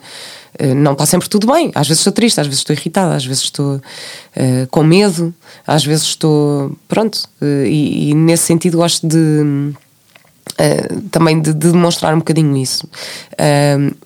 não 0.76 0.93
está 0.93 1.06
sempre 1.06 1.28
tudo 1.28 1.51
bem. 1.51 1.72
Às 1.76 1.88
vezes 1.88 2.01
estou 2.01 2.14
triste, 2.14 2.39
às 2.39 2.47
vezes 2.47 2.60
estou 2.60 2.76
irritada, 2.76 3.16
às 3.16 3.26
vezes 3.26 3.43
estou 3.43 3.76
uh, 3.76 4.68
com 4.70 4.84
medo, 4.84 5.34
às 5.66 5.84
vezes 5.86 6.06
estou. 6.06 6.76
Pronto. 6.88 7.28
Uh, 7.41 7.66
e, 7.66 8.12
e, 8.12 8.14
nesse 8.14 8.43
sentido 8.43 8.78
gosto 8.78 9.06
de. 9.08 9.74
Uh, 10.58 11.01
também 11.12 11.41
de, 11.41 11.51
de, 11.51 11.72
demonstrar 11.72 12.14
um 12.14 12.20
bocadinho 12.20 12.56
isso. 12.56 12.88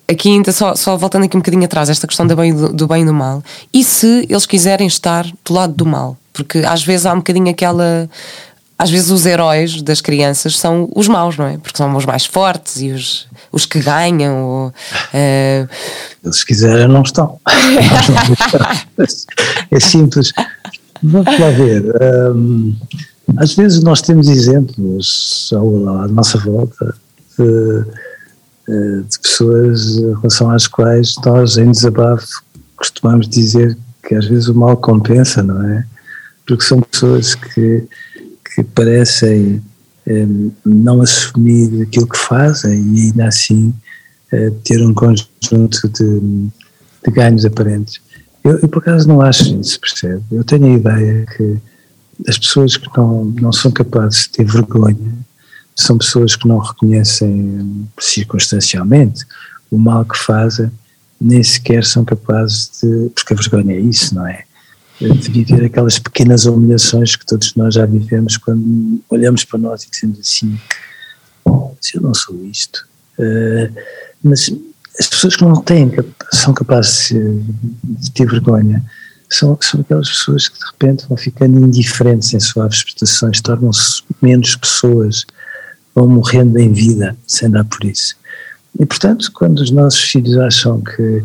aqui 0.08 0.30
ainda 0.30 0.50
só, 0.50 0.74
só 0.74 0.96
voltando 0.96 1.26
aqui 1.26 1.36
um 1.36 1.40
bocadinho 1.40 1.64
atrás, 1.64 1.88
esta 1.88 2.08
questão 2.08 2.26
do 2.26 2.34
bem, 2.34 2.52
do, 2.52 2.72
do 2.72 2.88
bem 2.88 3.02
e 3.02 3.06
do 3.06 3.14
mal. 3.14 3.42
E 3.72 3.84
se 3.84 4.26
eles 4.28 4.46
quiserem 4.46 4.88
estar 4.88 5.26
do 5.44 5.52
lado 5.52 5.74
do 5.74 5.86
mal? 5.86 6.16
Porque 6.32 6.58
às 6.58 6.82
vezes 6.82 7.06
há 7.06 7.12
um 7.12 7.18
bocadinho 7.18 7.50
aquela 7.50 8.08
às 8.80 8.90
vezes 8.90 9.10
os 9.10 9.26
heróis 9.26 9.82
das 9.82 10.00
crianças 10.00 10.58
são 10.58 10.88
os 10.96 11.06
maus, 11.06 11.36
não 11.36 11.46
é? 11.46 11.58
Porque 11.58 11.76
são 11.76 11.94
os 11.94 12.06
mais 12.06 12.24
fortes 12.24 12.80
e 12.80 12.90
os, 12.90 13.28
os 13.52 13.66
que 13.66 13.80
ganham. 13.80 14.44
Ou, 14.44 14.68
uh... 14.68 15.68
Eles 16.24 16.44
quiserem, 16.44 16.88
não 16.88 17.02
estão. 17.02 17.38
é 19.70 19.80
simples. 19.80 20.32
Vamos 21.02 21.38
lá 21.38 21.50
ver. 21.50 21.84
Um, 22.34 22.74
às 23.36 23.54
vezes 23.54 23.82
nós 23.82 24.00
temos 24.02 24.28
exemplos 24.28 25.50
à 25.52 26.08
nossa 26.08 26.36
volta 26.38 26.94
de, 27.38 27.84
eh, 28.68 29.02
de 29.08 29.18
pessoas 29.20 29.96
em 29.96 30.14
relação 30.14 30.50
às 30.50 30.66
quais 30.66 31.14
nós, 31.24 31.56
em 31.56 31.70
desabafo, 31.70 32.42
costumamos 32.76 33.28
dizer 33.28 33.78
que 34.06 34.16
às 34.16 34.26
vezes 34.26 34.48
o 34.48 34.54
mal 34.54 34.76
compensa, 34.76 35.42
não 35.42 35.62
é? 35.62 35.86
Porque 36.44 36.64
são 36.64 36.82
pessoas 36.82 37.36
que 37.36 37.86
que 38.54 38.64
parecem 38.64 39.56
eh, 39.56 39.60
não 40.64 41.02
assumir 41.02 41.82
aquilo 41.82 42.08
que 42.08 42.18
fazem 42.18 42.72
e 42.72 43.00
ainda 43.06 43.26
assim 43.26 43.74
eh, 44.32 44.50
ter 44.64 44.82
um 44.82 44.94
conjunto 44.94 45.88
de, 45.88 46.20
de 47.04 47.12
ganhos 47.12 47.44
aparentes. 47.44 48.00
Eu, 48.42 48.58
eu, 48.58 48.68
por 48.68 48.78
acaso 48.78 49.06
não 49.06 49.20
acho 49.20 49.54
isso, 49.60 49.78
percebe? 49.80 50.22
Eu 50.32 50.44
tenho 50.44 50.66
a 50.66 50.76
ideia 50.78 51.26
que 51.36 51.58
as 52.28 52.38
pessoas 52.38 52.76
que 52.76 52.88
não, 52.96 53.24
não 53.24 53.52
são 53.52 53.70
capazes 53.70 54.22
de 54.22 54.30
ter 54.30 54.44
vergonha 54.44 55.14
são 55.76 55.96
pessoas 55.96 56.36
que 56.36 56.46
não 56.46 56.58
reconhecem 56.58 57.88
circunstancialmente 57.98 59.24
o 59.70 59.78
mal 59.78 60.04
que 60.04 60.16
fazem, 60.16 60.70
nem 61.20 61.42
sequer 61.42 61.84
são 61.84 62.04
capazes 62.04 62.70
de. 62.82 63.10
Porque 63.10 63.32
a 63.32 63.36
vergonha 63.36 63.74
é 63.74 63.80
isso, 63.80 64.14
não 64.14 64.26
é? 64.26 64.44
De 65.00 65.30
viver 65.30 65.64
aquelas 65.64 65.98
pequenas 65.98 66.44
humilhações 66.44 67.16
que 67.16 67.24
todos 67.24 67.54
nós 67.54 67.74
já 67.74 67.86
vivemos 67.86 68.36
quando 68.36 69.00
olhamos 69.08 69.44
para 69.44 69.58
nós 69.58 69.84
e 69.84 69.90
dizemos 69.90 70.20
assim: 70.20 70.58
se 71.80 71.96
eu 71.96 72.02
não 72.02 72.12
sou 72.12 72.44
isto. 72.44 72.86
Uh, 73.18 73.72
mas 74.22 74.52
as 74.98 75.08
pessoas 75.08 75.36
que 75.36 75.42
não 75.42 75.56
têm, 75.62 75.90
são 76.32 76.52
capazes 76.52 77.08
de 77.82 78.10
ter 78.10 78.26
vergonha, 78.26 78.84
são, 79.30 79.56
são 79.60 79.80
aquelas 79.80 80.08
pessoas 80.08 80.48
que 80.48 80.58
de 80.58 80.66
repente 80.66 81.06
vão 81.08 81.16
ficando 81.16 81.58
indiferentes 81.58 82.34
em 82.34 82.40
suaves 82.40 82.82
prestações, 82.82 83.40
tornam-se 83.40 84.02
menos 84.20 84.56
pessoas, 84.56 85.24
vão 85.94 86.08
morrendo 86.08 86.58
em 86.58 86.72
vida 86.72 87.16
sem 87.26 87.50
dar 87.50 87.64
por 87.64 87.84
isso. 87.84 88.16
E 88.78 88.84
portanto, 88.84 89.30
quando 89.32 89.60
os 89.60 89.70
nossos 89.70 90.02
filhos 90.02 90.36
acham 90.36 90.80
que 90.80 91.22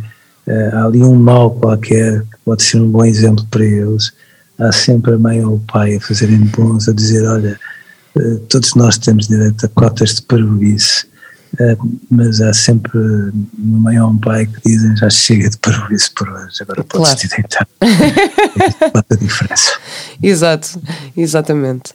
há 0.74 0.86
ali 0.86 1.02
um 1.04 1.16
mal 1.16 1.52
qualquer 1.52 2.22
que 2.22 2.38
pode 2.46 2.64
ser 2.64 2.78
um 2.78 2.90
bom 2.90 3.04
exemplo 3.06 3.46
para 3.50 3.66
eles. 3.66 4.14
Há 4.60 4.72
sempre 4.72 5.14
a 5.14 5.18
mãe 5.18 5.44
ou 5.44 5.56
o 5.56 5.60
pai 5.60 5.96
a 5.96 6.02
fazerem 6.02 6.40
bons, 6.40 6.88
a 6.88 6.94
dizer: 6.94 7.28
Olha, 7.28 7.60
uh, 8.16 8.40
todos 8.48 8.74
nós 8.76 8.98
temos 8.98 9.28
direito 9.28 9.66
a 9.66 9.70
cotas 9.70 10.16
de 10.16 10.22
parvoíce, 10.22 11.06
uh, 11.60 12.00
mas 12.10 12.40
há 12.40 12.54
sempre 12.54 12.98
uma 13.58 13.80
mãe 13.80 14.00
ou 14.00 14.12
um 14.12 14.18
pai 14.18 14.46
que 14.46 14.70
dizem: 14.70 14.96
Já 14.96 15.10
chega 15.10 15.50
de 15.50 15.58
parvoíce 15.58 16.10
por 16.16 16.30
hoje, 16.30 16.62
agora 16.62 16.84
podes 16.86 17.06
claro. 17.06 17.20
te 17.20 17.28
deitar. 17.28 17.68
Faz 18.94 19.06
a 19.12 19.16
diferença. 19.16 19.72
Exato, 20.24 20.80
exatamente. 21.18 21.94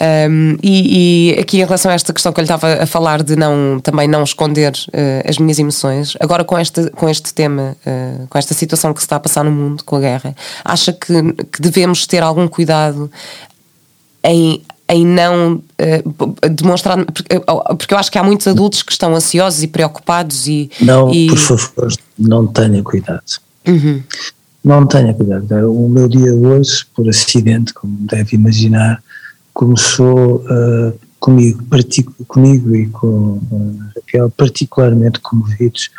Um, 0.00 0.56
e, 0.62 1.34
e, 1.34 1.40
aqui 1.40 1.58
em 1.58 1.64
relação 1.64 1.90
a 1.90 1.94
esta 1.94 2.10
questão 2.10 2.32
que 2.32 2.40
eu 2.40 2.42
lhe 2.42 2.46
estava 2.46 2.82
a 2.82 2.86
falar 2.86 3.22
de 3.22 3.36
não 3.36 3.78
também 3.80 4.08
não 4.08 4.22
esconder 4.22 4.72
uh, 4.72 5.28
as 5.28 5.36
minhas 5.36 5.58
emoções, 5.58 6.16
agora 6.18 6.42
com 6.42 6.58
este, 6.58 6.88
com 6.92 7.06
este 7.06 7.34
tema, 7.34 7.76
uh, 7.84 8.26
com 8.26 8.38
esta 8.38 8.54
situação 8.54 8.94
que 8.94 9.00
se 9.00 9.04
está 9.04 9.16
a 9.16 9.20
passar 9.20 9.44
no 9.44 9.50
mundo, 9.50 9.84
com 9.84 9.96
a 9.96 10.00
guerra, 10.00 10.34
acha 10.64 10.90
que, 10.90 11.34
que 11.52 11.60
devemos 11.60 12.06
ter 12.06 12.22
algum 12.22 12.48
cuidado 12.48 13.10
em, 14.24 14.62
em 14.88 15.04
não 15.04 15.56
uh, 15.56 16.48
demonstrar. 16.48 17.04
Porque, 17.04 17.94
eu 17.94 17.98
acho 17.98 18.10
que 18.10 18.18
há 18.18 18.22
muitos 18.22 18.46
adultos 18.46 18.82
que 18.82 18.92
estão 18.92 19.14
ansiosos 19.14 19.62
e 19.62 19.66
preocupados 19.66 20.46
e. 20.46 20.70
Não, 20.80 21.12
e... 21.12 21.26
por 21.26 21.38
favor, 21.38 21.92
não 22.18 22.46
tenha 22.46 22.82
cuidado. 22.82 23.22
Uhum. 23.68 24.02
Não 24.64 24.86
tenha 24.86 25.12
cuidado. 25.12 25.70
O 25.70 25.90
meu 25.90 26.08
dia 26.08 26.34
hoje, 26.34 26.86
por 26.94 27.06
acidente, 27.06 27.74
como 27.74 27.96
deve 28.00 28.34
imaginar, 28.34 29.02
começou 29.60 30.36
uh, 30.36 30.98
comigo, 31.18 31.62
comigo 32.26 32.74
e 32.74 32.86
com 32.86 33.06
uh, 33.06 33.78
Raquel 33.94 34.30
particularmente 34.30 35.20
comovidos 35.20 35.90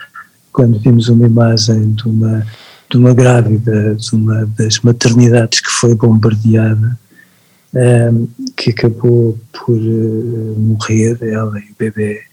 quando 0.51 0.79
vimos 0.79 1.09
uma 1.09 1.27
imagem 1.27 1.91
de 1.91 2.07
uma, 2.07 2.43
de 2.89 2.97
uma 2.97 3.13
grávida 3.13 3.93
de 3.93 4.15
uma 4.15 4.47
das 4.57 4.79
maternidades 4.79 5.59
que 5.59 5.69
foi 5.69 5.93
bombardeada 5.93 6.97
um, 7.75 8.27
que 8.57 8.71
acabou 8.71 9.37
por 9.53 9.77
uh, 9.77 10.55
morrer, 10.57 11.19
ela 11.21 11.59
e 11.59 11.71
o 11.71 11.75
bebê, 11.77 12.23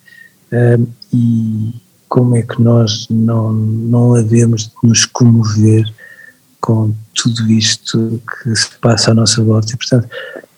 e 1.13 1.75
como 2.09 2.37
é 2.37 2.43
que 2.43 2.63
nós 2.63 3.07
não, 3.11 3.53
não 3.53 4.15
havemos 4.15 4.69
de 4.69 4.73
nos 4.83 5.05
comover 5.05 5.85
com 6.59 6.95
tudo 7.15 7.53
isto 7.53 8.19
que 8.27 8.57
se 8.57 8.71
passa 8.81 9.11
à 9.11 9.15
nossa 9.15 9.45
volta. 9.45 9.75
E, 9.75 9.77
portanto, 9.77 10.09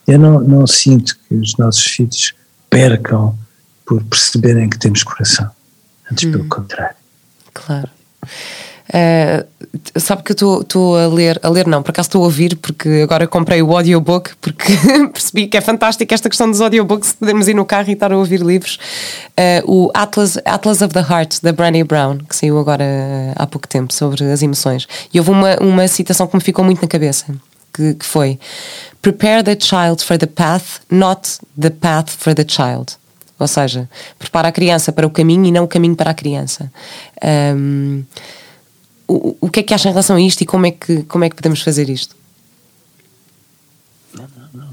eu 0.07 0.19
não, 0.19 0.39
não 0.39 0.67
sinto 0.67 1.17
que 1.27 1.35
os 1.35 1.55
nossos 1.57 1.83
filhos 1.83 2.33
percam 2.69 3.37
por 3.85 4.03
perceberem 4.03 4.69
que 4.69 4.79
temos 4.79 5.03
coração. 5.03 5.49
Antes, 6.11 6.25
hum. 6.25 6.31
pelo 6.31 6.47
contrário. 6.47 6.95
Claro. 7.53 7.89
Uh, 8.91 9.47
sabe 9.97 10.21
que 10.21 10.31
eu 10.31 10.61
estou 10.61 10.97
a 10.97 11.07
ler, 11.07 11.39
a 11.41 11.49
ler 11.49 11.65
não, 11.65 11.81
por 11.81 11.91
acaso 11.91 12.07
estou 12.07 12.21
a 12.23 12.25
ouvir, 12.25 12.57
porque 12.57 13.01
agora 13.03 13.25
comprei 13.25 13.61
o 13.61 13.75
audiobook, 13.75 14.31
porque 14.41 14.73
percebi 15.13 15.47
que 15.47 15.55
é 15.55 15.61
fantástico 15.61 16.13
esta 16.13 16.27
questão 16.27 16.51
dos 16.51 16.59
audiobooks, 16.59 17.13
podemos 17.13 17.47
ir 17.47 17.53
no 17.53 17.65
carro 17.65 17.89
e 17.89 17.93
estar 17.93 18.11
a 18.11 18.17
ouvir 18.17 18.41
livros. 18.41 18.77
Uh, 19.31 19.71
o 19.85 19.91
Atlas, 19.93 20.37
Atlas 20.43 20.81
of 20.81 20.93
the 20.93 20.99
Heart, 20.99 21.41
da 21.41 21.53
Brené 21.53 21.85
Brown, 21.85 22.17
que 22.17 22.35
saiu 22.35 22.59
agora 22.59 22.83
há 23.35 23.47
pouco 23.47 23.67
tempo, 23.67 23.93
sobre 23.93 24.29
as 24.29 24.41
emoções. 24.41 24.87
E 25.13 25.19
houve 25.19 25.31
uma, 25.31 25.55
uma 25.61 25.87
citação 25.87 26.27
que 26.27 26.35
me 26.35 26.41
ficou 26.41 26.65
muito 26.65 26.81
na 26.81 26.87
cabeça, 26.87 27.33
que, 27.73 27.93
que 27.95 28.05
foi: 28.05 28.39
Prepare 29.01 29.43
the 29.43 29.57
child 29.59 30.03
for 30.03 30.17
the 30.17 30.27
path, 30.27 30.81
not 30.89 31.39
the 31.59 31.69
path 31.69 32.09
for 32.09 32.33
the 32.33 32.45
child. 32.47 32.97
Ou 33.39 33.47
seja, 33.47 33.89
prepara 34.19 34.49
a 34.49 34.51
criança 34.51 34.91
para 34.91 35.07
o 35.07 35.09
caminho 35.09 35.45
e 35.45 35.51
não 35.51 35.63
o 35.63 35.67
caminho 35.67 35.95
para 35.95 36.11
a 36.11 36.13
criança. 36.13 36.71
Um, 37.55 38.03
o, 39.07 39.35
o 39.41 39.49
que 39.49 39.61
é 39.61 39.63
que 39.63 39.73
acha 39.73 39.89
em 39.89 39.91
relação 39.91 40.15
a 40.15 40.21
isto 40.21 40.41
e 40.41 40.45
como 40.45 40.67
é 40.67 40.71
que, 40.71 41.01
como 41.03 41.23
é 41.23 41.29
que 41.29 41.35
podemos 41.35 41.61
fazer 41.61 41.89
isto? 41.89 42.15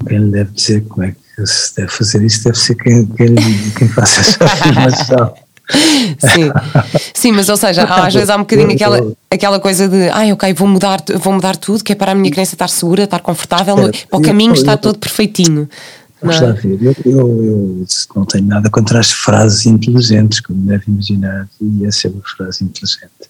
Quem 0.07 0.29
deve 0.29 0.51
dizer 0.51 0.85
como 0.85 1.03
é 1.03 1.11
que 1.11 1.47
se 1.47 1.75
deve 1.75 1.91
fazer 1.91 2.23
isto 2.23 2.43
deve 2.43 2.59
ser 2.59 2.75
quem, 2.75 3.07
quem, 3.07 3.35
quem 3.77 3.87
faça 3.87 4.21
essa 4.21 4.43
afirmação. 4.45 5.33
Sim, 5.69 6.51
sim, 7.13 7.31
mas 7.31 7.47
ou 7.47 7.57
seja, 7.57 7.83
às 7.83 8.13
vezes 8.13 8.29
há 8.29 8.35
um 8.35 8.39
bocadinho 8.39 8.71
aquela, 8.71 9.13
aquela 9.29 9.59
coisa 9.59 9.87
de 9.87 10.09
ai, 10.09 10.31
ok, 10.31 10.53
vou 10.53 10.67
mudar, 10.67 11.03
vou 11.19 11.33
mudar 11.33 11.55
tudo, 11.55 11.83
que 11.83 11.93
é 11.93 11.95
para 11.95 12.11
a 12.11 12.15
minha 12.15 12.31
criança 12.31 12.55
estar 12.55 12.67
segura, 12.67 13.03
estar 13.03 13.19
confortável, 13.19 13.75
para 14.09 14.19
o 14.19 14.21
caminho 14.21 14.53
está 14.53 14.75
todo 14.75 14.97
perfeitinho. 14.97 15.69
Vamos 16.21 16.41
lá 16.41 16.51
ver, 16.51 16.77
eu, 16.81 16.95
eu, 17.05 17.43
eu, 17.45 17.85
não 18.15 18.25
tenho 18.25 18.45
nada 18.45 18.69
contra 18.69 18.99
as 18.99 19.11
frases 19.11 19.65
inteligentes, 19.65 20.41
como 20.41 20.59
deve 20.61 20.83
imaginar, 20.87 21.47
e 21.61 21.85
essa 21.85 22.07
é 22.07 22.09
uma 22.09 22.23
frase 22.23 22.63
inteligente 22.63 23.29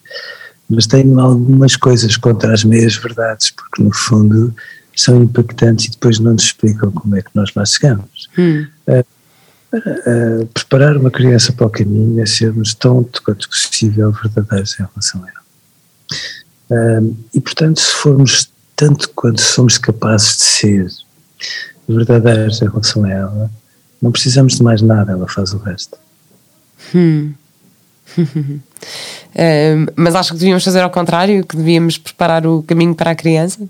mas 0.70 0.86
tenho 0.86 1.20
algumas 1.20 1.76
coisas 1.76 2.16
contra 2.16 2.54
as 2.54 2.64
meias 2.64 2.96
verdades, 2.96 3.50
porque 3.50 3.82
no 3.82 3.92
fundo 3.94 4.54
são 4.96 5.24
impactantes 5.24 5.86
e 5.86 5.92
depois 5.92 6.20
não 6.20 6.34
nos 6.34 6.44
explicam 6.44 6.92
como 6.92 7.16
é 7.16 7.22
que 7.22 7.32
nós 7.34 7.52
lá 7.56 7.66
chegamos. 7.66 8.30
Hum. 8.38 8.68
Uh, 8.88 9.04
uh, 9.74 10.46
preparar 10.48 10.98
uma 10.98 11.12
criança 11.12 11.52
para 11.54 11.68
o 11.68 11.70
caminho 11.70 12.22
é 12.22 12.26
sermos 12.26 12.74
tão 12.74 13.04
quanto 13.24 13.50
possível 13.50 14.12
verdadeiros 14.12 14.74
em 14.80 14.84
relação 14.84 15.24
a 15.24 15.28
ela. 15.30 15.40
Uh, 17.02 17.18
e 17.34 17.42
portanto, 17.42 17.80
se 17.80 17.92
formos 17.92 18.50
tanto 18.76 19.10
quanto 19.10 19.42
somos 19.42 19.78
capazes 19.78 20.38
de 20.38 20.44
ser 20.44 20.88
verdadeiros 21.88 22.62
em 22.62 22.66
relação 22.66 23.04
a 23.04 23.10
ela, 23.10 23.52
não 24.02 24.12
precisamos 24.12 24.56
de 24.56 24.64
mais 24.64 24.82
nada, 24.82 25.12
ela 25.12 25.28
faz 25.28 25.54
o 25.54 25.58
resto. 25.58 25.98
Hum. 26.96 27.34
uh, 28.18 28.32
mas 29.96 30.16
acho 30.16 30.34
que 30.34 30.40
devíamos 30.40 30.64
fazer 30.64 30.82
ao 30.82 30.90
contrário, 30.90 31.46
que 31.46 31.58
devíamos 31.58 31.98
preparar 31.98 32.48
o 32.48 32.64
caminho 32.64 32.96
para 32.96 33.12
a 33.12 33.16
criança? 33.16 33.68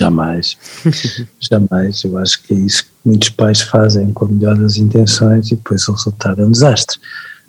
Jamais, 0.00 0.56
jamais. 1.38 2.02
Eu 2.04 2.16
acho 2.16 2.42
que 2.42 2.54
é 2.54 2.56
isso 2.56 2.84
que 2.84 2.90
muitos 3.04 3.28
pais 3.28 3.60
fazem 3.60 4.10
com 4.12 4.24
a 4.24 4.28
melhor 4.28 4.56
das 4.56 4.78
intenções 4.78 5.48
e 5.48 5.56
depois 5.56 5.86
o 5.86 5.92
resultado 5.92 6.40
é 6.40 6.46
um 6.46 6.50
desastre, 6.50 6.98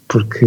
porque 0.06 0.46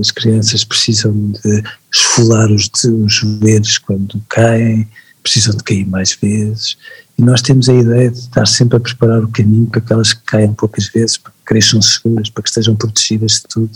as 0.00 0.10
crianças 0.10 0.64
precisam 0.64 1.12
de 1.12 1.62
esfolar 1.92 2.50
os, 2.50 2.70
os 2.84 3.12
joelhos 3.12 3.76
quando 3.76 4.22
caem, 4.30 4.88
precisam 5.22 5.54
de 5.54 5.62
cair 5.62 5.86
mais 5.86 6.14
vezes, 6.14 6.78
e 7.18 7.22
nós 7.22 7.42
temos 7.42 7.68
a 7.68 7.74
ideia 7.74 8.10
de 8.10 8.18
estar 8.18 8.46
sempre 8.46 8.78
a 8.78 8.80
preparar 8.80 9.22
o 9.22 9.28
caminho 9.28 9.66
para 9.66 9.82
que 9.82 9.92
elas 9.92 10.14
caiam 10.14 10.54
poucas 10.54 10.88
vezes, 10.88 11.18
para 11.18 11.30
que 11.30 11.38
cresçam 11.44 11.80
seguras, 11.80 12.30
para 12.30 12.42
que 12.42 12.48
estejam 12.48 12.74
protegidas 12.74 13.32
de 13.32 13.42
tudo. 13.42 13.70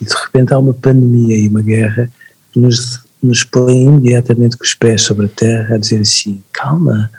E 0.00 0.04
de 0.04 0.14
repente 0.14 0.52
há 0.52 0.58
uma 0.58 0.74
pandemia 0.74 1.38
e 1.38 1.48
uma 1.48 1.62
guerra 1.62 2.10
que 2.52 2.58
nos, 2.58 3.00
nos 3.24 3.42
põe 3.44 3.84
imediatamente 3.84 4.56
com 4.56 4.64
os 4.64 4.74
pés 4.74 5.02
sobre 5.02 5.26
a 5.26 5.28
terra 5.28 5.74
a 5.74 5.78
dizer 5.78 6.00
assim, 6.00 6.42
calma, 6.52 7.10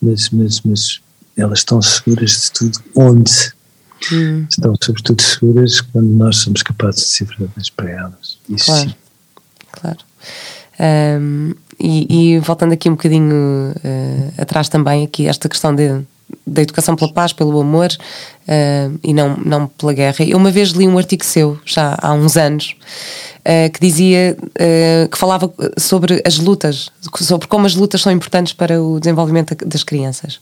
mas, 0.00 0.30
mas, 0.30 0.60
mas 0.60 1.00
elas 1.36 1.60
estão 1.60 1.82
seguras 1.82 2.42
de 2.42 2.52
tudo 2.52 2.78
onde? 2.94 3.52
Hum. 4.12 4.46
Estão 4.48 4.74
sobretudo 4.80 5.20
seguras 5.20 5.80
quando 5.80 6.08
nós 6.08 6.36
somos 6.36 6.62
capazes 6.62 7.02
de 7.02 7.08
ser 7.08 7.24
verdadeiros 7.26 7.70
para 7.70 7.90
elas. 7.90 8.38
Isso 8.48 8.66
claro. 8.66 8.88
sim. 8.88 8.94
Claro. 9.72 9.98
Um, 10.80 11.54
e, 11.78 12.34
e, 12.34 12.38
voltando 12.38 12.72
aqui 12.72 12.88
um 12.88 12.92
bocadinho 12.92 13.72
uh, 13.76 14.32
atrás 14.40 14.68
também, 14.68 15.04
aqui 15.04 15.26
esta 15.26 15.48
questão 15.48 15.74
de 15.74 16.02
da 16.46 16.62
educação 16.62 16.96
pela 16.96 17.12
paz, 17.12 17.32
pelo 17.32 17.58
amor 17.60 17.88
uh, 18.50 18.98
e 19.02 19.14
não, 19.14 19.36
não 19.36 19.66
pela 19.68 19.92
guerra. 19.92 20.24
Eu 20.24 20.36
uma 20.36 20.50
vez 20.50 20.70
li 20.70 20.86
um 20.88 20.98
artigo 20.98 21.24
seu, 21.24 21.58
já 21.64 21.96
há 22.02 22.12
uns 22.12 22.36
anos, 22.36 22.74
uh, 23.38 23.72
que 23.72 23.80
dizia 23.80 24.36
uh, 24.40 25.08
que 25.08 25.16
falava 25.16 25.52
sobre 25.78 26.20
as 26.26 26.38
lutas, 26.38 26.90
sobre 27.16 27.46
como 27.46 27.66
as 27.66 27.74
lutas 27.74 28.02
são 28.02 28.12
importantes 28.12 28.52
para 28.52 28.82
o 28.82 28.98
desenvolvimento 28.98 29.54
das 29.64 29.84
crianças. 29.84 30.40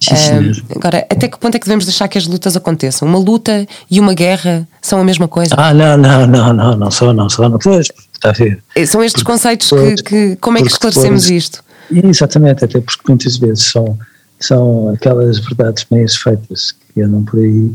Sim, 0.00 0.52
agora, 0.74 1.06
até 1.10 1.28
que 1.28 1.38
ponto 1.38 1.54
é 1.54 1.58
que 1.58 1.66
devemos 1.66 1.84
deixar 1.84 2.08
que 2.08 2.16
as 2.16 2.26
lutas 2.26 2.56
aconteçam? 2.56 3.06
Uma 3.06 3.18
luta 3.18 3.66
e 3.90 4.00
uma 4.00 4.14
guerra 4.14 4.66
são 4.80 5.00
a 5.00 5.04
mesma 5.04 5.28
coisa? 5.28 5.54
Ah, 5.58 5.74
não, 5.74 5.96
não, 5.96 6.26
não, 6.26 6.52
não, 6.52 6.76
não 6.76 6.90
são, 6.90 7.12
não 7.12 7.28
são, 7.28 7.48
não. 7.48 7.58
Pois, 7.58 7.88
está 8.12 8.30
a 8.30 8.32
ver. 8.32 8.62
São 8.86 9.02
estes 9.04 9.22
porque, 9.22 9.32
conceitos 9.32 9.70
que, 9.70 10.02
que, 10.02 10.36
como 10.36 10.58
é 10.58 10.62
que 10.62 10.68
esclarecemos 10.68 11.24
depois, 11.24 11.44
isto? 11.44 11.64
Exatamente, 11.92 12.64
até 12.64 12.80
porque 12.80 13.02
muitas 13.08 13.36
vezes 13.36 13.64
são 13.64 13.98
são 14.40 14.88
aquelas 14.88 15.38
verdades 15.38 15.84
meias 15.90 16.16
feitas 16.16 16.74
que 16.92 17.02
andam 17.02 17.24
por 17.24 17.40
aí, 17.40 17.72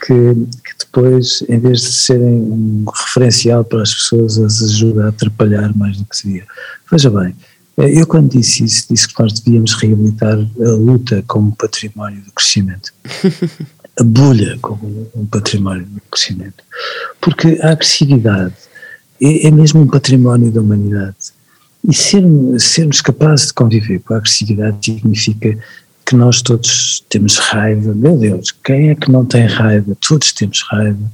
que, 0.00 0.14
que, 0.14 0.78
depois, 0.78 1.42
em 1.48 1.58
vez 1.58 1.80
de 1.80 1.92
serem 1.92 2.40
um 2.40 2.84
referencial 2.94 3.64
para 3.64 3.82
as 3.82 3.94
pessoas, 3.94 4.38
as 4.38 4.62
ajuda 4.62 5.06
a 5.06 5.08
atrapalhar 5.08 5.76
mais 5.76 5.96
do 5.96 6.04
que 6.04 6.16
seria. 6.16 6.44
Veja 6.90 7.10
bem, 7.10 7.34
eh, 7.78 8.00
eu 8.00 8.06
quando 8.06 8.30
disse 8.30 8.64
isso, 8.64 8.86
disse 8.88 9.08
que 9.08 9.20
nós 9.20 9.32
devíamos 9.40 9.74
reabilitar 9.74 10.34
a 10.34 10.70
luta 10.70 11.24
como 11.26 11.54
património 11.56 12.22
do 12.22 12.32
crescimento. 12.32 12.92
a 13.98 14.04
bulha 14.04 14.58
como 14.60 15.08
um 15.14 15.26
património 15.26 15.86
do 15.86 16.00
crescimento. 16.10 16.62
Porque 17.20 17.58
a 17.62 17.70
agressividade 17.70 18.54
é, 19.20 19.46
é 19.46 19.50
mesmo 19.50 19.80
um 19.80 19.86
património 19.86 20.50
da 20.50 20.60
humanidade. 20.60 21.16
E 21.88 21.94
sermos, 21.94 22.64
sermos 22.64 23.00
capazes 23.00 23.46
de 23.48 23.54
conviver 23.54 24.00
com 24.00 24.14
a 24.14 24.18
agressividade 24.18 24.84
significa 24.84 25.58
que 26.06 26.14
nós 26.14 26.40
todos 26.40 27.04
temos 27.08 27.36
raiva. 27.36 27.92
Meu 27.92 28.16
Deus, 28.16 28.54
quem 28.64 28.90
é 28.90 28.94
que 28.94 29.10
não 29.10 29.24
tem 29.24 29.44
raiva? 29.46 29.96
Todos 30.00 30.32
temos 30.32 30.62
raiva. 30.70 31.12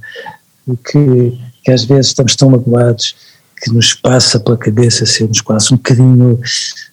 Que, 0.85 1.39
que 1.63 1.71
às 1.71 1.83
vezes 1.83 2.07
estamos 2.07 2.35
tão 2.35 2.51
magoados 2.51 3.15
que 3.61 3.71
nos 3.71 3.93
passa 3.93 4.39
pela 4.39 4.55
cabeça 4.55 5.05
sermos 5.05 5.41
quase 5.41 5.73
um 5.73 5.77
bocadinho 5.77 6.39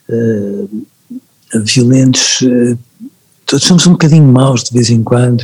uh, 0.08 0.86
violentos. 1.62 2.40
Uh, 2.40 2.78
todos 3.44 3.64
somos 3.66 3.86
um 3.86 3.92
bocadinho 3.92 4.24
maus 4.24 4.64
de 4.64 4.72
vez 4.72 4.88
em 4.88 5.02
quando. 5.02 5.42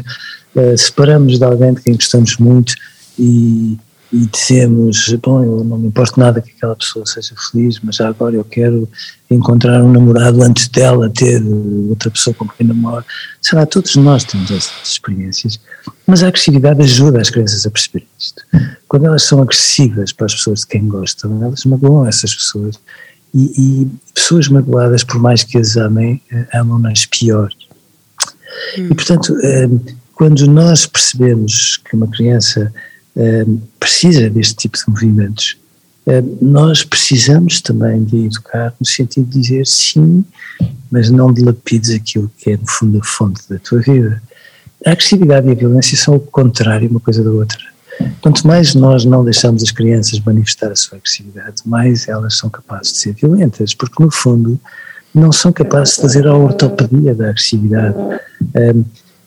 Uh, 0.54 0.76
separamos 0.78 1.38
de 1.38 1.44
alguém 1.44 1.74
de 1.74 1.82
quem 1.82 1.94
gostamos 1.94 2.38
muito 2.38 2.74
e, 3.18 3.78
e 4.12 4.26
dizemos, 4.26 5.12
bom, 5.20 5.42
eu 5.42 5.64
não 5.64 5.78
me 5.78 5.88
importo 5.88 6.18
nada 6.20 6.40
que 6.40 6.52
aquela 6.52 6.76
pessoa 6.76 7.04
seja 7.04 7.34
feliz, 7.50 7.80
mas 7.82 7.96
já 7.96 8.08
agora 8.08 8.36
eu 8.36 8.44
quero 8.44 8.88
encontrar 9.28 9.82
um 9.82 9.90
namorado 9.90 10.42
antes 10.42 10.68
dela 10.68 11.10
ter 11.10 11.42
outra 11.88 12.10
pessoa 12.10 12.32
com 12.34 12.46
quem 12.46 12.66
namora. 12.66 13.04
Sei 13.42 13.58
lá, 13.58 13.66
todos 13.66 13.96
nós 13.96 14.22
temos 14.22 14.50
essas 14.50 14.88
experiências, 14.90 15.60
mas 16.06 16.22
a 16.22 16.28
agressividade 16.28 16.80
ajuda 16.82 17.20
as 17.20 17.30
crianças 17.30 17.66
a 17.66 17.70
perceber 17.70 18.06
isto. 18.18 18.42
Quando 18.86 19.06
elas 19.06 19.24
são 19.24 19.42
agressivas 19.42 20.12
para 20.12 20.26
as 20.26 20.34
pessoas 20.34 20.60
de 20.60 20.68
quem 20.68 20.86
gostam, 20.86 21.42
elas 21.42 21.64
magoam 21.64 22.06
essas 22.06 22.32
pessoas. 22.32 22.78
E, 23.34 23.52
e 23.82 23.90
pessoas 24.14 24.48
magoadas, 24.48 25.02
por 25.02 25.20
mais 25.20 25.42
que 25.42 25.58
as 25.58 25.76
amem, 25.76 26.22
eh, 26.30 26.46
amam-nas 26.54 27.04
pior. 27.06 27.50
Hum. 28.78 28.88
E 28.90 28.94
portanto, 28.94 29.36
eh, 29.42 29.68
quando 30.14 30.46
nós 30.46 30.86
percebemos 30.86 31.76
que 31.84 31.94
uma 31.94 32.08
criança 32.08 32.72
Precisa 33.80 34.28
deste 34.28 34.54
tipo 34.54 34.76
de 34.76 34.84
movimentos. 34.88 35.56
Nós 36.40 36.84
precisamos 36.84 37.60
também 37.60 38.04
de 38.04 38.26
educar 38.26 38.72
no 38.78 38.86
sentido 38.86 39.26
de 39.26 39.40
dizer 39.40 39.66
sim, 39.66 40.24
mas 40.90 41.10
não 41.10 41.32
dilapides 41.32 41.90
aquilo 41.90 42.30
que 42.38 42.50
é 42.50 42.56
no 42.56 42.66
fundo 42.66 42.98
a 43.00 43.04
fonte 43.04 43.42
da 43.48 43.58
tua 43.58 43.80
vida. 43.80 44.22
A 44.84 44.92
agressividade 44.92 45.48
e 45.48 45.50
a 45.50 45.54
violência 45.54 45.96
são 45.96 46.14
o 46.14 46.20
contrário 46.20 46.88
uma 46.88 47.00
coisa 47.00 47.24
da 47.24 47.30
outra. 47.30 47.58
Quanto 48.20 48.46
mais 48.46 48.74
nós 48.74 49.04
não 49.04 49.24
deixamos 49.24 49.62
as 49.62 49.70
crianças 49.70 50.20
manifestar 50.20 50.70
a 50.70 50.76
sua 50.76 50.98
agressividade, 50.98 51.62
mais 51.64 52.06
elas 52.06 52.36
são 52.36 52.50
capazes 52.50 52.92
de 52.92 52.98
ser 52.98 53.14
violentas, 53.14 53.74
porque 53.74 54.02
no 54.02 54.12
fundo 54.12 54.60
não 55.14 55.32
são 55.32 55.50
capazes 55.50 55.96
de 55.96 56.02
fazer 56.02 56.26
a 56.26 56.36
ortopedia 56.36 57.14
da 57.14 57.30
agressividade. 57.30 57.96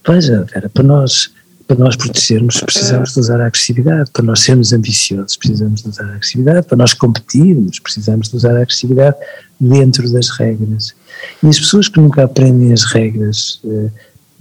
Veja, 0.08 0.46
Vera, 0.54 0.70
para 0.70 0.84
nós, 0.84 1.32
para 1.70 1.78
nós 1.78 1.96
protegermos 1.96 2.60
precisamos 2.62 3.14
de 3.14 3.20
usar 3.20 3.40
a 3.40 3.46
agressividade, 3.46 4.10
para 4.10 4.24
nós 4.24 4.40
sermos 4.40 4.74
ambiciosos 4.74 5.38
precisamos 5.38 5.84
de 5.84 5.90
usar 5.90 6.06
a 6.06 6.16
agressividade, 6.16 6.66
para 6.66 6.78
nós 6.78 6.96
competirmos 6.96 7.78
precisamos 7.78 8.28
de 8.28 8.36
usar 8.38 8.56
a 8.58 8.62
agressividade 8.64 9.16
dentro 9.60 10.12
das 10.12 10.30
regras. 10.30 10.96
E 11.44 11.48
as 11.48 11.60
pessoas 11.60 11.88
que 11.88 12.00
nunca 12.00 12.24
aprendem 12.24 12.74
as 12.74 12.86
regras, 12.86 13.62
eh, 13.64 13.90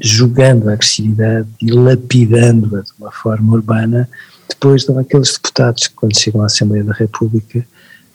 jogando 0.01 0.71
a 0.71 0.73
agressividade 0.73 1.47
e 1.61 1.71
lapidando-a 1.71 2.81
de 2.81 2.93
uma 2.99 3.13
forma 3.13 3.53
urbana, 3.53 4.09
depois 4.49 4.87
dão 4.87 4.99
aqueles 4.99 5.35
deputados 5.35 5.87
que 5.87 5.95
quando 5.97 6.19
chegam 6.19 6.41
à 6.41 6.47
Assembleia 6.47 6.85
da 6.85 6.95
República 6.95 7.63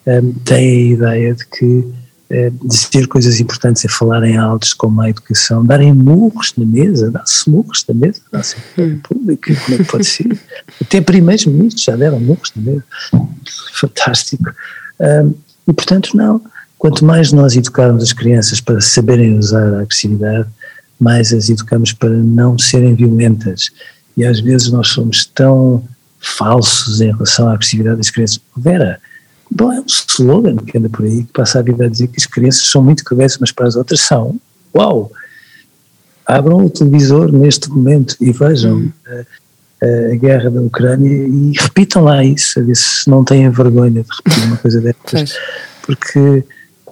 eh, 0.07 0.22
têm 0.43 0.57
a 0.57 0.93
ideia 0.93 1.36
de 1.36 1.45
que 1.45 1.86
é, 2.34 2.51
dizer 2.63 3.07
coisas 3.07 3.39
importantes, 3.39 3.86
é 3.86 3.88
falarem 3.88 4.38
altos 4.38 4.73
como 4.73 4.99
a 5.01 5.09
educação, 5.09 5.63
darem 5.63 5.93
murros 5.93 6.51
na 6.57 6.65
mesa, 6.65 7.11
dá-se 7.11 7.47
murros 7.47 7.86
na 7.88 7.93
mesa 7.93 8.21
da 8.31 8.39
Assembleia 8.39 8.99
Pública, 9.03 9.55
como 9.55 9.75
é 9.75 9.77
que 9.77 9.84
pode 9.84 10.05
ser? 10.05 10.39
Até 10.81 10.99
primeiros 10.99 11.45
ministros 11.45 11.84
já 11.84 11.95
deram 11.95 12.19
murros 12.19 12.51
na 12.55 12.63
mesa, 12.63 12.84
fantástico. 13.73 14.51
Um, 14.99 15.36
e 15.67 15.73
portanto, 15.73 16.17
não, 16.17 16.41
quanto 16.79 17.05
mais 17.05 17.31
nós 17.31 17.55
educarmos 17.55 18.01
as 18.01 18.13
crianças 18.13 18.59
para 18.59 18.81
saberem 18.81 19.38
usar 19.38 19.71
a 19.75 19.81
agressividade, 19.81 20.49
mais 20.99 21.31
as 21.31 21.49
educamos 21.49 21.93
para 21.93 22.09
não 22.09 22.57
serem 22.57 22.95
violentas. 22.95 23.69
E 24.17 24.25
às 24.25 24.39
vezes 24.39 24.71
nós 24.71 24.88
somos 24.88 25.23
tão 25.23 25.84
falsos 26.19 26.99
em 26.99 27.11
relação 27.11 27.47
à 27.47 27.53
agressividade 27.53 27.97
das 27.97 28.09
crianças. 28.09 28.39
Vera, 28.57 28.99
Bom, 29.56 29.72
é 29.72 29.80
um 29.80 29.86
slogan 29.86 30.56
que 30.58 30.78
anda 30.78 30.89
por 30.89 31.06
aí, 31.06 31.24
que 31.24 31.32
passa 31.32 31.60
a 31.60 31.62
vida 31.62 31.86
a 31.86 31.89
dizer 31.89 32.08
que 32.08 32.18
as 32.18 32.26
crianças 32.26 32.68
são 32.70 32.84
muito 32.84 33.04
cruéis 33.04 33.38
mas 33.39 33.51
para 33.51 33.68
as 33.68 33.76
outras 33.76 34.01
são. 34.01 34.36
Uau! 34.76 35.12
Abram 36.26 36.66
o 36.66 36.70
televisor 36.70 37.32
neste 37.32 37.70
momento 37.70 38.16
e 38.20 38.32
vejam 38.32 38.78
hum. 38.78 38.91
a, 39.06 39.86
a, 39.86 40.16
guerra 40.16 40.49
da 40.49 40.62
Ucrânia 40.62 41.28
e 41.28 41.51
repitam 41.58 42.06
lá 42.06 42.24
isso, 42.24 42.60
a 42.60 42.64
ver 42.64 42.76
se 42.76 43.08
não 43.10 43.24
têm 43.24 43.49
vergonha 43.49 44.04
de 44.04 44.10
repetir 44.10 44.45
uma 44.45 44.58
coisa 44.58 44.82
dessas. 44.82 45.38
Porque 45.84 46.43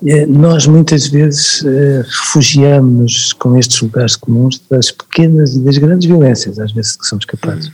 é, 0.05 0.25
nós 0.25 0.67
muitas 0.67 1.07
vezes 1.07 1.63
é, 1.65 2.01
refugiamos 2.01 3.33
com 3.33 3.57
estes 3.57 3.81
lugares 3.81 4.15
comuns 4.15 4.61
das 4.69 4.91
pequenas 4.91 5.55
e 5.55 5.59
das 5.61 5.77
grandes 5.77 6.07
violências, 6.07 6.59
às 6.59 6.71
vezes 6.71 6.95
que 6.95 7.07
somos 7.07 7.25
capazes. 7.25 7.69
Hum. 7.69 7.71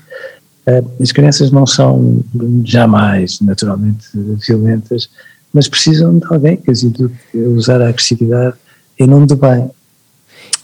Eh, 0.68 0.84
as 1.02 1.12
crianças 1.14 1.50
não 1.50 1.66
são 1.66 2.22
jamais 2.66 3.40
naturalmente 3.40 4.06
violentas, 4.46 5.10
mas 5.54 5.68
precisam 5.68 6.20
de 6.20 6.26
alguém 6.30 6.58
que 6.58 6.70
as 6.70 6.84
eduque 6.84 7.16
a 7.34 7.50
usar 7.50 7.82
a 7.82 7.88
agressividade 7.88 8.56
em 9.00 9.08
nome 9.08 9.26
do 9.26 9.36
bem. 9.38 9.72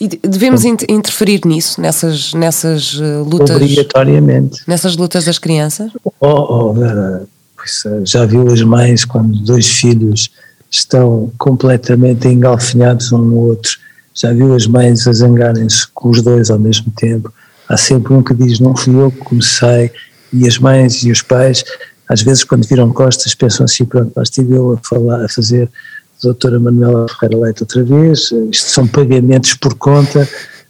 E 0.02 0.08
devemos 0.08 0.66
então, 0.66 0.86
interferir 0.90 1.42
nisso, 1.46 1.80
nessas, 1.80 2.34
nessas 2.34 3.00
eh, 3.02 3.18
lutas? 3.20 3.56
Obrigatoriamente. 3.56 4.62
Nessas 4.68 4.98
lutas 4.98 5.24
das 5.24 5.40
crianças? 5.40 5.92
Oh, 6.20 6.70
oh 6.70 6.74
Vera, 6.74 7.24
eh, 7.86 8.02
já 8.04 8.26
viu 8.26 8.46
as 8.48 8.62
mães 8.62 9.06
quando 9.06 9.40
dois 9.40 9.68
filhos 9.68 10.30
estão 10.70 11.32
completamente 11.38 12.28
engalfinhados 12.28 13.14
um 13.14 13.20
no 13.20 13.38
outro, 13.38 13.72
já 14.14 14.34
viu 14.34 14.54
as 14.54 14.68
mães 14.68 15.08
a 15.08 15.14
zangarem-se 15.14 15.88
com 15.94 16.10
os 16.10 16.22
dois 16.22 16.50
ao 16.50 16.60
mesmo 16.60 16.92
tempo, 16.98 17.32
há 17.68 17.78
sempre 17.78 18.14
um 18.14 18.22
que 18.22 18.34
diz 18.34 18.60
não 18.60 18.76
fui 18.76 18.96
eu 18.96 19.12
que 19.12 19.20
comecei 19.20 19.92
e 20.32 20.48
as 20.48 20.58
mães 20.58 21.04
e 21.04 21.12
os 21.12 21.22
pais 21.22 21.64
às 22.08 22.22
vezes 22.22 22.44
quando 22.44 22.68
viram 22.68 22.92
costas 22.92 23.34
pensam 23.34 23.66
assim 23.66 23.86
pronto, 23.86 24.12
lá 24.16 24.24
estive 24.24 24.56
eu 24.56 24.74
a 24.74 24.78
falar, 24.78 25.26
a 25.26 25.30
fazer 25.30 25.70
doutora 26.24 26.60
Manuela 26.60 27.08
Ferreira 27.08 27.44
Leite 27.44 27.64
outra 27.64 27.84
vez, 27.84 28.32
isto 28.52 28.70
são 28.70 28.88
pagamentos 28.88 29.54
por 29.56 29.76
conta, 29.76 30.28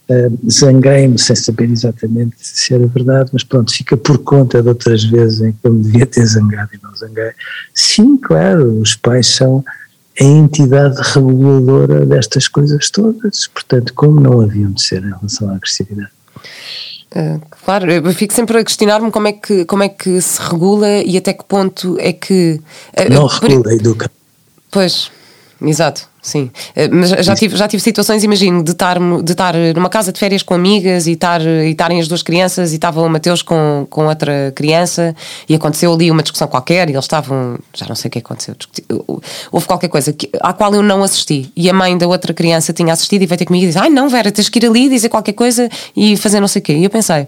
uh, 0.10 0.50
zanguei-me 0.50 1.20
sem 1.20 1.36
saber 1.36 1.70
exatamente 1.70 2.36
se 2.40 2.74
era 2.74 2.88
verdade, 2.88 3.30
mas 3.32 3.44
pronto, 3.44 3.72
fica 3.72 3.96
por 3.96 4.18
conta 4.20 4.62
de 4.62 4.70
outras 4.70 5.04
vezes 5.04 5.42
em 5.42 5.52
que 5.52 5.60
eu 5.64 5.74
me 5.74 5.84
devia 5.84 6.06
ter 6.06 6.26
zangado 6.26 6.72
e 6.74 6.80
não 6.82 6.96
zanguei. 6.96 7.32
Sim, 7.74 8.18
claro, 8.18 8.80
os 8.80 8.96
pais 8.96 9.28
são 9.28 9.64
a 10.20 10.24
entidade 10.24 11.00
reguladora 11.14 12.06
destas 12.06 12.48
coisas 12.48 12.90
todas, 12.90 13.48
portanto, 13.48 13.94
como 13.94 14.20
não 14.20 14.42
haviam 14.42 14.72
de 14.72 14.82
ser 14.82 15.04
em 15.04 15.10
relação 15.10 15.50
à 15.50 15.56
agressividade. 15.56 16.12
Uh, 17.16 17.40
claro, 17.64 17.92
eu 17.92 18.14
fico 18.14 18.34
sempre 18.34 18.58
a 18.58 18.64
questionar-me 18.64 19.12
como 19.12 19.28
é, 19.28 19.34
que, 19.34 19.66
como 19.66 19.84
é 19.84 19.90
que 19.90 20.20
se 20.20 20.42
regula 20.42 20.90
e 21.04 21.16
até 21.16 21.34
que 21.34 21.44
ponto 21.44 21.96
é 22.00 22.12
que. 22.12 22.60
Uh, 22.98 23.14
não 23.14 23.28
regula, 23.28 23.74
educa. 23.74 24.12
Pois, 24.72 25.12
exato. 25.62 26.10
Sim, 26.24 26.50
eh, 26.74 26.88
mas 26.88 27.10
já 27.10 27.36
tive, 27.36 27.58
já 27.58 27.68
tive 27.68 27.84
situações, 27.84 28.24
imagino, 28.24 28.64
de 28.64 28.72
estar, 28.72 28.98
de 28.98 29.32
estar 29.34 29.54
numa 29.76 29.90
casa 29.90 30.10
de 30.10 30.18
férias 30.18 30.42
com 30.42 30.54
amigas 30.54 31.06
e, 31.06 31.12
estar, 31.12 31.42
e 31.42 31.72
estarem 31.72 32.00
as 32.00 32.08
duas 32.08 32.24
crianças 32.24 32.72
e 32.72 32.76
estava 32.76 33.02
o 33.02 33.10
Mateus 33.10 33.42
com, 33.42 33.86
com 33.90 34.08
outra 34.08 34.54
criança 34.56 35.14
e 35.50 35.54
aconteceu 35.54 35.94
ali 35.94 36.10
uma 36.10 36.24
discussão 36.24 36.48
qualquer 36.48 36.88
e 36.90 36.94
eles 36.94 37.04
estavam, 37.04 37.60
já 37.74 37.86
não 37.90 37.96
sei 37.96 38.08
o 38.08 38.12
que 38.12 38.20
aconteceu, 38.20 38.56
houve 39.52 39.68
qualquer 39.68 39.90
coisa 39.90 40.14
que, 40.14 40.30
à 40.40 40.54
qual 40.54 40.74
eu 40.74 40.82
não 40.82 41.04
assisti 41.04 41.52
e 41.58 41.70
a 41.70 41.74
mãe 41.74 41.98
da 41.98 42.08
outra 42.08 42.34
criança 42.34 42.72
tinha 42.72 42.94
assistido 42.94 43.24
e 43.24 43.26
veio 43.26 43.38
ter 43.38 43.46
comigo 43.46 43.66
e 43.66 43.68
disse: 43.68 43.80
Ai 43.80 43.90
não, 43.90 44.08
Vera, 44.08 44.32
tens 44.32 44.48
que 44.48 44.60
ir 44.60 44.66
ali 44.66 44.88
dizer 44.88 45.10
qualquer 45.10 45.34
coisa 45.34 45.70
e 45.94 46.16
fazer 46.16 46.40
não 46.40 46.48
sei 46.48 46.62
o 46.62 46.64
quê. 46.64 46.74
E 46.74 46.86
eu 46.86 46.90
pensei, 46.90 47.28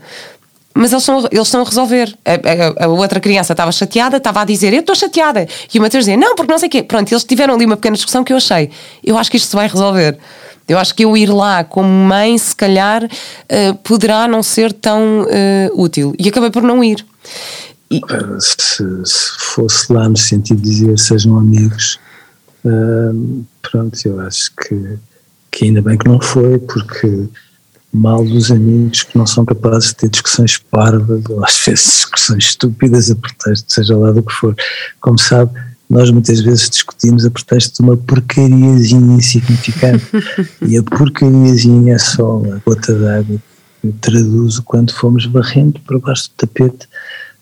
mas 0.76 0.92
eles 0.92 1.04
estão, 1.04 1.20
eles 1.32 1.48
estão 1.48 1.62
a 1.62 1.64
resolver. 1.64 2.14
A, 2.26 2.84
a, 2.84 2.86
a 2.86 2.88
outra 2.90 3.22
criança 3.22 3.54
estava 3.54 3.72
chateada, 3.72 4.18
estava 4.18 4.42
a 4.42 4.46
dizer 4.46 4.74
eu 4.74 4.82
estou 4.82 4.94
chateada. 4.94 5.48
E 5.74 5.80
o 5.80 5.82
Mateus 5.82 6.04
dizia 6.04 6.18
não, 6.18 6.36
porque 6.36 6.52
não 6.52 6.60
sei 6.60 6.68
o 6.68 6.72
quê. 6.72 6.84
Pronto, 6.84 7.10
eles 7.10 7.24
tiveram 7.24 7.56
ali 7.56 7.66
uma 7.66 7.78
pequena 7.78 7.96
discussão 7.96 8.26
que 8.26 8.34
eu 8.34 8.38
achei. 8.38 8.70
Eu 9.02 9.18
acho 9.18 9.32
que 9.32 9.38
isto 9.38 9.48
se 9.48 9.56
vai 9.56 9.70
resolver. 9.70 10.20
Eu 10.68 10.78
acho 10.78 10.94
que 10.94 11.06
eu 11.06 11.16
ir 11.16 11.28
lá 11.28 11.64
como 11.64 11.88
mãe, 11.88 12.38
se 12.38 12.54
calhar, 12.54 13.06
uh, 13.06 13.76
poderá 13.84 14.28
não 14.28 14.44
ser 14.44 14.74
tão 14.74 15.22
uh, 15.22 15.82
útil. 15.82 16.14
E 16.20 16.28
acabei 16.28 16.50
por 16.50 16.62
não 16.62 16.84
ir. 16.84 17.06
E... 17.90 18.02
Se, 18.40 18.84
se, 19.06 19.30
fosse 19.40 19.94
lá 19.94 20.10
no 20.10 20.18
sentido 20.18 20.62
de 20.62 20.70
dizer 20.70 21.00
sejam 21.00 21.38
amigos, 21.38 22.00
uh, 22.66 23.46
pronto, 23.62 23.98
eu 24.06 24.20
acho 24.20 24.52
que, 24.56 24.98
que 25.52 25.66
ainda 25.66 25.82
bem 25.82 25.98
que 25.98 26.08
não 26.10 26.20
foi, 26.20 26.60
porque 26.60 27.30
mal 27.96 28.24
dos 28.24 28.52
amigos 28.52 29.04
que 29.04 29.18
não 29.18 29.26
são 29.26 29.46
capazes 29.46 29.90
de 29.90 29.96
ter 29.96 30.10
discussões 30.10 30.58
parvas 30.58 31.24
ou 31.30 31.44
às 31.44 31.58
vezes 31.66 31.86
discussões 31.86 32.44
estúpidas 32.46 33.10
a 33.10 33.16
pretexto, 33.16 33.74
seja 33.74 33.98
lá 33.98 34.12
do 34.12 34.22
que 34.22 34.34
for. 34.34 34.56
Como 35.00 35.18
sabe, 35.18 35.52
nós 35.90 36.10
muitas 36.12 36.42
vezes 36.42 36.70
discutimos 36.70 37.26
a 37.26 37.32
pretexto 37.32 37.82
de 37.82 37.88
uma 37.88 37.98
porcariazinha 37.98 39.16
insignificante 39.16 40.06
e 40.62 40.78
a 40.78 40.84
porcariazinha 40.84 41.96
é 41.96 42.00
só 42.00 42.42
a 42.54 42.58
gota 42.68 42.94
d'água 42.94 43.38
que 43.82 43.92
traduz 43.94 44.58
o 44.58 44.64
quanto 44.64 44.96
fomos 44.96 45.26
barrendo 45.28 45.80
para 45.82 46.00
baixo 46.00 46.30
do 46.30 46.34
tapete 46.36 46.88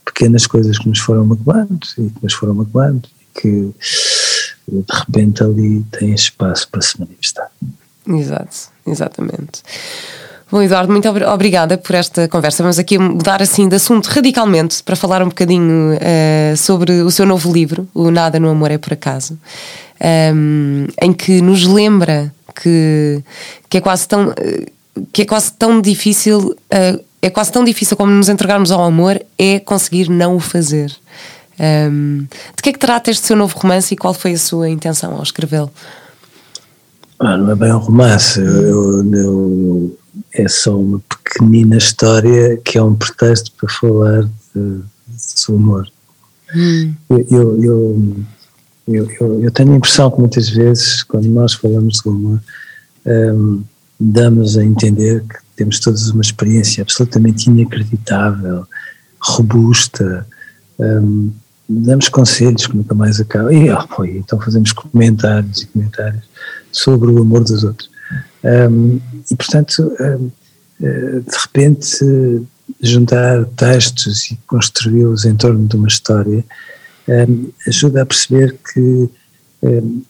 pequenas 0.05 0.45
coisas 0.45 0.77
que 0.77 0.89
nos 0.89 0.99
foram 0.99 1.25
magoando 1.25 1.79
e 1.97 2.09
que 2.09 2.23
nos 2.23 2.33
foram 2.33 2.53
magoando 2.53 3.07
e 3.21 3.39
que 3.39 3.73
de 4.67 4.83
repente 4.91 5.43
ali 5.43 5.83
tem 5.91 6.13
espaço 6.13 6.67
para 6.69 6.81
se 6.81 6.99
manifestar. 6.99 7.49
Exato, 8.07 8.69
exatamente. 8.85 9.63
Bom, 10.51 10.61
Eduardo, 10.61 10.91
muito 10.91 11.09
obrigada 11.09 11.77
por 11.77 11.95
esta 11.95 12.27
conversa. 12.27 12.61
Vamos 12.61 12.77
aqui 12.77 12.97
mudar 12.97 13.41
assim 13.41 13.67
de 13.67 13.75
assunto 13.75 14.07
radicalmente 14.07 14.83
para 14.83 14.95
falar 14.95 15.23
um 15.23 15.29
bocadinho 15.29 15.95
uh, 15.95 16.57
sobre 16.57 17.01
o 17.01 17.09
seu 17.09 17.25
novo 17.25 17.51
livro, 17.51 17.87
O 17.93 18.11
Nada 18.11 18.39
no 18.39 18.49
Amor 18.49 18.69
é 18.69 18.77
por 18.77 18.93
Acaso, 18.93 19.33
um, 19.33 19.37
ehm, 19.99 20.87
em 21.01 21.13
que 21.13 21.41
nos 21.41 21.65
lembra 21.65 22.31
que, 22.61 23.23
que, 23.69 23.77
é 23.77 23.81
quase 23.81 24.07
tão, 24.07 24.33
que 25.11 25.23
é 25.23 25.25
quase 25.25 25.53
tão 25.53 25.81
difícil, 25.81 26.39
uh, 26.39 27.03
é 27.21 27.29
quase 27.29 27.51
tão 27.51 27.63
difícil 27.63 27.97
como 27.97 28.11
nos 28.11 28.29
entregarmos 28.29 28.71
ao 28.71 28.83
amor, 28.83 29.19
é 29.39 29.59
conseguir 29.59 30.09
não 30.09 30.35
o 30.35 30.39
fazer. 30.39 30.91
Um, 31.59 31.63
ehm, 31.63 32.27
de 32.55 32.61
que 32.61 32.69
é 32.69 32.73
que 32.73 32.79
trata 32.79 33.09
este 33.09 33.25
seu 33.25 33.35
novo 33.35 33.57
romance 33.57 33.93
e 33.93 33.97
qual 33.97 34.13
foi 34.13 34.33
a 34.33 34.37
sua 34.37 34.69
intenção 34.69 35.15
ao 35.15 35.23
escrevê-lo? 35.23 35.71
Ah, 37.19 37.37
não 37.37 37.51
é 37.51 37.55
bem 37.55 37.71
um 37.71 37.77
romance. 37.77 38.39
Eu, 38.39 39.03
eu, 39.03 39.13
eu 39.13 39.97
é 40.33 40.47
só 40.47 40.79
uma 40.79 40.99
pequenina 40.99 41.77
história 41.77 42.57
que 42.57 42.77
é 42.77 42.83
um 42.83 42.95
pretexto 42.95 43.51
para 43.53 43.69
falar 43.69 44.23
de, 44.23 44.81
de 45.07 45.51
humor. 45.51 45.87
Hum. 46.55 46.93
Eu, 47.09 47.27
eu, 47.31 47.63
eu, 47.63 48.15
eu, 48.87 49.43
eu, 49.43 49.51
tenho 49.51 49.73
a 49.73 49.77
impressão 49.77 50.11
que 50.11 50.19
muitas 50.19 50.49
vezes, 50.49 51.03
quando 51.03 51.25
nós 51.27 51.53
falamos 51.53 51.97
de 51.97 52.09
humor, 52.09 52.41
um, 53.05 53.63
damos 53.99 54.57
a 54.57 54.63
entender 54.63 55.21
que 55.21 55.35
temos 55.55 55.79
todos 55.79 56.09
uma 56.09 56.21
experiência 56.21 56.81
absolutamente 56.81 57.49
inacreditável, 57.49 58.67
robusta, 59.19 60.27
um, 60.79 61.31
damos 61.67 62.09
conselhos 62.09 62.67
que 62.67 62.75
nunca 62.75 62.93
mais 62.93 63.19
acabam, 63.19 63.51
e 63.51 63.71
oh, 63.71 64.05
então 64.05 64.39
fazemos 64.39 64.73
comentários 64.73 65.61
e 65.61 65.67
comentários 65.67 66.23
sobre 66.71 67.09
o 67.11 67.21
amor 67.21 67.43
dos 67.43 67.63
outros. 67.63 67.92
Um, 68.43 68.99
e, 69.31 69.35
portanto, 69.35 69.95
um, 69.99 70.31
eh, 70.81 71.19
de 71.19 71.37
repente, 71.37 72.47
juntar 72.81 73.45
textos 73.55 74.31
e 74.31 74.39
construí-los 74.47 75.25
em 75.25 75.35
torno 75.35 75.67
de 75.67 75.75
uma 75.75 75.87
história 75.87 76.43
um, 77.07 77.51
ajuda 77.67 78.01
a 78.01 78.05
perceber 78.05 78.57
que 78.73 79.09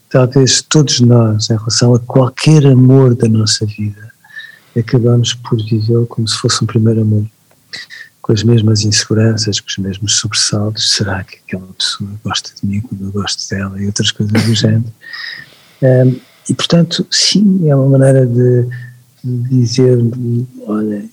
talvez 0.10 0.64
todos 0.64 0.99
nós, 0.99 1.49
em 1.49 1.56
relação 1.56 1.93
a 1.93 1.99
qualquer 1.99 2.66
amor 2.66 3.14
da 3.16 3.28
nossa 3.30 3.66
vida, 3.68 4.12
acabamos 4.78 5.34
por 5.34 5.58
vivê-lo 5.64 6.08
como 6.08 6.28
se 6.28 6.38
fosse 6.38 6.64
um 6.64 6.68
primeiro 6.68 7.01
amor, 7.01 7.26
com 8.22 8.32
as 8.32 8.43
mesmas 8.43 8.82
inseguranças, 8.82 9.60
com 9.60 9.68
os 9.68 9.78
mesmos 9.78 10.16
sobressaltos. 10.16 10.93
Será 10.93 11.24
que 11.24 11.38
aquela 11.45 11.68
pessoa 11.74 12.10
gosta 12.24 12.51
de 12.60 12.68
mim 12.68 12.82
quando 12.82 13.06
eu 13.06 13.12
gosto 13.12 13.47
dela 13.49 13.80
e 13.82 13.86
outras 13.86 14.12
coisas 14.12 14.43
do 14.43 14.56
género? 14.56 14.91
Um, 15.82 16.20
e 16.50 16.54
portanto, 16.54 17.06
sim, 17.10 17.68
é 17.70 17.76
uma 17.76 17.98
maneira 17.98 18.26
de, 18.26 18.68
de 19.24 19.50
dizer: 19.50 19.98
olha, 20.68 21.04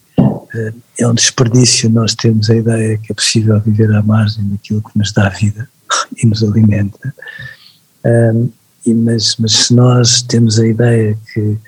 é 0.99 1.07
um 1.07 1.15
desperdício 1.15 1.89
nós 1.89 2.15
temos 2.15 2.51
a 2.51 2.57
ideia 2.57 2.99
que 2.99 3.13
é 3.13 3.15
possível 3.15 3.61
viver 3.61 3.93
à 3.95 4.03
margem 4.03 4.49
daquilo 4.49 4.83
que 4.83 4.99
nos 4.99 5.13
dá 5.13 5.29
vida 5.29 5.69
e 6.23 6.27
nos 6.27 6.43
alimenta. 6.43 7.15
Um, 8.05 8.51
e, 8.87 8.95
mas, 8.95 9.37
mas 9.37 9.53
se 9.53 9.75
nós 9.75 10.23
temos 10.23 10.59
a 10.59 10.67
ideia 10.67 11.17
que 11.33 11.59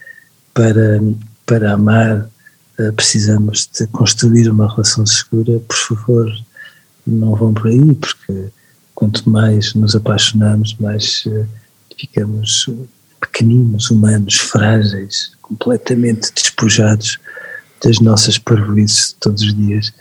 para, 0.55 1.01
para 1.47 1.73
amar 1.73 2.29
uh, 2.79 2.93
precisamos 2.95 3.69
de 3.79 3.87
construir 3.89 4.49
uma 4.51 4.69
relação 4.69 5.05
segura, 5.07 5.61
por 5.61 5.77
favor, 5.77 6.33
não 7.07 7.35
vão 7.35 7.53
por 7.53 7.69
aí, 7.69 7.95
porque 7.95 8.49
quanto 8.95 9.29
mais 9.29 9.75
nos 9.75 9.95
apaixonamos, 9.95 10.75
mais 10.81 11.25
uh, 11.27 11.47
ficamos 11.99 12.69
pequeninos, 13.33 13.91
humanos, 13.91 14.37
frágeis, 14.37 15.33
completamente 15.41 16.31
despojados 16.35 17.19
das 17.83 17.99
nossas 17.99 18.39
parvoices 18.39 19.09
de 19.09 19.15
todos 19.17 19.43
os 19.43 19.55
dias. 19.55 19.93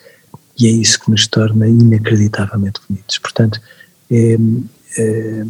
E 0.59 0.67
é 0.67 0.69
isso 0.69 0.99
que 0.99 1.09
nos 1.09 1.25
torna 1.27 1.67
inacreditavelmente 1.67 2.81
bonitos. 2.87 3.17
Portanto, 3.17 3.59
é, 4.11 4.37
é, 4.97 5.45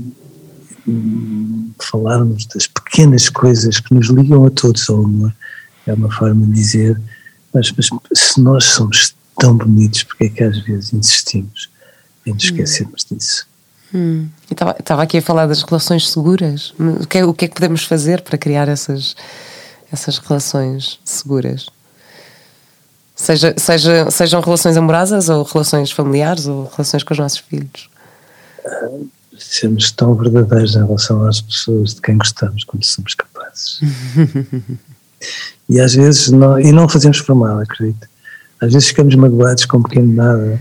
falarmos 1.79 2.45
das 2.45 2.67
pequenas 2.67 3.27
coisas 3.29 3.79
que 3.79 3.93
nos 3.93 4.07
ligam 4.07 4.45
a 4.45 4.49
todos 4.49 4.89
ao 4.89 5.03
amor 5.03 5.33
é 5.87 5.93
uma 5.93 6.11
forma 6.11 6.45
de 6.45 6.53
dizer, 6.53 7.01
mas, 7.53 7.71
mas 7.71 7.89
se 8.13 8.39
nós 8.39 8.65
somos 8.65 9.15
tão 9.39 9.57
bonitos, 9.57 10.03
porque 10.03 10.25
é 10.25 10.29
que 10.29 10.43
às 10.43 10.59
vezes 10.59 10.93
insistimos 10.93 11.69
em 12.25 12.33
nos 12.33 12.43
esquecermos 12.43 13.05
hum. 13.09 13.15
disso? 13.15 13.47
Hum. 13.93 14.27
Estava 14.49 15.03
aqui 15.03 15.17
a 15.17 15.21
falar 15.21 15.47
das 15.47 15.63
relações 15.63 16.09
seguras. 16.09 16.73
O 16.79 17.05
que, 17.05 17.17
é, 17.17 17.25
o 17.25 17.33
que 17.33 17.45
é 17.45 17.47
que 17.47 17.55
podemos 17.55 17.83
fazer 17.83 18.21
para 18.21 18.37
criar 18.37 18.67
essas, 18.67 19.15
essas 19.91 20.17
relações 20.17 20.99
seguras? 21.03 21.67
Seja, 23.15 23.53
seja, 23.57 24.09
sejam 24.09 24.41
relações 24.41 24.77
amorosas 24.77 25.29
ou 25.29 25.43
relações 25.43 25.91
familiares 25.91 26.47
ou 26.47 26.63
relações 26.71 27.03
com 27.03 27.13
os 27.13 27.19
nossos 27.19 27.39
filhos. 27.39 27.89
Sermos 29.37 29.91
tão 29.91 30.15
verdadeiros 30.15 30.75
em 30.75 30.83
relação 30.83 31.27
às 31.27 31.41
pessoas 31.41 31.95
de 31.95 32.01
quem 32.01 32.17
gostamos 32.17 32.63
quando 32.63 32.83
somos 32.83 33.13
capazes. 33.13 33.79
e 35.69 35.79
às 35.79 35.93
vezes, 35.93 36.29
não, 36.29 36.59
e 36.59 36.71
não 36.71 36.87
fazemos 36.87 37.21
por 37.21 37.35
mal, 37.35 37.59
acredito. 37.59 38.07
Às 38.59 38.73
vezes 38.73 38.87
ficamos 38.87 39.15
magoados 39.15 39.65
com 39.65 39.77
um 39.77 39.83
pequeno 39.83 40.13
nada, 40.13 40.59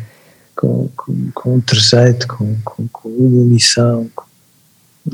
com, 0.60 0.90
com, 0.94 1.30
com 1.32 1.54
um 1.56 1.60
trejeito, 1.60 2.28
com, 2.28 2.54
com, 2.62 2.86
com 2.88 3.08
uma 3.08 3.42
omissão. 3.42 4.10
Com, 4.14 4.26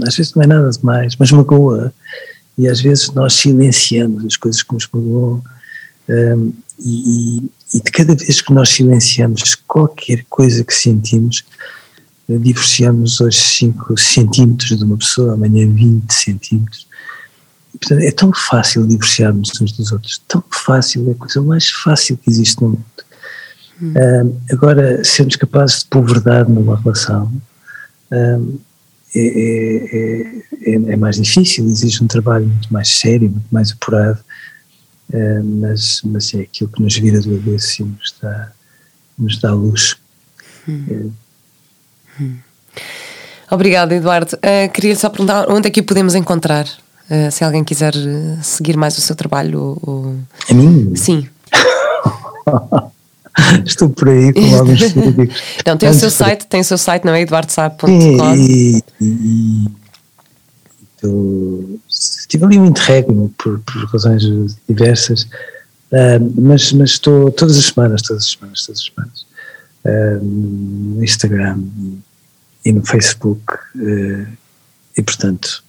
às 0.02 0.16
vezes 0.16 0.34
não 0.34 0.42
é 0.42 0.46
nada 0.46 0.68
demais, 0.70 1.14
mas 1.16 1.30
magoa. 1.30 1.94
E 2.58 2.66
às 2.66 2.80
vezes 2.80 3.12
nós 3.12 3.34
silenciamos 3.34 4.24
as 4.24 4.36
coisas 4.36 4.62
que 4.62 4.74
nos 4.74 4.88
magoam. 4.92 5.42
Um, 6.08 6.52
e, 6.80 7.50
e, 7.72 7.80
de 7.80 7.90
cada 7.92 8.14
vez 8.14 8.40
que 8.40 8.52
nós 8.52 8.70
silenciamos 8.70 9.54
qualquer 9.54 10.24
coisa 10.28 10.64
que 10.64 10.74
sentimos, 10.74 11.44
divorciamos 12.28 13.20
hoje 13.20 13.38
5 13.38 13.96
centímetros 13.96 14.76
de 14.76 14.84
uma 14.84 14.96
pessoa, 14.96 15.34
amanhã 15.34 15.72
20 15.72 16.12
centímetros. 16.12 16.86
portanto, 17.72 18.02
é 18.02 18.10
tão 18.10 18.32
fácil 18.32 18.86
divorciarmos 18.86 19.52
uns 19.60 19.72
dos 19.72 19.92
outros, 19.92 20.20
tão 20.26 20.42
fácil, 20.50 21.08
é 21.08 21.12
a 21.12 21.14
coisa 21.14 21.40
mais 21.40 21.68
fácil 21.70 22.16
que 22.16 22.28
existe 22.28 22.60
no 22.60 22.70
mundo. 22.70 23.05
Hum. 23.80 23.92
Um, 23.96 24.40
agora, 24.50 25.04
sermos 25.04 25.36
capazes 25.36 25.80
de 25.80 25.86
pôr 25.86 26.06
verdade 26.06 26.50
numa 26.50 26.80
relação 26.80 27.30
um, 28.10 28.58
é, 29.14 29.20
é, 29.20 30.42
é, 30.62 30.74
é, 30.74 30.96
mais 30.96 31.16
difícil, 31.16 31.66
exige 31.66 32.02
um 32.02 32.06
trabalho 32.06 32.46
muito 32.46 32.72
mais 32.72 32.88
sério, 32.88 33.30
muito 33.30 33.48
mais 33.50 33.72
apurado. 33.72 34.18
Eh, 35.12 35.40
mas, 35.42 36.00
mas 36.04 36.34
é 36.34 36.40
aquilo 36.40 36.70
que 36.70 36.82
nos 36.82 36.96
vira 36.96 37.20
do 37.20 37.36
avesso 37.36 37.82
e 37.82 37.84
nos 37.84 38.14
dá, 38.20 38.52
nos 39.18 39.40
dá 39.40 39.52
luz. 39.52 39.96
Hum. 40.68 41.12
Hum. 42.20 42.36
Obrigada, 43.50 43.94
Eduardo. 43.94 44.36
Uh, 44.36 44.70
queria 44.72 44.96
só 44.96 45.08
perguntar 45.08 45.48
onde 45.48 45.68
é 45.68 45.70
que 45.70 45.80
o 45.80 45.84
podemos 45.84 46.16
encontrar? 46.16 46.66
Uh, 47.08 47.30
se 47.30 47.44
alguém 47.44 47.62
quiser 47.62 47.94
seguir 48.42 48.76
mais 48.76 48.98
o 48.98 49.00
seu 49.00 49.14
trabalho. 49.14 49.78
Ou... 49.82 50.16
A 50.50 50.54
mim? 50.54 50.96
Sim. 50.96 51.28
Estou 53.64 53.88
por 53.90 54.08
aí 54.08 54.32
com 54.32 54.56
alguns 54.56 54.80
Não, 55.66 55.76
tem 55.76 55.88
o 55.88 55.94
seu 55.94 56.10
site, 56.10 56.46
tem 56.46 56.60
o 56.60 56.64
seu 56.64 56.78
site, 56.78 57.04
não 57.04 57.12
é? 57.12 57.20
eduardosaab.com. 57.22 57.88
E, 58.34 58.82
e, 59.00 59.66
eu 61.02 61.78
tive 62.28 62.44
ali 62.44 62.58
um 62.58 62.66
interregno 62.66 63.32
por, 63.38 63.60
por 63.60 63.84
razões 63.86 64.22
diversas, 64.68 65.22
uh, 65.92 66.40
mas, 66.40 66.72
mas 66.72 66.90
estou 66.90 67.30
todas 67.30 67.58
as 67.58 67.66
semanas, 67.66 68.02
todas 68.02 68.24
as 68.24 68.30
semanas, 68.30 68.66
todas 68.66 68.80
as 68.80 68.86
semanas, 68.86 69.26
uh, 69.84 70.24
no 70.24 71.04
Instagram 71.04 71.62
e 72.64 72.72
no 72.72 72.84
Facebook, 72.84 73.42
uh, 73.76 74.26
e 74.96 75.02
portanto, 75.02 75.62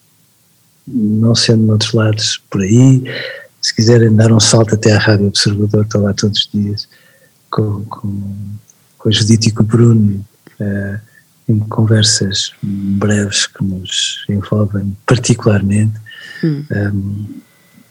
não 0.88 1.36
sendo 1.36 1.64
noutros 1.64 1.92
lados 1.92 2.42
por 2.50 2.62
aí, 2.62 3.04
se 3.62 3.76
quiserem 3.76 4.16
dar 4.16 4.32
um 4.32 4.40
salto 4.40 4.76
até 4.76 4.94
à 4.94 4.98
Rádio 4.98 5.28
Observador, 5.28 5.84
estou 5.84 6.02
lá 6.02 6.14
todos 6.14 6.40
os 6.40 6.50
dias 6.54 6.88
com, 7.50 7.84
com, 7.86 8.34
com 8.98 9.10
a 9.10 9.12
Judite 9.12 9.50
e 9.50 9.52
com 9.52 9.64
o 9.64 9.66
Bruno. 9.66 10.26
Uh, 10.60 11.00
em 11.48 11.60
conversas 11.60 12.52
breves 12.62 13.48
que 13.48 13.64
nos 13.64 14.26
envolvem 14.28 14.96
particularmente 15.06 15.98
hum. 16.44 16.66
um, 16.72 17.26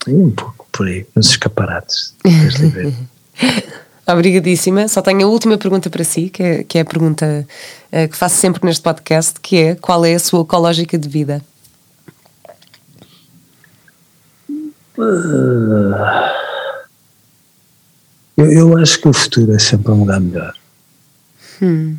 e 0.07 0.15
um 0.15 0.31
pouco 0.31 0.67
por 0.71 0.87
aí, 0.87 1.07
nos 1.15 1.31
escaparates. 1.31 2.15
Obrigadíssima. 4.07 4.87
Só 4.87 5.03
tenho 5.03 5.27
a 5.27 5.29
última 5.29 5.59
pergunta 5.59 5.91
para 5.91 6.05
si, 6.05 6.29
que 6.29 6.43
é, 6.43 6.65
que 6.65 6.79
é 6.79 6.83
a 6.83 6.85
pergunta 6.85 7.47
uh, 7.93 8.09
que 8.09 8.17
faço 8.17 8.37
sempre 8.37 8.65
neste 8.65 8.83
podcast, 8.83 9.41
que 9.41 9.57
é 9.57 9.75
qual 9.75 10.05
é 10.05 10.15
a 10.15 10.19
sua 10.19 10.43
ecológica 10.43 10.97
de 10.97 11.09
vida? 11.09 11.43
Uh, 14.97 15.93
eu, 18.37 18.53
eu, 18.53 18.79
acho 18.79 19.01
que 19.01 19.09
o 19.09 19.13
futuro 19.13 19.53
é 19.55 19.59
sempre 19.59 19.93
um 19.93 20.01
lugar 20.01 20.21
melhor. 20.21 20.55
Hum 21.63 21.97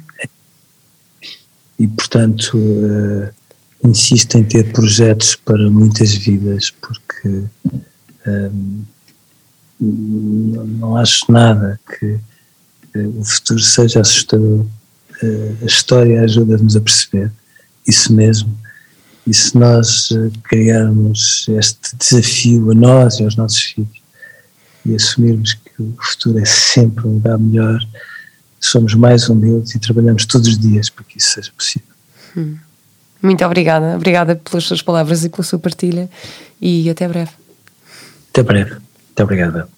e, 1.79 1.87
portanto, 1.87 2.57
uh, 2.57 3.29
insisto 3.87 4.37
em 4.37 4.43
ter 4.43 4.71
projetos 4.71 5.35
para 5.35 5.69
muitas 5.69 6.11
vidas, 6.13 6.71
porque 6.71 7.43
um, 8.27 8.83
eh, 9.79 9.79
não 9.79 10.97
acho 10.97 11.31
nada 11.31 11.79
que 11.87 12.05
uh, 12.95 13.19
o 13.19 13.23
futuro 13.23 13.59
seja 13.59 14.01
assustador. 14.01 14.65
Uh, 15.21 15.57
a 15.61 15.65
história 15.65 16.21
ajuda-nos 16.21 16.75
a 16.75 16.81
perceber 16.81 17.31
isso 17.87 18.11
mesmo. 18.11 18.57
E 19.25 19.33
se 19.33 19.57
nós 19.57 20.09
criarmos 20.43 21.47
este 21.49 21.95
desafio 21.97 22.71
a 22.71 22.73
nós 22.73 23.19
e 23.19 23.23
aos 23.23 23.35
nossos 23.35 23.61
filhos 23.61 24.01
e 24.85 24.95
assumirmos 24.95 25.53
que 25.77 25.83
o 25.83 25.95
futuro 25.99 26.39
é 26.39 26.45
sempre 26.45 27.07
um 27.07 27.13
lugar 27.13 27.37
melhor, 27.37 27.79
somos 28.59 28.95
mais 28.95 29.29
humildes 29.29 29.75
e 29.75 29.79
trabalhamos 29.79 30.25
todos 30.25 30.47
os 30.47 30.57
dias 30.57 30.89
para 30.89 31.03
que 31.03 31.19
isso 31.19 31.35
seja 31.35 31.51
possível. 31.55 31.87
Hum. 32.35 32.57
Muito 33.21 33.45
obrigada, 33.45 33.95
obrigada 33.95 34.35
pelas 34.35 34.63
suas 34.63 34.81
palavras 34.81 35.23
e 35.23 35.29
pela 35.29 35.43
sua 35.43 35.59
partilha 35.59 36.09
e 36.59 36.89
até 36.89 37.07
breve. 37.07 37.31
Até 38.29 38.43
breve. 38.43 38.71
Muito 38.71 39.23
obrigada. 39.23 39.69